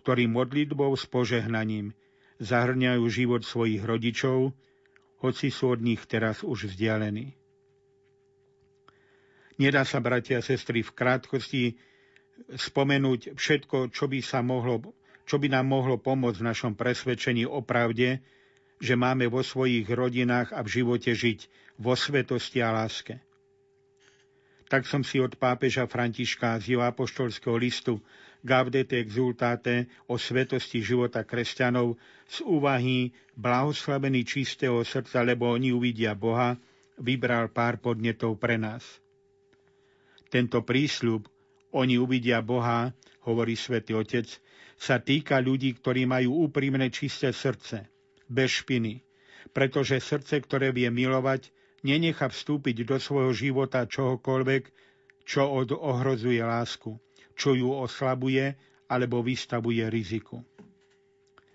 [0.00, 1.92] ktorí modlitbou s požehnaním
[2.40, 4.56] zahrňajú život svojich rodičov,
[5.20, 7.36] hoci sú od nich teraz už vzdialení.
[9.60, 11.76] Nedá sa, bratia a sestry, v krátkosti
[12.48, 14.96] spomenúť všetko, čo by, sa mohlo,
[15.28, 18.24] čo by nám mohlo pomôcť v našom presvedčení o pravde,
[18.80, 21.46] že máme vo svojich rodinách a v živote žiť
[21.76, 23.20] vo svetosti a láske.
[24.72, 28.00] Tak som si od pápeža Františka z jeho apoštolského listu
[28.40, 36.56] Gaudete exultate o svetosti života kresťanov z úvahy blahoslavený čistého srdca, lebo oni uvidia Boha,
[36.96, 38.80] vybral pár podnetov pre nás.
[40.32, 41.28] Tento prísľub,
[41.76, 42.96] oni uvidia Boha,
[43.28, 44.24] hovorí svätý Otec,
[44.80, 47.84] sa týka ľudí, ktorí majú úprimné čisté srdce,
[48.30, 49.02] bez špiny,
[49.50, 51.50] pretože srdce, ktoré vie milovať,
[51.82, 54.62] nenecha vstúpiť do svojho života čohokoľvek,
[55.26, 56.94] čo od ohrozuje lásku
[57.40, 58.52] čo ju oslabuje
[58.92, 60.44] alebo vystavuje riziku.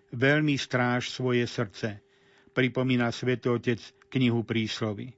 [0.10, 2.02] Veľmi stráž svoje srdce,
[2.58, 3.78] pripomína svätý Otec
[4.10, 5.14] knihu príslovy.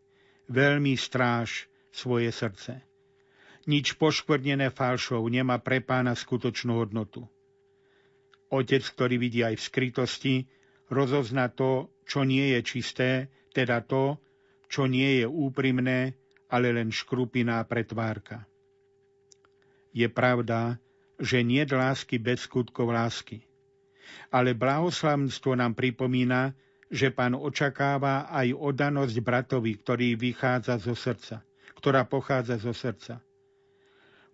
[0.52, 2.84] Veľmi stráž svoje srdce.
[3.68, 7.24] Nič poškvrnené falšou nemá pre pána skutočnú hodnotu.
[8.48, 10.36] Otec, ktorý vidí aj v skrytosti,
[10.88, 13.10] rozozna to, čo nie je čisté,
[13.52, 14.20] teda to,
[14.68, 16.16] čo nie je úprimné,
[16.48, 18.48] ale len škrupiná pretvárka.
[19.92, 20.80] Je pravda,
[21.18, 23.42] že nie lásky bez skutkov lásky.
[24.32, 26.56] Ale blahoslavstvo nám pripomína,
[26.88, 31.44] že pán očakáva aj odanosť bratovi, ktorý vychádza zo srdca,
[31.76, 33.20] ktorá pochádza zo srdca.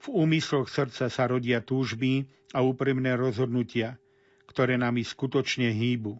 [0.03, 3.97] V úmysloch srdca sa rodia túžby a úprimné rozhodnutia,
[4.45, 6.19] ktoré nami skutočne hýbu.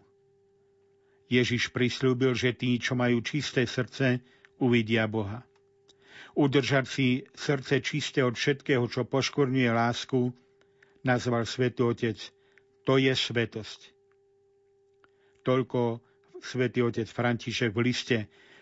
[1.28, 4.20] Ježiš prislúbil, že tí, čo majú čisté srdce,
[4.60, 5.44] uvidia Boha
[6.34, 10.34] udržať si srdce čisté od všetkého, čo poškorňuje lásku,
[11.06, 12.18] nazval Svetý Otec.
[12.84, 13.80] To je svetosť.
[15.46, 16.02] Toľko
[16.42, 18.18] Svetý Otec František v liste,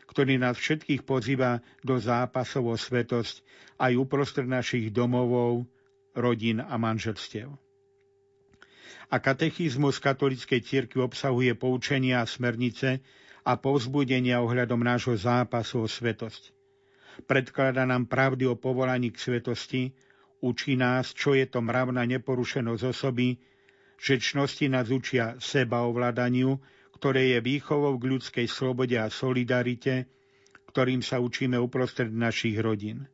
[0.07, 3.41] ktorý nás všetkých pozýva do zápasov o svetosť
[3.81, 5.65] aj uprostred našich domovov,
[6.13, 7.57] rodín a manželstiev.
[9.13, 13.05] A katechizmus katolíckej cirkvi obsahuje poučenia a smernice
[13.45, 16.63] a povzbudenia ohľadom nášho zápasu o svetosť
[17.21, 19.83] predkladá nám pravdy o povolaní k svetosti,
[20.41, 23.37] učí nás, čo je to mravná neporušenosť osoby,
[24.01, 26.59] že čnosti nás učia seba ovládaniu,
[26.97, 30.09] ktoré je výchovou k ľudskej slobode a solidarite,
[30.73, 33.07] ktorým sa učíme uprostred našich rodín.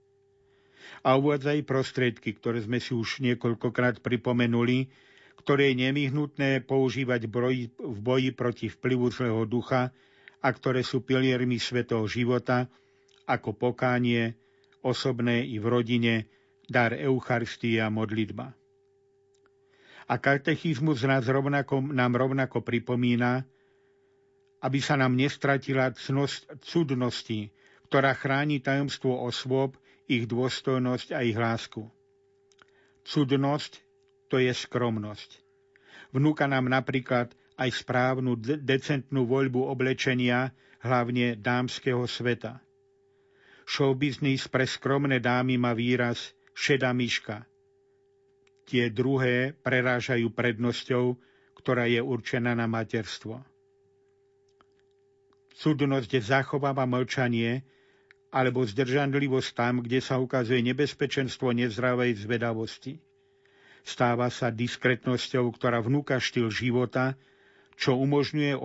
[1.05, 4.89] A uvádzaj prostriedky, ktoré sme si už niekoľkokrát pripomenuli,
[5.49, 7.25] ktoré je nevyhnutné používať
[7.81, 9.97] v boji proti vplyvu zlého ducha
[10.45, 12.69] a ktoré sú piliermi svetého života,
[13.25, 14.37] ako pokánie,
[14.85, 16.29] osobné i v rodine,
[16.69, 18.53] dar Eucharistia a modlitba.
[20.13, 23.41] A katechizmus nás rovnako, nám rovnako pripomína,
[24.61, 27.49] aby sa nám nestratila cnosť cudnosti,
[27.89, 29.81] ktorá chráni tajomstvo osôb,
[30.13, 31.89] ich dôstojnosť a ich lásku.
[33.09, 33.88] Cudnosť
[34.29, 35.41] to je skromnosť.
[36.13, 42.63] Vnúka nám napríklad aj správnu de- decentnú voľbu oblečenia, hlavne dámskeho sveta.
[43.69, 47.45] Showbiznis pre skromné dámy má výraz šedá myška.
[48.65, 51.17] Tie druhé prerážajú prednosťou,
[51.59, 53.43] ktorá je určená na materstvo.
[55.59, 57.67] Cudnosť zachováva mlčanie
[58.31, 63.01] alebo zdržanlivosť tam, kde sa ukazuje nebezpečenstvo nezdravej zvedavosti.
[63.87, 67.19] Stáva sa diskretnosťou, ktorá vnúka štýl života,
[67.79, 68.59] čo umožňuje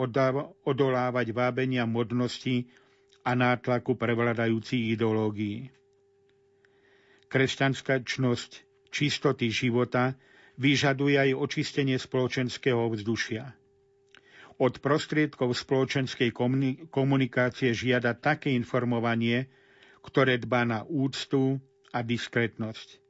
[0.66, 2.66] odolávať vábenia modnosti
[3.22, 5.70] a nátlaku prevladajúcich ideológií.
[7.30, 8.52] Kresťanská čnosť
[8.94, 10.14] čistoty života
[10.62, 13.58] vyžaduje aj očistenie spoločenského vzdušia.
[14.62, 16.30] Od prostriedkov spoločenskej
[16.94, 19.50] komunikácie žiada také informovanie,
[20.06, 21.58] ktoré dba na úctu
[21.90, 23.02] a diskretnosť.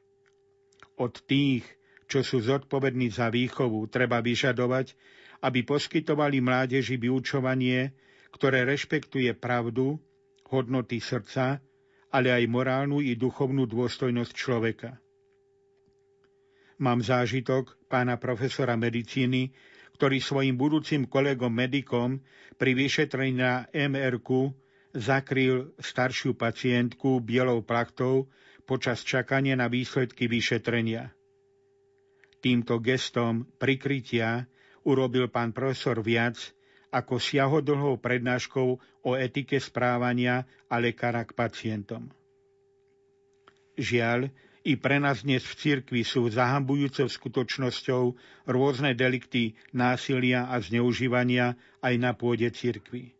[1.04, 1.68] Od tých,
[2.14, 4.94] čo sú zodpovední za výchovu, treba vyžadovať,
[5.42, 7.90] aby poskytovali mládeži vyučovanie,
[8.30, 9.98] ktoré rešpektuje pravdu,
[10.46, 11.58] hodnoty srdca,
[12.14, 15.02] ale aj morálnu i duchovnú dôstojnosť človeka.
[16.78, 19.50] Mám zážitok pána profesora medicíny,
[19.98, 22.22] ktorý svojim budúcim kolegom medikom
[22.62, 24.54] pri vyšetrení na MRK
[24.94, 28.30] zakryl staršiu pacientku bielou plachtou
[28.70, 31.10] počas čakania na výsledky vyšetrenia.
[32.44, 34.44] Týmto gestom prikrytia
[34.84, 36.36] urobil pán profesor viac,
[36.92, 38.70] ako siahodlhou prednáškou
[39.08, 42.12] o etike správania a lekára k pacientom.
[43.80, 44.30] Žiaľ,
[44.64, 48.04] i pre nás dnes v cirkvi sú zahambujúcou skutočnosťou
[48.48, 53.12] rôzne delikty násilia a zneužívania aj na pôde cirkvi.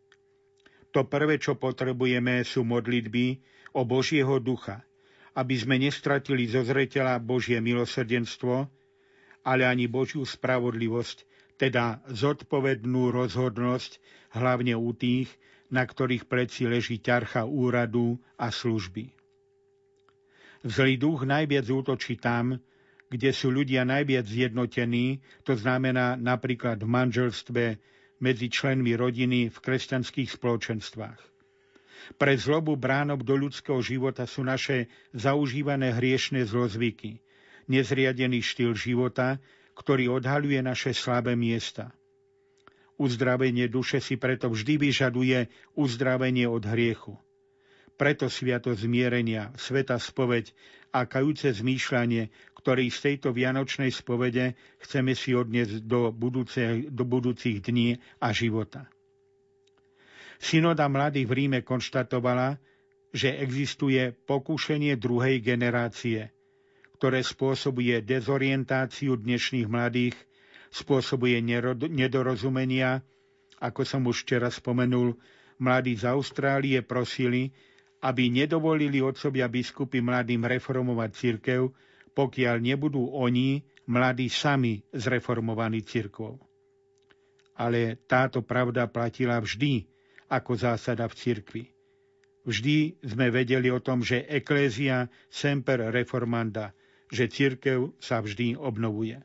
[0.96, 3.42] To prvé, čo potrebujeme, sú modlitby
[3.76, 4.86] o Božieho ducha,
[5.34, 8.70] aby sme nestratili zo zreteľa Božie milosrdenstvo,
[9.44, 11.28] ale ani Božiu spravodlivosť,
[11.60, 14.00] teda zodpovednú rozhodnosť,
[14.36, 15.30] hlavne u tých,
[15.70, 19.14] na ktorých pleci leží ťarcha úradu a služby.
[20.64, 22.58] Zlý duch najviac útočí tam,
[23.12, 27.64] kde sú ľudia najviac zjednotení, to znamená napríklad v manželstve,
[28.24, 31.20] medzi členmi rodiny v kresťanských spoločenstvách.
[32.16, 37.23] Pre zlobu bránok do ľudského života sú naše zaužívané hriešne zlozvyky,
[37.68, 39.40] nezriadený štýl života,
[39.74, 41.92] ktorý odhaľuje naše slabé miesta.
[43.02, 47.18] Uzdravenie duše si preto vždy vyžaduje uzdravenie od hriechu.
[47.98, 50.54] Preto sviato zmierenia, sveta spoveď
[50.94, 57.66] a kajúce zmýšľanie, ktorý z tejto vianočnej spovede chceme si odniesť do, budúce, do budúcich
[57.66, 58.90] dní a života.
[60.38, 62.62] Synoda mladých v Ríme konštatovala,
[63.14, 66.30] že existuje pokušenie druhej generácie–
[67.04, 70.16] ktoré spôsobuje dezorientáciu dnešných mladých,
[70.72, 71.44] spôsobuje
[71.92, 73.04] nedorozumenia.
[73.60, 75.12] Ako som už včera spomenul,
[75.60, 77.52] mladí z Austrálie prosili,
[78.08, 81.76] aby nedovolili otcovia biskupy mladým reformovať cirkev,
[82.16, 83.60] pokiaľ nebudú oni,
[83.92, 86.40] mladí sami, zreformovaní cirkvou.
[87.60, 89.84] Ale táto pravda platila vždy
[90.32, 91.64] ako zásada v cirkvi.
[92.48, 96.72] Vždy sme vedeli o tom, že eklézia semper reformanda–
[97.14, 99.22] že církev sa vždy obnovuje.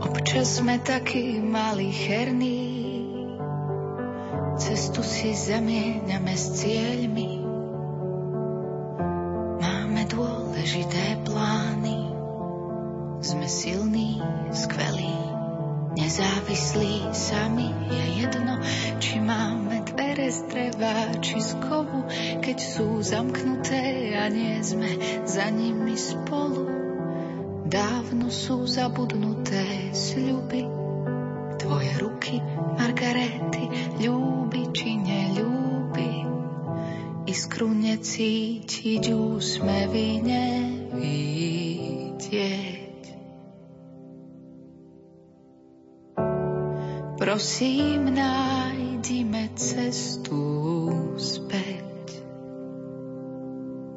[0.00, 2.72] Občas sme takí malicherní,
[4.56, 7.44] cestu si zamieňame s cieľmi.
[9.60, 12.16] Máme dôležité plány,
[13.20, 14.24] sme silní,
[14.56, 15.33] skvelí
[15.94, 17.70] nezávislí sami.
[17.90, 18.58] Je jedno,
[18.98, 22.04] či máme dvere z dreva, či z kovu,
[22.42, 24.90] keď sú zamknuté a nie sme
[25.24, 26.66] za nimi spolu.
[27.64, 30.62] Dávno sú zabudnuté sľuby,
[31.58, 32.38] tvoje ruky,
[32.78, 36.12] Margarety, ľúbi či neľúbi.
[37.24, 41.14] Iskru necítiť, úsmevy nevidí.
[47.34, 50.38] Prosím, nájdime cestu
[51.18, 52.22] späť,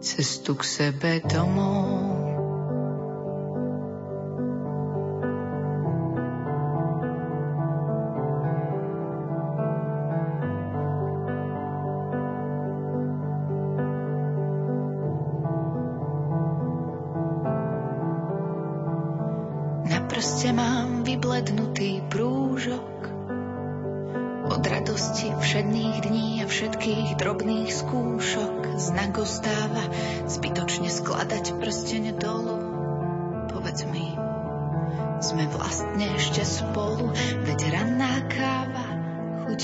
[0.02, 2.27] cestu k sebe domov.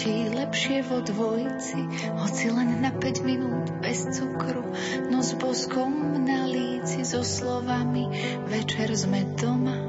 [0.03, 1.79] stačí lepšie vo dvojci,
[2.19, 4.59] hoci len na 5 minút bez cukru,
[5.07, 8.11] no s boskom na líci so slovami
[8.51, 9.79] večer sme doma,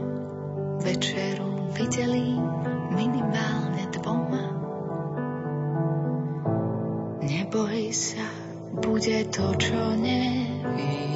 [0.86, 2.46] večeru videlím
[2.94, 4.54] minimálne dvoma.
[7.18, 8.30] Neboj sa,
[8.70, 11.10] bude to, čo nevidieť.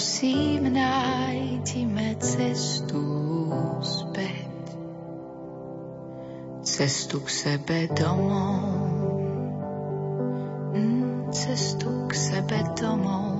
[0.00, 3.04] Prosím, nájdime cestu
[3.84, 4.48] späť,
[6.64, 8.64] cestu k sebe domov,
[10.72, 13.39] mm, cestu k sebe domov.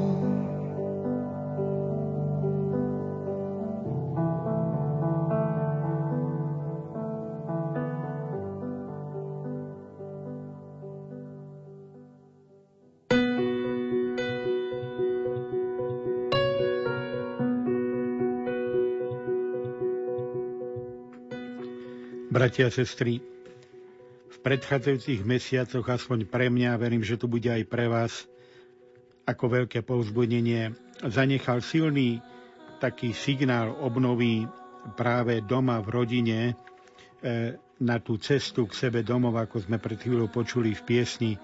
[22.41, 23.21] Bratia a sestry,
[24.33, 28.25] v predchádzajúcich mesiacoch, aspoň pre mňa, verím, že tu bude aj pre vás,
[29.29, 30.73] ako veľké povzbudenie,
[31.05, 32.17] zanechal silný
[32.81, 34.49] taký signál obnovy
[34.97, 36.53] práve doma v rodine e,
[37.77, 41.37] na tú cestu k sebe domov, ako sme pred chvíľou počuli v piesni,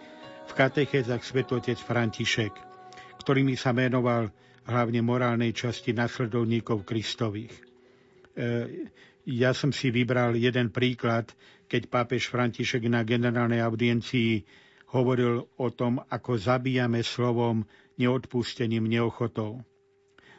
[0.50, 2.58] v katechézach svetotec František,
[3.22, 4.34] ktorými sa menoval
[4.66, 7.54] hlavne morálnej časti nasledovníkov Kristových.
[9.28, 11.36] Ja som si vybral jeden príklad,
[11.68, 14.48] keď pápež František na generálnej audiencii
[14.96, 17.68] hovoril o tom, ako zabíjame slovom,
[18.00, 19.68] neodpustením, neochotou.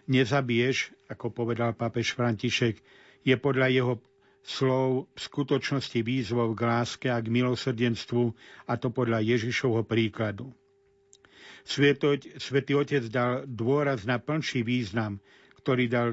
[0.08, 2.80] Nezabiješ, ako povedal pápež František,
[3.28, 3.94] je podľa jeho
[4.40, 8.32] slov v skutočnosti výzvou k láske a k milosrdenstvu,
[8.64, 10.48] a to podľa Ježišovho príkladu.
[12.40, 15.20] Svetý Otec dal dôraz na plnší význam,
[15.60, 16.08] ktorý dal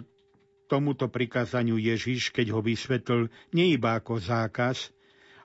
[0.65, 4.91] tomuto prikázaniu Ježiš, keď ho vysvetlil, nie iba ako zákaz,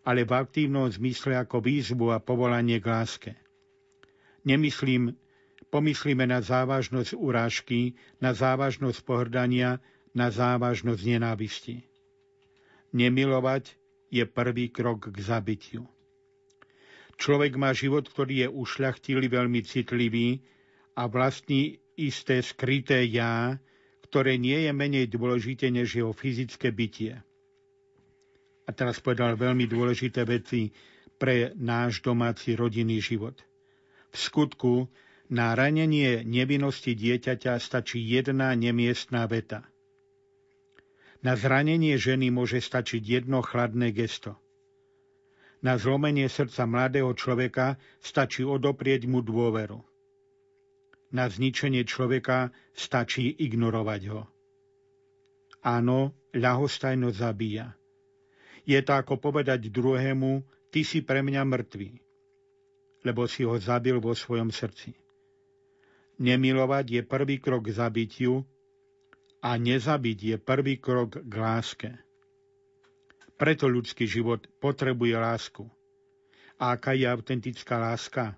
[0.05, 3.33] ale v aktívnom zmysle ako výzvu a povolanie k láske.
[4.49, 5.13] Nemyslím,
[5.69, 9.79] pomyslíme na závažnosť urážky, na závažnosť pohrdania,
[10.17, 11.85] na závažnosť nenávisti.
[12.97, 13.77] Nemilovať
[14.11, 15.87] je prvý krok k zabitiu.
[17.21, 20.41] Človek má život, ktorý je ušľachtilý, veľmi citlivý
[20.97, 23.61] a vlastní isté skryté ja,
[24.11, 27.23] ktoré nie je menej dôležité než jeho fyzické bytie.
[28.67, 30.75] A teraz povedal veľmi dôležité veci
[31.15, 33.39] pre náš domáci rodinný život.
[34.11, 34.91] V skutku
[35.31, 39.63] na ranenie nevinnosti dieťaťa stačí jedna nemiestná veta.
[41.23, 44.35] Na zranenie ženy môže stačiť jedno chladné gesto.
[45.63, 49.90] Na zlomenie srdca mladého človeka stačí odoprieť mu dôveru.
[51.11, 54.31] Na zničenie človeka stačí ignorovať ho.
[55.67, 57.75] Áno, ľahostajnosť zabíja.
[58.63, 61.91] Je to ako povedať druhému, ty si pre mňa mŕtvý,
[63.03, 64.95] lebo si ho zabil vo svojom srdci.
[66.21, 68.45] Nemilovať je prvý krok k zabitiu
[69.41, 71.91] a nezabiť je prvý krok k láske.
[73.41, 75.65] Preto ľudský život potrebuje lásku.
[76.61, 78.37] A aká je autentická láska?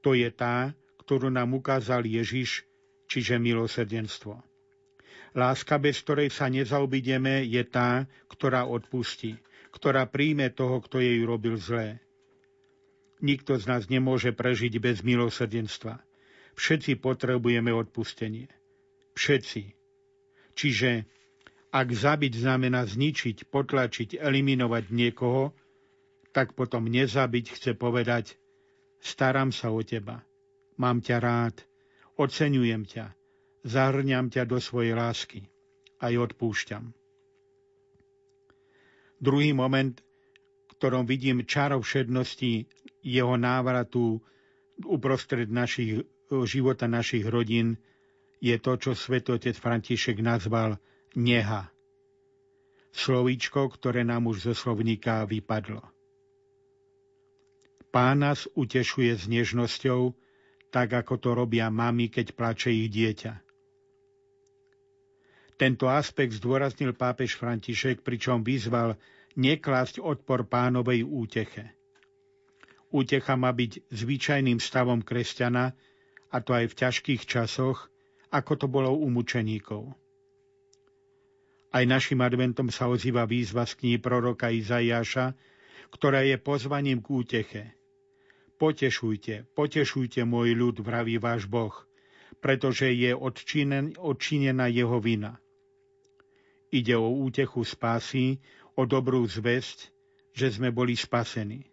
[0.00, 0.72] To je tá,
[1.08, 2.68] ktorú nám ukázal Ježiš,
[3.08, 4.44] čiže milosrdenstvo.
[5.32, 9.40] Láska, bez ktorej sa nezaobideme, je tá, ktorá odpustí,
[9.72, 12.04] ktorá príjme toho, kto jej robil zlé.
[13.24, 15.96] Nikto z nás nemôže prežiť bez milosrdenstva.
[16.52, 18.52] Všetci potrebujeme odpustenie.
[19.16, 19.62] Všetci.
[20.52, 21.08] Čiže
[21.72, 25.56] ak zabiť znamená zničiť, potlačiť, eliminovať niekoho,
[26.36, 28.36] tak potom nezabiť chce povedať
[29.00, 30.27] starám sa o teba,
[30.78, 31.56] mám ťa rád,
[32.16, 33.12] oceňujem ťa,
[33.66, 35.44] zahrňam ťa do svojej lásky,
[35.98, 36.94] aj odpúšťam.
[39.18, 39.98] Druhý moment,
[40.78, 42.70] ktorom vidím čarov všednosti
[43.02, 44.22] jeho návratu
[44.86, 46.06] uprostred našich
[46.46, 47.82] života našich rodín
[48.38, 50.78] je to, čo svetotec František nazval
[51.18, 51.66] neha.
[52.94, 55.82] Slovíčko, ktoré nám už zo slovníka vypadlo.
[57.90, 60.14] Pán nás utešuje s nežnosťou,
[60.68, 63.32] tak ako to robia mami, keď plače ich dieťa.
[65.58, 68.94] Tento aspekt zdôraznil pápež František, pričom vyzval
[69.34, 71.74] neklásť odpor pánovej úteche.
[72.94, 75.74] Útecha má byť zvyčajným stavom kresťana,
[76.28, 77.88] a to aj v ťažkých časoch,
[78.28, 79.96] ako to bolo u mučeníkov.
[81.68, 85.36] Aj našim adventom sa ozýva výzva z knihy proroka Izaiáša,
[85.92, 87.62] ktorá je pozvaním k úteche.
[88.58, 91.70] Potešujte, potešujte môj ľud, vraví váš Boh,
[92.42, 95.38] pretože je odčinen, odčinená jeho vina.
[96.74, 98.42] Ide o útechu spásy,
[98.74, 99.94] o dobrú zväzť,
[100.34, 101.70] že sme boli spasení.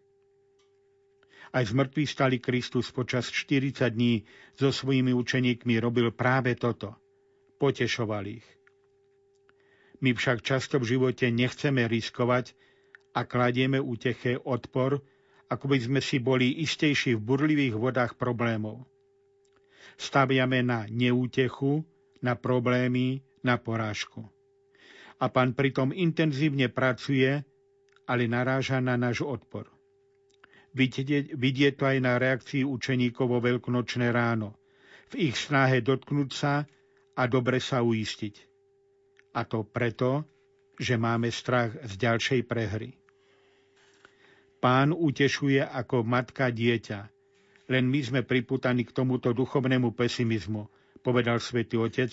[1.55, 4.21] Aj z mŕtvych stali Kristus počas 40 dní
[4.53, 6.93] so svojimi učeníkmi robil práve toto.
[7.57, 8.47] Potešoval ich.
[10.03, 12.53] My však často v živote nechceme riskovať
[13.15, 14.99] a kladieme úteche odpor,
[15.49, 18.81] ako by sme si boli istejší v burlivých vodách problémov.
[19.95, 21.85] Staviame na neútechu,
[22.19, 24.25] na problémy, na porážku.
[25.21, 27.45] A pán pritom intenzívne pracuje,
[28.09, 29.69] ale naráža na náš odpor.
[30.75, 34.59] Vidieť to aj na reakcii učeníkov vo veľkonočné ráno.
[35.13, 36.67] V ich snahe dotknúť sa
[37.15, 38.35] a dobre sa uistiť.
[39.39, 40.27] A to preto,
[40.75, 42.91] že máme strach z ďalšej prehry.
[44.65, 46.99] Pán utešuje ako matka dieťa.
[47.69, 50.65] Len my sme priputaní k tomuto duchovnému pesimizmu,
[51.05, 52.09] povedal svätý Otec,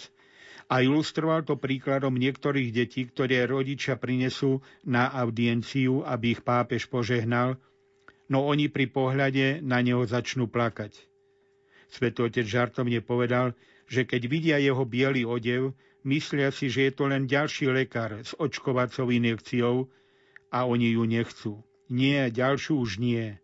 [0.69, 7.57] a ilustroval to príkladom niektorých detí, ktoré rodičia prinesú na audienciu, aby ich pápež požehnal,
[8.29, 10.93] no oni pri pohľade na neho začnú plakať.
[11.89, 13.57] Svetotec žartovne povedal,
[13.89, 15.73] že keď vidia jeho biely odev,
[16.05, 19.89] myslia si, že je to len ďalší lekár s očkovacou injekciou
[20.53, 21.65] a oni ju nechcú.
[21.93, 23.36] Nie, ďalšiu už nie.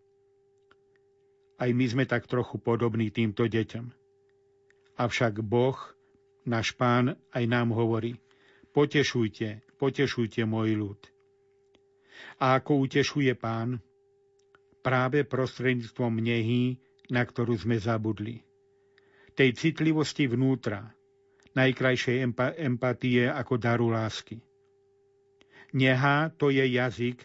[1.60, 3.92] Aj my sme tak trochu podobní týmto deťom.
[4.96, 5.76] Avšak Boh,
[6.48, 8.16] náš pán, aj nám hovorí,
[8.72, 11.00] potešujte, potešujte môj ľud.
[12.40, 13.84] A ako utešuje pán?
[14.88, 16.80] práve prostredníctvom nehý,
[17.12, 18.40] na ktorú sme zabudli.
[19.36, 20.96] Tej citlivosti vnútra,
[21.52, 24.40] najkrajšej empa- empatie ako daru lásky.
[25.76, 27.20] Neha to je jazyk,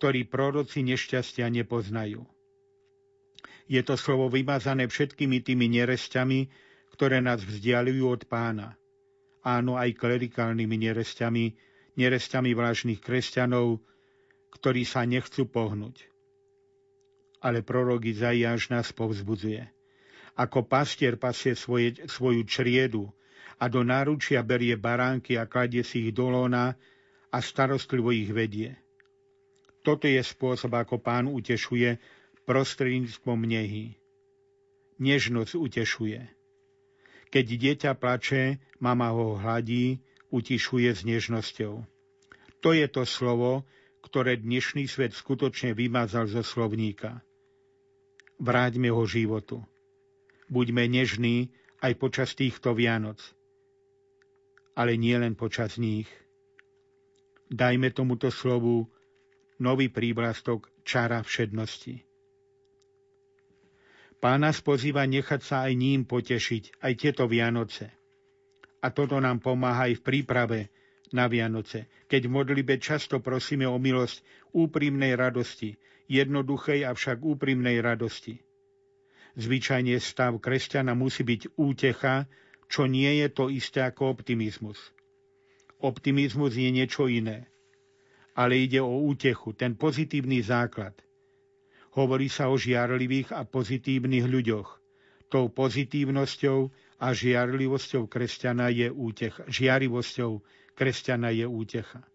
[0.00, 2.24] ktorý proroci nešťastia nepoznajú.
[3.68, 6.48] Je to slovo vymazané všetkými tými neresťami,
[6.96, 8.80] ktoré nás vzdialujú od pána.
[9.44, 11.44] Áno, aj klerikálnymi neresťami,
[12.00, 13.84] neresťami vlážnych kresťanov,
[14.50, 16.10] ktorí sa nechcú pohnúť
[17.40, 19.64] ale prorok Izaiáš nás povzbudzuje.
[20.36, 23.08] Ako pastier pasie svoje, svoju čriedu
[23.60, 26.76] a do náručia berie baránky a kladie si ich do lona
[27.32, 28.76] a starostlivo ich vedie.
[29.80, 31.96] Toto je spôsob, ako pán utešuje
[32.44, 33.96] prostredníctvom nehy.
[35.00, 36.20] Nežnosť utešuje.
[37.30, 40.02] Keď dieťa plače, mama ho hladí,
[40.34, 41.86] utišuje s nežnosťou.
[42.60, 43.64] To je to slovo,
[44.04, 47.24] ktoré dnešný svet skutočne vymazal zo slovníka.
[48.36, 49.64] Vráťme ho životu.
[50.50, 53.22] Buďme nežní aj počas týchto Vianoc.
[54.76, 56.08] Ale nie len počas nich.
[57.48, 58.90] Dajme tomuto slovu
[59.60, 62.02] nový príblastok čara všednosti.
[64.20, 67.88] Pán nás pozýva nechať sa aj ním potešiť, aj tieto Vianoce.
[68.84, 70.60] A toto nám pomáha aj v príprave
[71.12, 74.20] na Vianoce, keď v modlibe často prosíme o milosť
[74.52, 75.76] úprimnej radosti,
[76.08, 78.40] jednoduchej avšak úprimnej radosti.
[79.40, 82.28] Zvyčajne stav kresťana musí byť útecha,
[82.68, 84.78] čo nie je to isté ako optimizmus.
[85.80, 87.48] Optimizmus je niečo iné.
[88.40, 90.96] Ale ide o útechu, ten pozitívny základ–
[91.90, 94.68] Hovorí sa o žiarlivých a pozitívnych ľuďoch.
[95.30, 96.70] Tou pozitívnosťou
[97.02, 99.42] a žiarlivosťou kresťana je útecha.
[99.50, 100.42] Žiarivosťou
[100.78, 102.06] kresťana je útecha.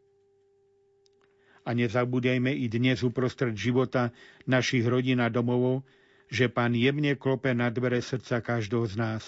[1.65, 4.15] A nezabudajme i dnes uprostred života
[4.47, 5.83] našich rodín a domovov,
[6.31, 9.23] že pán jemne klope na dvere srdca každého z nás.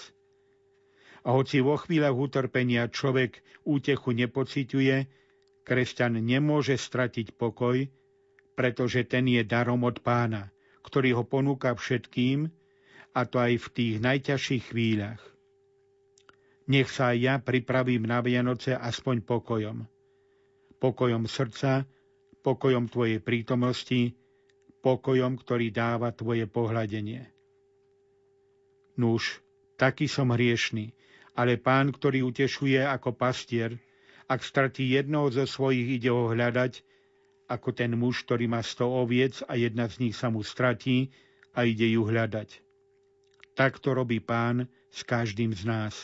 [1.26, 4.96] A hoci vo chvíľach utrpenia človek útechu nepociťuje,
[5.68, 7.84] kresťan nemôže stratiť pokoj,
[8.56, 10.48] pretože ten je darom od pána,
[10.80, 12.48] ktorý ho ponúka všetkým,
[13.12, 15.20] a to aj v tých najťažších chvíľach.
[16.68, 19.84] Nech sa aj ja pripravím na Vianoce aspoň pokojom.
[20.80, 21.84] Pokojom srdca,
[22.44, 24.12] pokojom Tvojej prítomnosti,
[24.84, 27.28] pokojom, ktorý dáva Tvoje pohľadenie.
[29.00, 29.40] Nuž,
[29.80, 30.92] taký som hriešný,
[31.38, 33.78] ale pán, ktorý utešuje ako pastier,
[34.28, 36.84] ak stratí jednoho zo svojich, ide ho hľadať
[37.48, 41.08] ako ten muž, ktorý má sto oviec a jedna z nich sa mu stratí
[41.56, 42.60] a ide ju hľadať.
[43.56, 45.94] Tak to robí pán s každým z nás.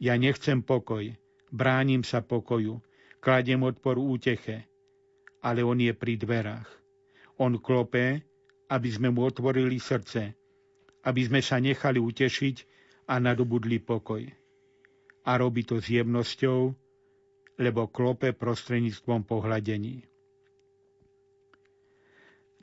[0.00, 1.12] Ja nechcem pokoj,
[1.52, 2.80] bránim sa pokoju,
[3.20, 4.64] kladiem odpor úteche,
[5.44, 6.66] ale on je pri dverách.
[7.36, 8.24] On klope,
[8.72, 10.32] aby sme mu otvorili srdce,
[11.04, 12.56] aby sme sa nechali utešiť
[13.12, 14.24] a nadobudli pokoj.
[15.24, 16.72] A robí to s jemnosťou,
[17.58, 20.02] lebo klope prostredníctvom pohľadení.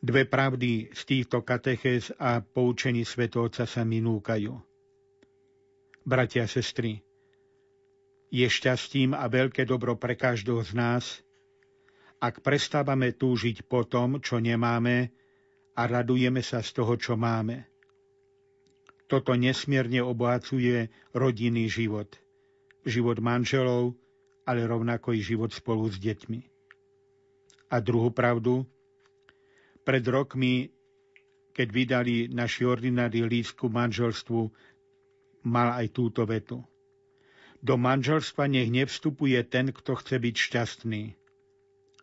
[0.01, 4.49] Dve pravdy z týchto katechéz a poučení svetovca sa mi núkajú.
[6.01, 7.05] Bratia a sestry,
[8.31, 11.05] je šťastím a veľké dobro pre každého z nás,
[12.17, 15.13] ak prestávame túžiť po tom, čo nemáme
[15.77, 17.69] a radujeme sa z toho, čo máme.
[19.05, 22.07] Toto nesmierne obohacuje rodinný život.
[22.87, 23.99] Život manželov,
[24.51, 26.39] ale rovnako i život spolu s deťmi.
[27.71, 28.67] A druhú pravdu,
[29.87, 30.67] pred rokmi,
[31.55, 34.51] keď vydali naši ordinári lístku manželstvu,
[35.47, 36.59] mal aj túto vetu.
[37.63, 41.03] Do manželstva nech nevstupuje ten, kto chce byť šťastný.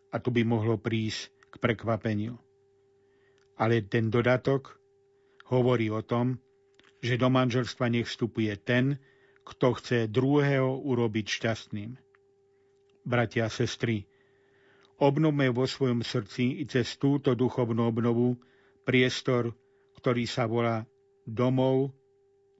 [0.08, 2.40] A tu by mohlo prísť k prekvapeniu.
[3.60, 4.80] Ale ten dodatok
[5.52, 6.40] hovorí o tom,
[7.04, 8.96] že do manželstva nech vstupuje ten,
[9.44, 12.07] kto chce druhého urobiť šťastným.
[13.08, 14.04] Bratia a sestry,
[14.98, 18.34] Obnovme vo svojom srdci i cez túto duchovnú obnovu
[18.82, 19.54] priestor,
[19.94, 20.82] ktorý sa volá
[21.22, 21.94] domov,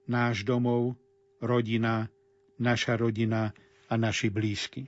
[0.07, 0.95] náš domov,
[1.43, 2.07] rodina,
[2.55, 3.51] naša rodina
[3.91, 4.87] a naši blízky.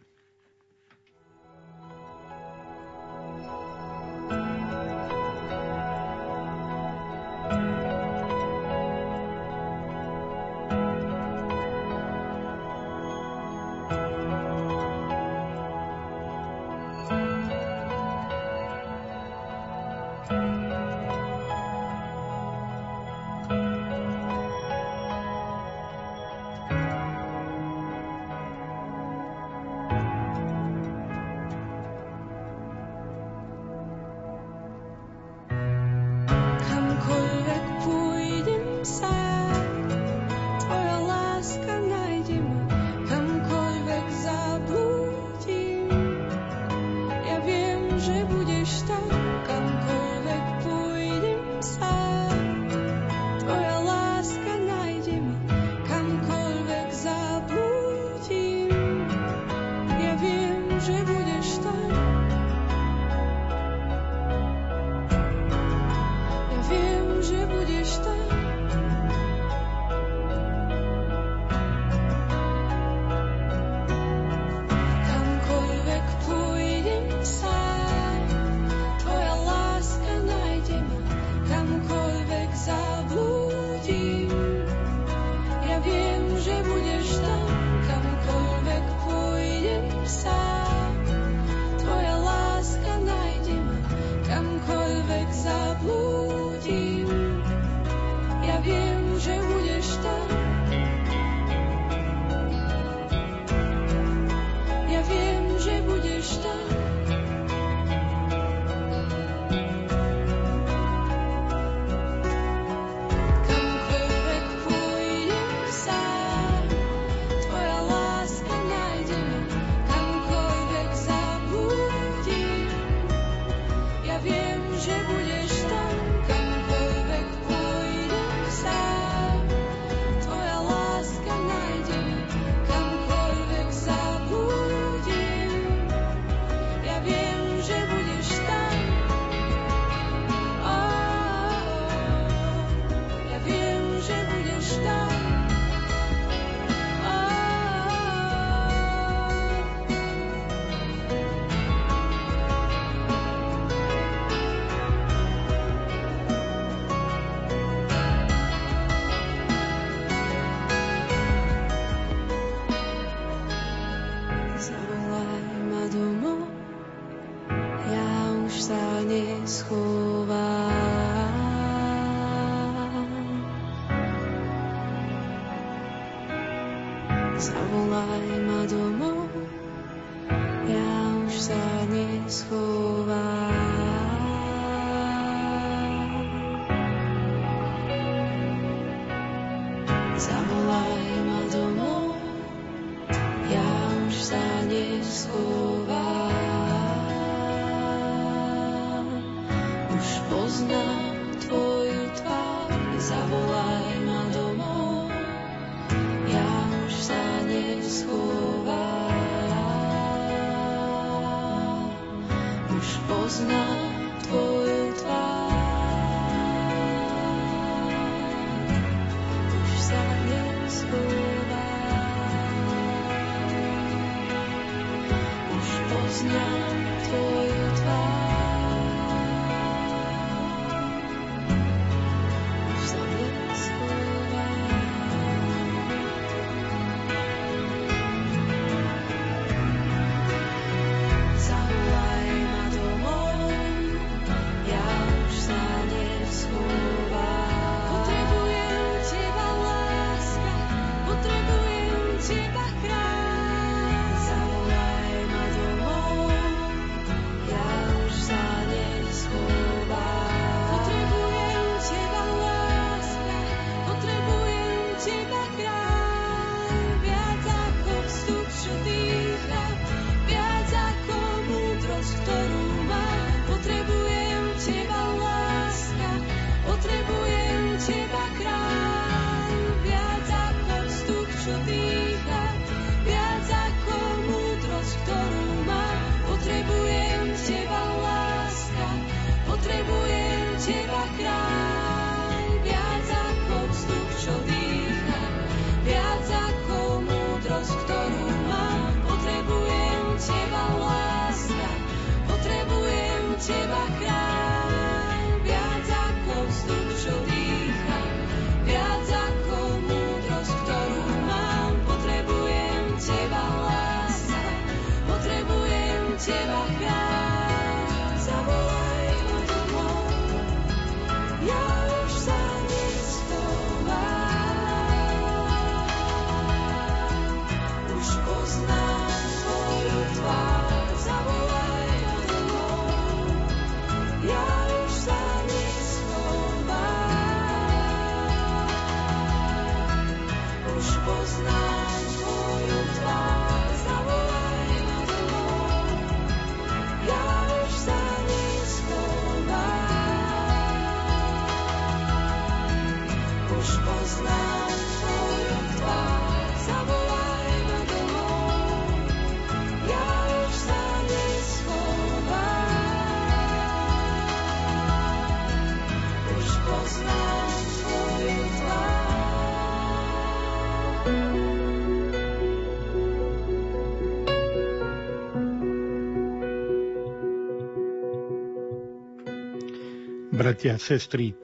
[380.42, 381.38] Bratia a sestry,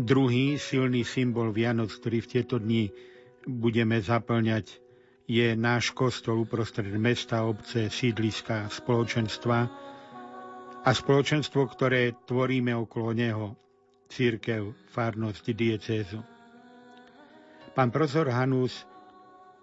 [0.00, 2.88] druhý silný symbol Vianoc, ktorý v tieto dni
[3.44, 4.80] budeme zaplňať,
[5.28, 9.58] je náš kostol uprostred mesta, obce, sídliska, spoločenstva
[10.80, 13.60] a spoločenstvo, ktoré tvoríme okolo neho,
[14.08, 16.24] církev, farnosť, diecézu.
[17.76, 18.88] Pán profesor Hanus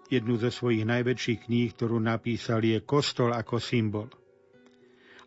[0.06, 4.06] jednu zo svojich najväčších kníh, ktorú napísal, je Kostol ako symbol.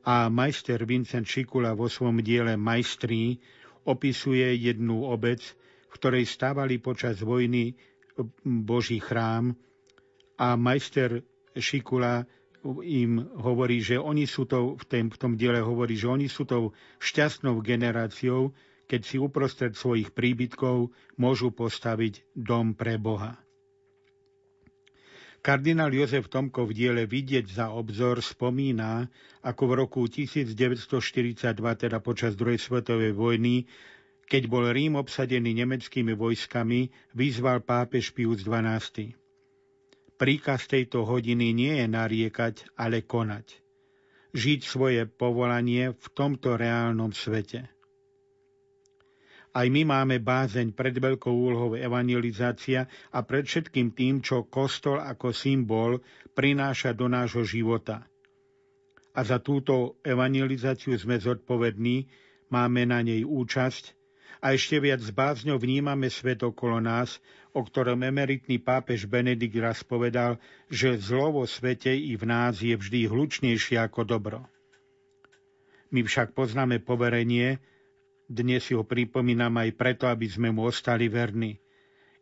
[0.02, 3.38] A majster Vincent Šikula vo svojom diele Majstrí
[3.86, 5.42] opisuje jednu obec,
[5.90, 7.78] v ktorej stávali počas vojny
[8.46, 9.54] Boží chrám
[10.42, 11.22] a majster
[11.54, 12.26] Šikula
[12.86, 16.46] im hovorí, že oni sú to, v, tém, v tom diele hovorí, že oni sú
[16.46, 18.54] tou šťastnou generáciou,
[18.86, 23.38] keď si uprostred svojich príbytkov môžu postaviť dom pre Boha.
[25.42, 29.10] Kardinál Jozef Tomko v diele Vidieť za obzor spomína,
[29.42, 33.66] ako v roku 1942, teda počas druhej svetovej vojny,
[34.30, 39.18] keď bol Rím obsadený nemeckými vojskami, vyzval pápež Pius XII.
[40.22, 43.58] Príkaz tejto hodiny nie je nariekať, ale konať.
[44.38, 47.66] Žiť svoje povolanie v tomto reálnom svete.
[49.52, 55.36] Aj my máme bázeň pred veľkou úlohou evangelizácia a pred všetkým tým, čo kostol ako
[55.36, 56.00] symbol
[56.32, 58.08] prináša do nášho života.
[59.12, 62.08] A za túto evangelizáciu sme zodpovední,
[62.48, 63.92] máme na nej účasť
[64.42, 67.22] A ešte viac s bázňou vnímame svet okolo nás,
[67.54, 72.74] o ktorom emeritný pápež Benedikt raz povedal, že zlo vo svete i v nás je
[72.74, 74.40] vždy hlučnejšie ako dobro.
[75.94, 77.62] My však poznáme poverenie,
[78.32, 81.60] dnes si ho pripomínam aj preto, aby sme mu ostali verní.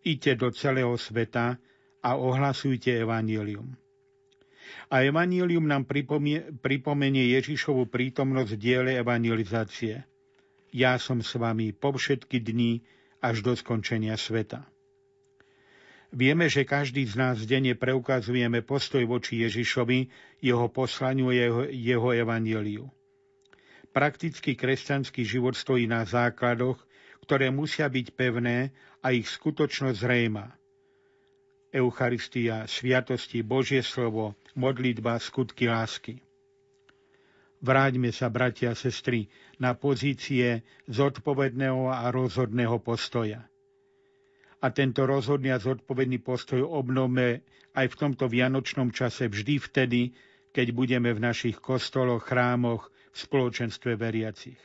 [0.02, 1.62] Iďte do celého sveta
[2.02, 3.78] a ohlasujte evanílium.
[4.90, 5.86] A evanílium nám
[6.62, 10.02] pripomenie Ježišovu prítomnosť v diele evangelizácie–
[10.70, 12.86] ja som s vami po všetky dni
[13.20, 14.70] až do skončenia sveta.
[16.10, 20.10] Vieme, že každý z nás denne preukazujeme postoj voči Ježišovi,
[20.42, 22.90] jeho poslaniu jeho, jeho evaníliu.
[23.90, 26.78] Praktický kresťanský život stojí na základoch,
[27.26, 30.46] ktoré musia byť pevné a ich skutočnosť zrejma.
[31.70, 36.22] Eucharistia, sviatosti, Božie slovo, modlitba, skutky lásky.
[37.60, 39.30] Vráťme sa, bratia a sestry,
[39.60, 43.46] na pozície zodpovedného a rozhodného postoja.
[44.60, 47.44] A tento rozhodný a zodpovedný postoj obnovme
[47.76, 50.02] aj v tomto vianočnom čase vždy vtedy,
[50.50, 54.60] keď budeme v našich kostoloch, chrámoch, v spoločenstve veriacich.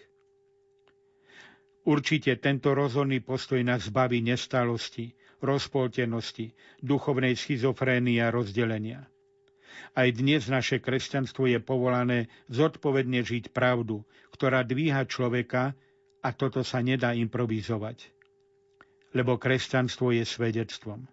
[1.84, 5.12] Určite tento rozhodný postoj nás zbaví nestalosti,
[5.44, 9.04] rozpoltenosti, duchovnej schizofrénie a rozdelenia.
[9.92, 14.00] Aj dnes naše kresťanstvo je povolané zodpovedne žiť pravdu,
[14.32, 15.76] ktorá dvíha človeka
[16.24, 18.08] a toto sa nedá improvizovať.
[19.12, 21.04] Lebo kresťanstvo je svedectvom.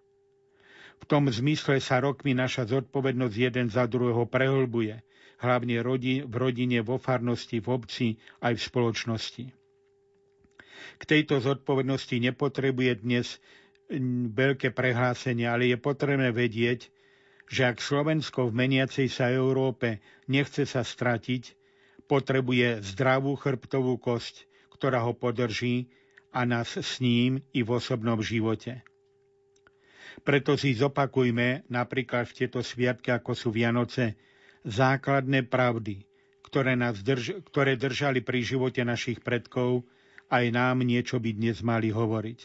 [1.02, 5.02] V tom zmysle sa rokmi naša zodpovednosť jeden za druhého prehlbuje,
[5.42, 5.82] hlavne
[6.22, 8.06] v rodine, vo farnosti, v obci
[8.40, 9.44] aj v spoločnosti.
[10.96, 13.42] K tejto zodpovednosti nepotrebuje dnes
[14.32, 16.88] veľké prehlásenie, ale je potrebné vedieť,
[17.50, 21.52] že ak Slovensko v meniacej sa Európe nechce sa stratiť,
[22.06, 25.90] potrebuje zdravú chrbtovú kosť, ktorá ho podrží
[26.32, 28.80] a nás s ním i v osobnom živote.
[30.20, 34.16] Preto si zopakujme napríklad v tieto sviatky, ako sú Vianoce,
[34.62, 36.06] základné pravdy,
[36.46, 39.86] ktoré, nás drž- ktoré držali pri živote našich predkov,
[40.32, 42.40] aj nám niečo by dnes mali hovoriť.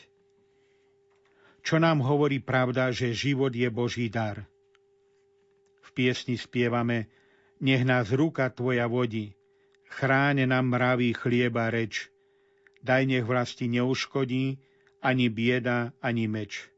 [1.63, 4.43] Čo nám hovorí pravda, že život je Boží dar–
[5.97, 7.09] piesni spievame
[7.57, 9.33] Nech nás ruka Tvoja vodí,
[9.89, 12.13] chráne nám mravý chlieba reč,
[12.85, 14.61] daj nech vlasti neuškodí
[15.01, 16.69] ani bieda, ani meč.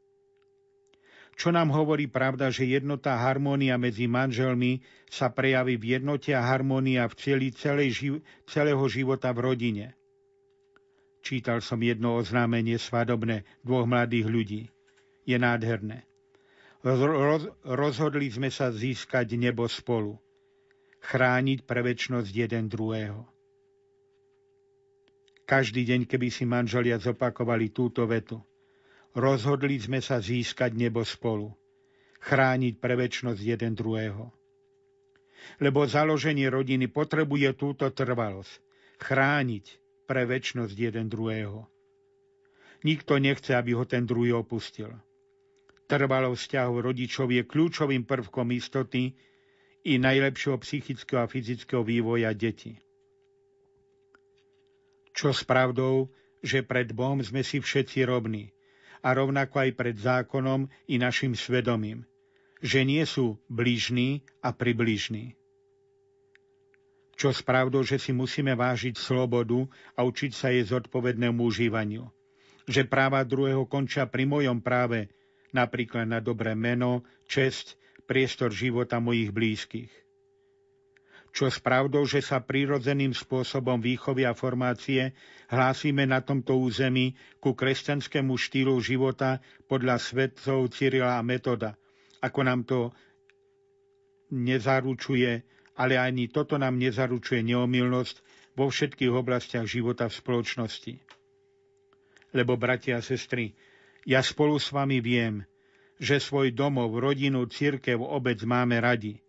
[1.40, 7.08] Čo nám hovorí pravda, že jednota harmónia medzi manželmi sa prejaví v jednote a harmónia
[7.08, 9.96] v celý, celej, celého života v rodine.
[11.24, 14.62] Čítal som jedno oznámenie svadobné dvoch mladých ľudí.
[15.24, 16.04] Je nádherné.
[16.84, 20.20] Roz, rozhodli sme sa získať nebo spolu,
[21.00, 23.24] chrániť pre väčnosť jeden druhého.
[25.48, 28.44] Každý deň, keby si manželia zopakovali túto vetu,
[29.18, 31.50] rozhodli sme sa získať nebo spolu,
[32.22, 34.30] chrániť pre väčnosť jeden druhého.
[35.64, 38.60] Lebo založenie rodiny potrebuje túto trvalosť,
[39.02, 39.66] chrániť
[40.06, 41.66] pre väčnosť jeden druhého.
[42.86, 44.92] Nikto nechce, aby ho ten druhý opustil.
[45.90, 49.18] Trvalo vzťahu rodičov je kľúčovým prvkom istoty
[49.90, 52.78] i najlepšieho psychického a fyzického vývoja detí.
[55.18, 58.54] Čo s pravdou, že pred Bohom sme si všetci rovní
[59.00, 62.04] a rovnako aj pred zákonom i našim svedomím,
[62.60, 65.36] že nie sú blížni a približní.
[67.20, 69.68] Čo s pravdou, že si musíme vážiť slobodu
[70.00, 72.08] a učiť sa jej zodpovednému užívaniu.
[72.64, 75.12] Že práva druhého končia pri mojom práve
[75.52, 77.76] napríklad na dobré meno, česť,
[78.08, 79.92] priestor života mojich blízkych.
[81.30, 85.14] Čo s pravdou, že sa prirodzeným spôsobom výchovy a formácie
[85.50, 89.38] hlásime na tomto území ku kresťanskému štýlu života
[89.70, 91.78] podľa svetcov Cyrila a Metoda,
[92.20, 92.80] ako nám to
[94.34, 95.46] nezaručuje,
[95.78, 98.16] ale ani toto nám nezaručuje neomilnosť
[98.58, 100.94] vo všetkých oblastiach života v spoločnosti.
[102.36, 103.56] Lebo, bratia a sestry,
[104.06, 105.46] ja spolu s vami viem,
[105.98, 109.20] že svoj domov, rodinu, církev, obec máme radi.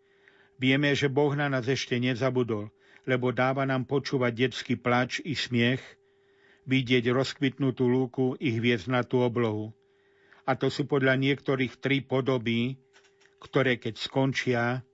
[0.61, 2.69] Vieme, že Boh na nás ešte nezabudol,
[3.09, 5.81] lebo dáva nám počúvať detský plač i smiech,
[6.69, 9.73] vidieť rozkvitnutú lúku i hviezdnatú oblohu.
[10.45, 12.77] A to sú podľa niektorých tri podoby,
[13.41, 14.85] ktoré keď skončia,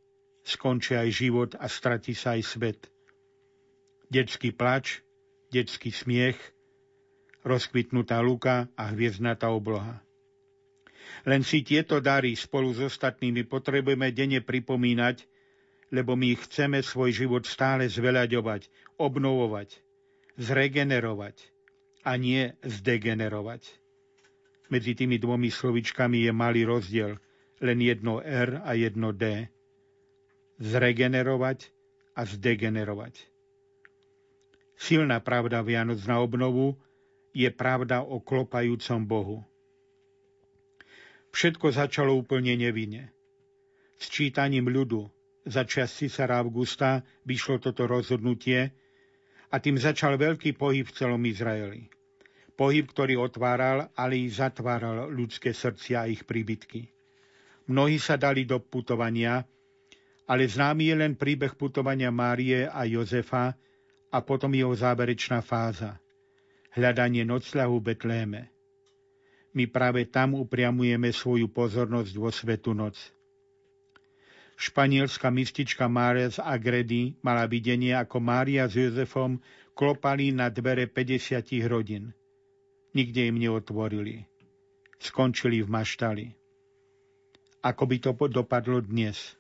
[0.47, 2.81] skončia aj život a stratí sa aj svet.
[4.07, 5.03] Detský plač,
[5.51, 6.39] detský smiech–
[7.47, 10.03] rozkvitnutá luka a hviezdnatá obloha.
[11.23, 15.23] Len si tieto dary spolu s ostatnými potrebujeme denne pripomínať,
[15.95, 18.69] lebo my chceme svoj život stále zveľaďovať,
[18.99, 19.79] obnovovať,
[20.37, 21.37] zregenerovať
[22.03, 23.63] a nie zdegenerovať.
[24.67, 27.23] Medzi tými dvomi slovičkami je malý rozdiel,
[27.63, 29.47] len jedno R a jedno D.
[30.59, 31.71] Zregenerovať
[32.19, 33.15] a zdegenerovať.
[34.77, 36.77] Silná pravda Vianoc na obnovu
[37.33, 39.39] je pravda o klopajúcom Bohu.
[41.33, 43.13] Všetko začalo úplne nevinne.
[44.01, 45.09] S čítaním ľudu
[45.47, 48.75] za čas Cisara Augusta vyšlo toto rozhodnutie
[49.49, 51.87] a tým začal veľký pohyb v celom Izraeli.
[52.59, 56.91] Pohyb, ktorý otváral, ale i zatváral ľudské srdcia a ich príbytky.
[57.71, 59.47] Mnohí sa dali do putovania,
[60.27, 63.55] ale známy je len príbeh putovania Márie a Jozefa
[64.11, 66.03] a potom jeho záverečná fáza.
[66.75, 68.51] Hľadanie nocľahu Betléme.
[69.57, 73.16] My práve tam upriamujeme svoju pozornosť vo svetu noc.
[74.57, 79.39] Španielská mystička Mária z Agredy mala videnie, ako Mária s Jozefom
[79.77, 82.17] klopali na dvere 50 rodín
[82.97, 84.25] nikde im neotvorili.
[84.97, 86.27] Skončili v maštali.
[87.61, 89.37] Ako by to dopadlo dnes?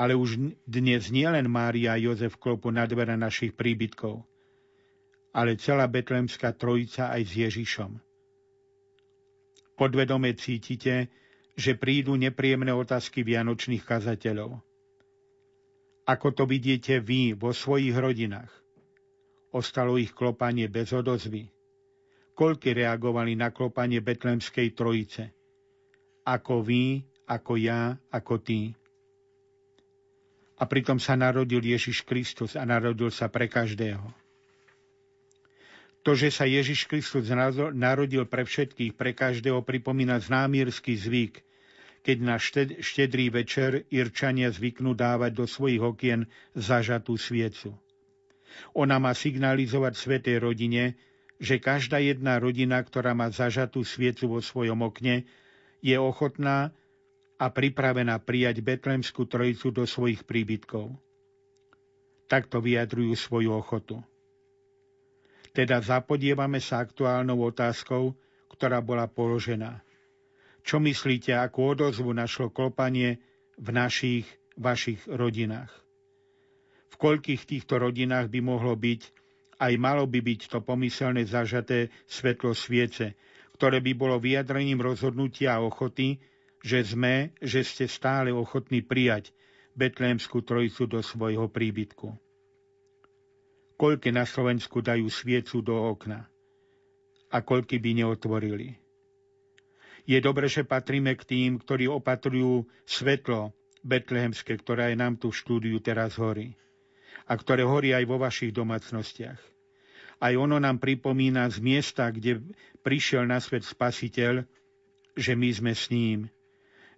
[0.00, 4.24] Ale už dnes nielen Mária a Jozef klopu na dvere našich príbytkov,
[5.36, 7.92] ale celá betlemská trojica aj s Ježišom.
[9.74, 11.10] Podvedome cítite,
[11.58, 14.62] že prídu nepríjemné otázky vianočných kazateľov.
[16.06, 18.54] Ako to vidíte vy vo svojich rodinách?
[19.50, 21.50] Ostalo ich klopanie bez odozvy
[22.38, 25.34] koľky reagovali na klopanie Betlemskej trojice.
[26.22, 28.78] Ako vy, ako ja, ako ty.
[30.54, 34.06] A pritom sa narodil Ježiš Kristus a narodil sa pre každého.
[36.06, 37.26] To, že sa Ježiš Kristus
[37.74, 41.42] narodil pre všetkých, pre každého, pripomína známírsky zvyk,
[42.08, 42.40] keď na
[42.80, 46.24] štedrý večer Irčania zvyknú dávať do svojich okien
[46.56, 47.76] zažatú sviecu.
[48.72, 50.96] Ona má signalizovať svetej rodine,
[51.36, 55.28] že každá jedna rodina, ktorá má zažatú sviecu vo svojom okne,
[55.84, 56.72] je ochotná
[57.36, 60.96] a pripravená prijať Betlemskú trojicu do svojich príbytkov.
[62.24, 64.00] Takto vyjadrujú svoju ochotu.
[65.52, 68.16] Teda zapodievame sa aktuálnou otázkou,
[68.48, 69.84] ktorá bola položená.
[70.68, 73.24] Čo myslíte, akú odozvu našlo klopanie
[73.56, 74.28] v našich,
[74.60, 75.72] vašich rodinách?
[76.92, 79.16] V koľkých týchto rodinách by mohlo byť
[79.58, 83.18] aj malo by byť to pomyselné zažaté svetlo sviece,
[83.58, 86.22] ktoré by bolo vyjadrením rozhodnutia a ochoty,
[86.62, 89.34] že sme, že ste stále ochotní prijať
[89.74, 92.12] Betlémskú trojicu do svojho príbytku.
[93.78, 96.26] Koľky na Slovensku dajú sviecu do okna
[97.30, 98.87] a koľky by neotvorili.
[100.08, 103.52] Je dobre, že patríme k tým, ktorí opatrujú svetlo
[103.84, 106.56] betlehemské, ktoré aj nám tu v štúdiu teraz horí
[107.28, 109.36] a ktoré horí aj vo vašich domácnostiach.
[110.18, 112.40] Aj ono nám pripomína z miesta, kde
[112.80, 114.48] prišiel na svet Spasiteľ,
[115.12, 116.32] že my sme s ním.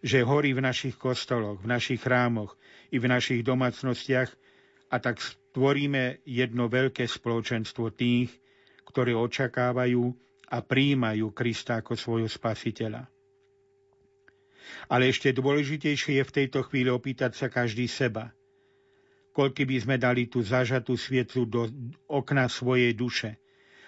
[0.00, 2.54] Že horí v našich kostoloch, v našich chrámoch
[2.94, 4.30] i v našich domácnostiach
[4.89, 8.32] a tak stvoríme jedno veľké spoločenstvo tých,
[8.89, 13.06] ktorí očakávajú a príjmajú Krista ako svojho spasiteľa.
[14.90, 18.30] Ale ešte dôležitejšie je v tejto chvíli opýtať sa každý seba–
[19.30, 21.70] koľky by sme dali tú zažatú sviecu do
[22.10, 23.38] okna svojej duše.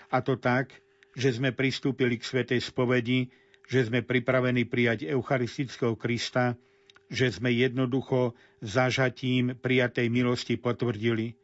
[0.08, 0.72] A to tak,
[1.12, 3.28] že sme pristúpili k svetej spovedi,
[3.68, 6.56] že sme pripravení prijať Eucharistického Krista,
[7.12, 8.32] že sme jednoducho
[8.64, 11.36] zažatím prijatej milosti potvrdili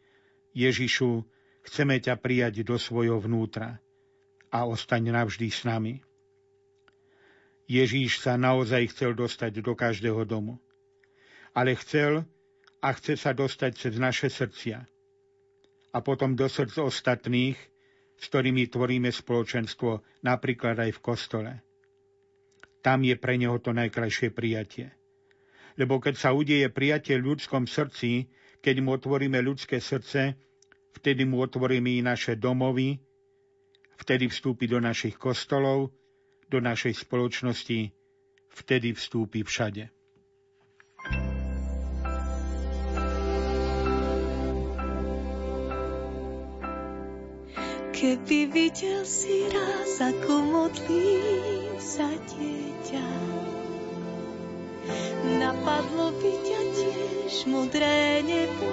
[0.56, 1.24] Ježišu,
[1.68, 3.76] chceme ťa prijať do svojho vnútra
[4.48, 6.00] a ostaň navždy s nami.
[7.68, 10.56] Ježíš sa naozaj chcel dostať do každého domu.
[11.52, 12.24] Ale chcel,
[12.78, 14.86] a chce sa dostať cez naše srdcia
[15.88, 17.58] a potom do srdc ostatných,
[18.18, 21.52] s ktorými tvoríme spoločenstvo, napríklad aj v kostole.
[22.82, 24.94] Tam je pre neho to najkrajšie prijatie.
[25.78, 28.26] Lebo keď sa udeje prijatie v ľudskom srdci,
[28.58, 30.34] keď mu otvoríme ľudské srdce,
[30.94, 32.98] vtedy mu otvoríme i naše domovy,
[33.98, 35.90] vtedy vstúpi do našich kostolov,
[36.46, 37.90] do našej spoločnosti,
[38.54, 39.90] vtedy vstúpi všade.
[47.98, 53.06] Keby videl si raz, ako modlím sa dieťa,
[55.42, 58.72] napadlo by ťa tiež vieš, mudré nebo,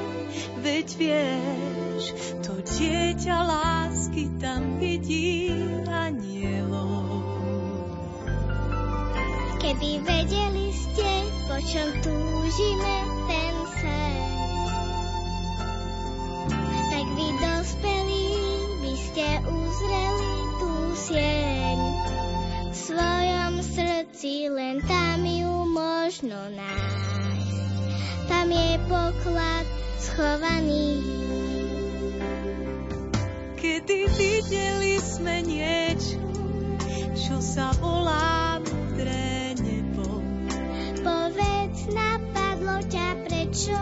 [0.64, 2.04] veď vieš,
[2.40, 5.52] to dieťa lásky tam vidí
[5.92, 7.20] anielov.
[9.60, 11.10] Keby vedeli ste,
[11.52, 12.96] po čom túžime
[13.28, 14.24] ten sen,
[16.96, 18.32] tak vy dospelí
[18.80, 21.80] by ste uzreli tú sieň.
[22.72, 27.45] V svojom srdci len tam ju možno nájsť.
[28.26, 29.66] Tam je poklad
[30.02, 30.98] schovaný.
[33.54, 36.22] Kedy videli sme niečo,
[37.14, 40.22] čo sa volá mudré nebo.
[41.06, 43.78] Povedz, napadlo ťa prečo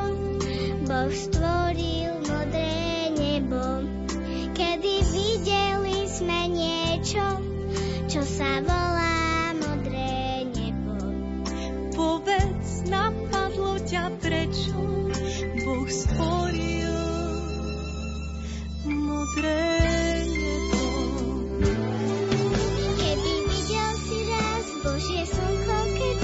[0.88, 3.88] Boh stvoril modré nebo.
[4.52, 7.24] Kedy videli sme niečo,
[8.12, 11.00] čo sa volá modré nebo.
[11.96, 13.23] Povedz, napadlo
[13.94, 14.74] ťa prečo
[15.62, 16.98] Boh stvoril
[18.90, 19.70] modré
[20.34, 20.82] nebo.
[22.98, 26.20] Kedy videl si raz Božie slnko, keď.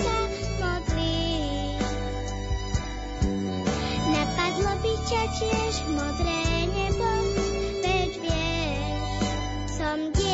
[4.10, 6.42] Napadlo by ťa tiež modré
[6.74, 7.12] nebo,
[7.86, 8.98] veď vieš,
[9.78, 10.29] som dieťa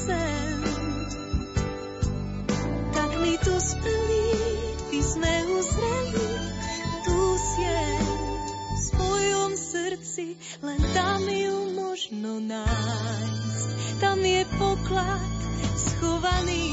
[0.00, 0.56] sen.
[2.96, 4.28] Tak my tu speli,
[4.88, 6.30] by sme uzreli
[7.04, 8.04] tú sieň
[8.72, 10.26] v svojom srdci,
[10.64, 13.68] len tam ju možno nájsť.
[14.00, 15.36] Tam je poklad
[15.76, 16.72] schovaný.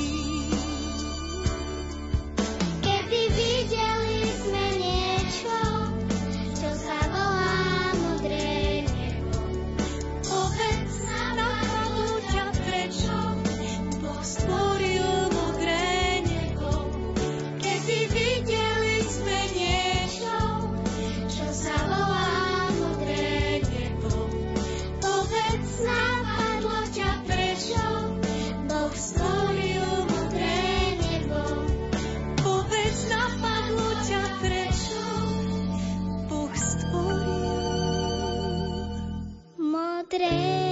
[2.79, 5.55] Kedy videli sme niečo,
[40.09, 40.66] Modré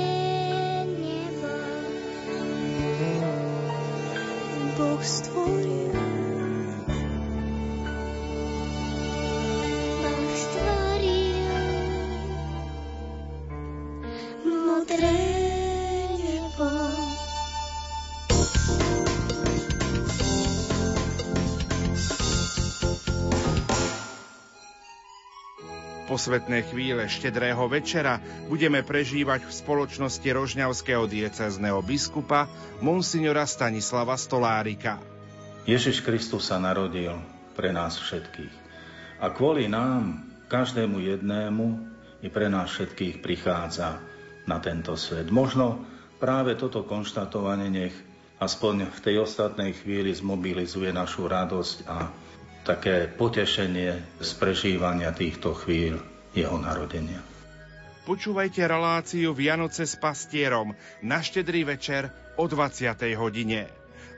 [26.25, 28.17] Posvetné chvíle štedrého večera
[28.49, 32.49] budeme prežívať v spoločnosti rožňavského diecezneho biskupa
[32.81, 34.97] Monsignora Stanislava Stolárika.
[35.69, 37.13] Ježiš Kristus sa narodil
[37.53, 38.49] pre nás všetkých.
[39.21, 41.93] A kvôli nám, každému jednému,
[42.25, 44.01] i pre nás všetkých prichádza
[44.49, 45.29] na tento svet.
[45.29, 45.85] Možno
[46.17, 47.93] práve toto konštatovanie nech
[48.41, 52.09] aspoň v tej ostatnej chvíli zmobilizuje našu radosť a
[52.65, 57.23] také potešenie z prežívania týchto chvíľ jeho narodenia.
[58.05, 62.93] Počúvajte reláciu Vianoce s pastierom na štedrý večer o 20.
[63.17, 63.65] hodine.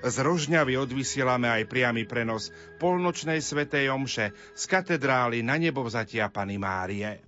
[0.04, 7.24] Z Rožňavy odvysielame aj priamy prenos polnočnej svetej omše z katedrály na nebovzatia Pany Márie.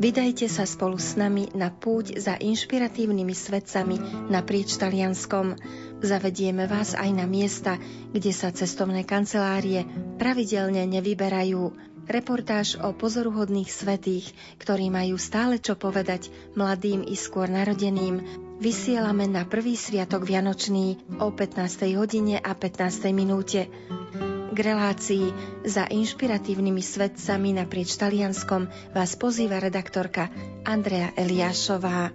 [0.00, 4.00] Vydajte sa spolu s nami na púť za inšpiratívnymi svetcami
[4.32, 5.60] naprieč Talianskom.
[6.00, 7.76] Zavedieme vás aj na miesta,
[8.08, 9.84] kde sa cestovné kancelárie
[10.16, 11.76] pravidelne nevyberajú.
[12.08, 18.24] Reportáž o pozoruhodných svetých, ktorí majú stále čo povedať mladým i skôr narodeným,
[18.56, 21.92] vysielame na prvý sviatok Vianočný o 15.
[22.00, 23.04] hodine a 15.
[23.12, 23.68] minúte.
[24.60, 25.26] Relácii
[25.64, 30.28] za inšpiratívnymi svetcami naprieč Talianskom vás pozýva redaktorka
[30.68, 32.12] Andrea Eliášová.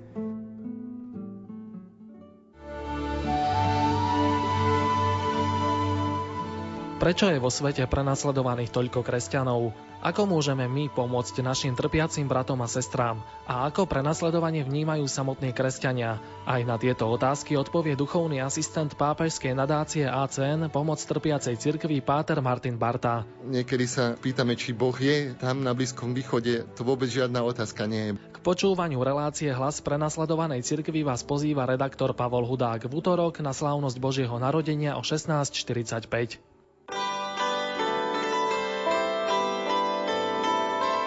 [6.96, 9.76] Prečo je vo svete prenasledovaných toľko kresťanov?
[10.00, 13.20] Ako môžeme my pomôcť našim trpiacim bratom a sestrám?
[13.44, 16.24] A ako prenasledovanie vnímajú samotní kresťania?
[16.48, 22.80] Aj na tieto otázky odpovie duchovný asistent pápežskej nadácie ACN pomoc trpiacej cirkvi Páter Martin
[22.80, 23.28] Barta.
[23.44, 26.64] Niekedy sa pýtame, či Boh je tam na Blízkom východe.
[26.80, 28.12] To vôbec žiadna otázka nie je.
[28.16, 34.00] K počúvaniu relácie Hlas prenasledovanej cirkvi vás pozýva redaktor Pavol Hudák v útorok na slávnosť
[34.00, 36.55] Božieho narodenia o 16.45.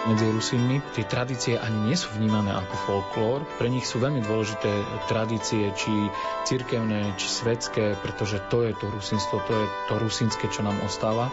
[0.08, 3.38] medzi Rusínmi tie tradície ani nie sú vnímané ako folklór.
[3.60, 4.72] Pre nich sú veľmi dôležité
[5.12, 5.92] tradície, či
[6.48, 11.28] cirkevné, či svetské, pretože to je to rusínstvo, to je to rusínske, čo nám ostáva.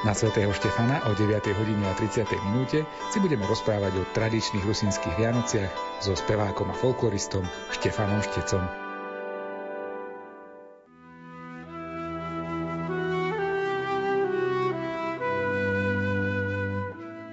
[0.00, 1.44] Na svätého Štefana o 9.
[1.60, 2.24] hodine a 30.
[2.48, 8.89] minúte si budeme rozprávať o tradičných rusínskych Vianociach so spevákom a folkloristom Štefanom Štecom.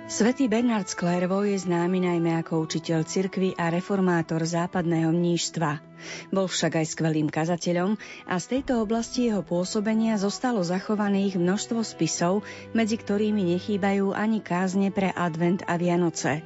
[0.07, 5.83] Svetý Bernard z Clairvaux je známy najmä ako učiteľ cirkvy a reformátor západného mníštva.
[6.31, 12.47] Bol však aj skvelým kazateľom a z tejto oblasti jeho pôsobenia zostalo zachovaných množstvo spisov,
[12.71, 16.39] medzi ktorými nechýbajú ani kázne pre advent a Vianoce.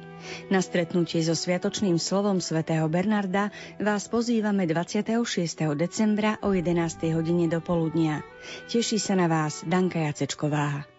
[0.50, 5.22] Na stretnutie so Sviatočným slovom svätého Bernarda vás pozývame 26.
[5.78, 7.14] decembra o 11.
[7.14, 8.26] hodine do poludnia.
[8.66, 10.91] Teší sa na vás Danka Jacečková.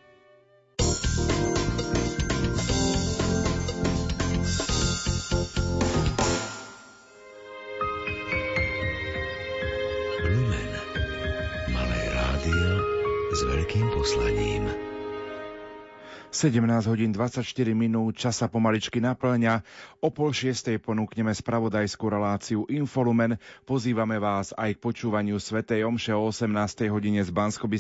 [16.44, 16.60] 17
[16.92, 17.40] hodín 24
[17.72, 19.64] minút, čas sa pomaličky naplňa.
[20.04, 23.40] O pol šiestej ponúkneme spravodajskú reláciu Infolumen.
[23.64, 26.92] Pozývame vás aj k počúvaniu Svetej Omše o 18.
[26.92, 27.72] hodine z bansko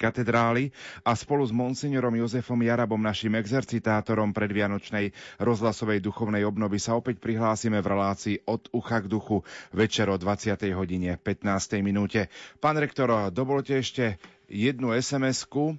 [0.00, 0.72] katedrály
[1.04, 7.84] a spolu s monsignorom Jozefom Jarabom, našim exercitátorom predvianočnej rozhlasovej duchovnej obnovy sa opäť prihlásime
[7.84, 9.44] v relácii od ucha k duchu
[9.76, 10.56] večer o 20.
[10.72, 11.84] hodine 15.
[11.84, 12.32] minúte.
[12.64, 14.16] Pán rektor, dovolte ešte
[14.48, 15.76] jednu SMS-ku,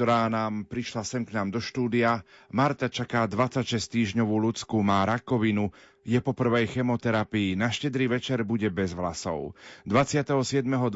[0.00, 2.24] ktorá nám prišla sem k nám do štúdia.
[2.48, 5.76] Marta čaká 26 týždňovú ľudskú, má rakovinu,
[6.08, 9.52] je po prvej chemoterapii, na štedrý večer bude bez vlasov.
[9.84, 10.88] 27.12.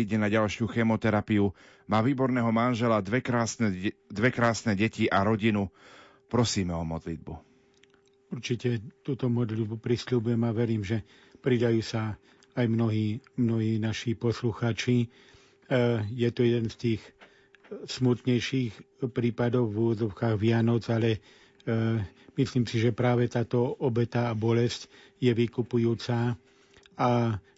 [0.00, 1.52] ide na ďalšiu chemoterapiu,
[1.84, 5.68] má výborného manžela, dve krásne, dve krásne deti a rodinu.
[6.32, 7.36] Prosíme o modlitbu.
[8.32, 11.04] Určite túto modlitbu prisľubujem a verím, že
[11.44, 12.16] pridajú sa
[12.56, 15.04] aj mnohí, mnohí naši poslucháči.
[15.04, 15.06] E,
[16.08, 17.02] je to jeden z tých
[17.86, 18.72] smutnejších
[19.10, 21.18] prípadov v úvodzovkách Vianoc, ale e,
[22.34, 24.86] myslím si, že práve táto obeta a bolesť
[25.18, 26.36] je vykupujúca
[26.96, 27.08] a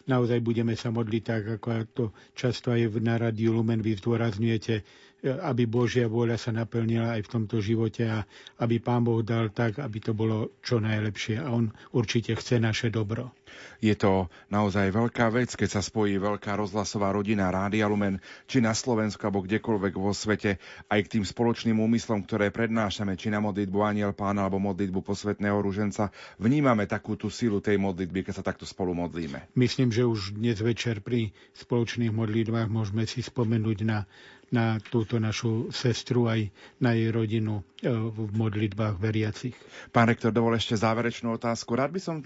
[0.09, 4.75] naozaj budeme sa modliť tak, ako to často aj na Radiu Lumen vy zdôrazňujete,
[5.23, 8.23] aby Božia vôľa sa naplnila aj v tomto živote a
[8.63, 11.43] aby Pán Boh dal tak, aby to bolo čo najlepšie.
[11.43, 13.35] A On určite chce naše dobro.
[13.79, 18.19] Je to naozaj veľká vec, keď sa spojí veľká rozhlasová rodina Rádia Lumen,
[18.51, 20.59] či na Slovensku alebo kdekoľvek vo svete,
[20.91, 25.59] aj k tým spoločným úmyslom, ktoré prednášame, či na modlitbu Aniel Pána alebo modlitbu posvetného
[25.63, 26.11] ruženca,
[26.43, 29.55] vnímame takú tú silu tej modlitby, keď sa takto spolu modlíme.
[29.55, 34.05] Myslím, že už dnes večer pri spoločných modlitbách môžeme si spomenúť na
[34.49, 36.49] na túto našu sestru aj
[36.81, 39.57] na jej rodinu e, v modlitbách veriacich.
[39.93, 41.77] Pán rektor, dovol ešte záverečnú otázku.
[41.77, 42.17] Rád by som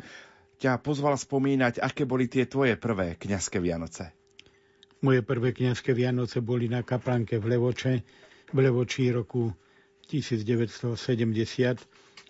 [0.63, 4.15] ťa pozval spomínať, aké boli tie tvoje prvé kňazské Vianoce.
[5.03, 7.95] Moje prvé kňazské Vianoce boli na kaplanke v Levoče,
[8.55, 9.51] v Levočí roku
[10.07, 10.95] 1970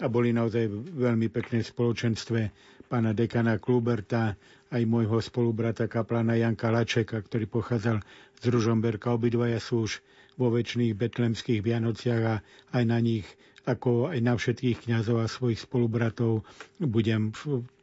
[0.00, 0.64] a boli naozaj
[0.96, 2.40] veľmi pekné spoločenstve
[2.88, 4.36] pána dekana Kluberta,
[4.72, 8.00] aj môjho spolubrata kaplana Janka Lačeka, ktorý pochádzal
[8.40, 9.12] z Ružomberka.
[9.12, 10.00] Obidvaja sú už
[10.40, 12.40] vo väčšných betlemských Vianociach a
[12.72, 13.28] aj na nich,
[13.68, 16.48] ako aj na všetkých kňazov a svojich spolubratov,
[16.80, 17.36] budem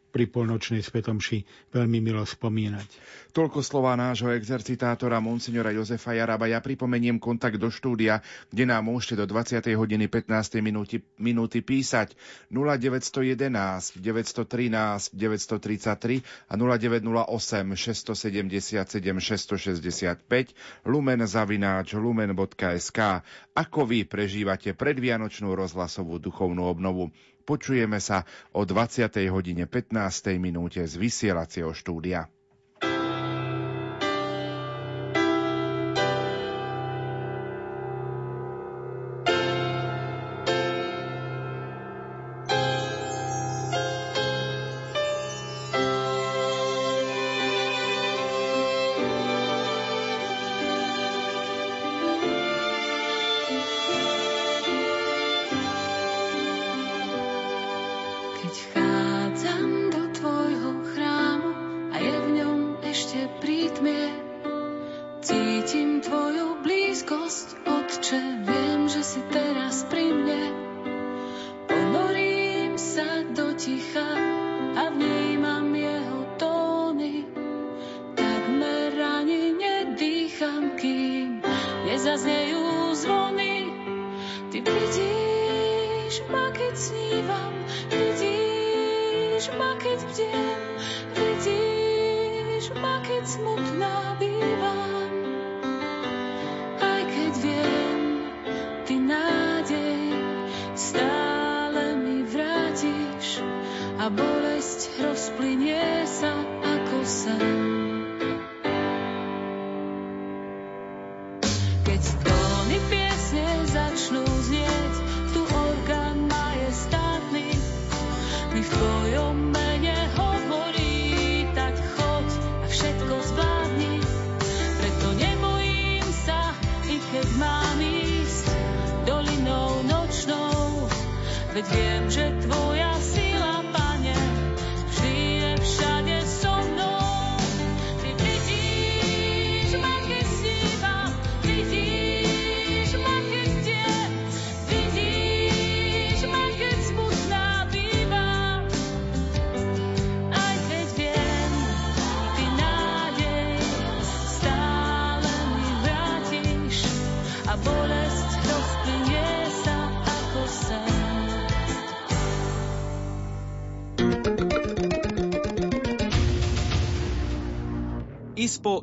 [0.09, 2.89] pri polnočnej svetomši veľmi milo spomínať.
[3.29, 6.49] Toľko slova nášho exercitátora Monsignora Jozefa Jaraba.
[6.49, 9.69] Ja pripomeniem kontakt do štúdia, kde nám môžete do 20.
[9.77, 10.65] hodiny 15.
[10.65, 12.17] minúty, minúty písať
[12.49, 22.99] 0911 913 933 a 0908 677 665 lumen zavináč lumen.sk
[23.53, 27.13] Ako vy prežívate predvianočnú rozhlasovú duchovnú obnovu?
[27.49, 29.09] Počujeme sa o 20.
[29.33, 30.37] hodine 15.
[30.37, 32.29] minúte z vysielacieho štúdia.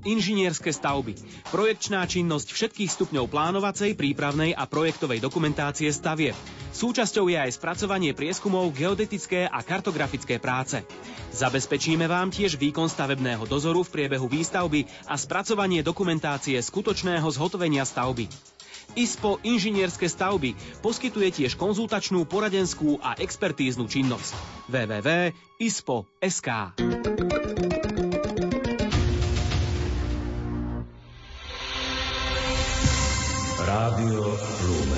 [0.06, 1.18] Inžinierske stavby.
[1.50, 6.38] Projekčná činnosť všetkých stupňov plánovacej, prípravnej a projektovej dokumentácie stavieb.
[6.70, 10.78] Súčasťou je aj spracovanie prieskumov, geodetické a kartografické práce.
[11.34, 18.30] Zabezpečíme vám tiež výkon stavebného dozoru v priebehu výstavby a spracovanie dokumentácie skutočného zhotovenia stavby.
[18.94, 24.32] ISPO inžinierske stavby poskytuje tiež konzultačnú, poradenskú a expertíznu činnosť.
[24.70, 26.48] www.ispo.sk
[33.86, 34.20] Rádio
[34.66, 34.97] Lumen.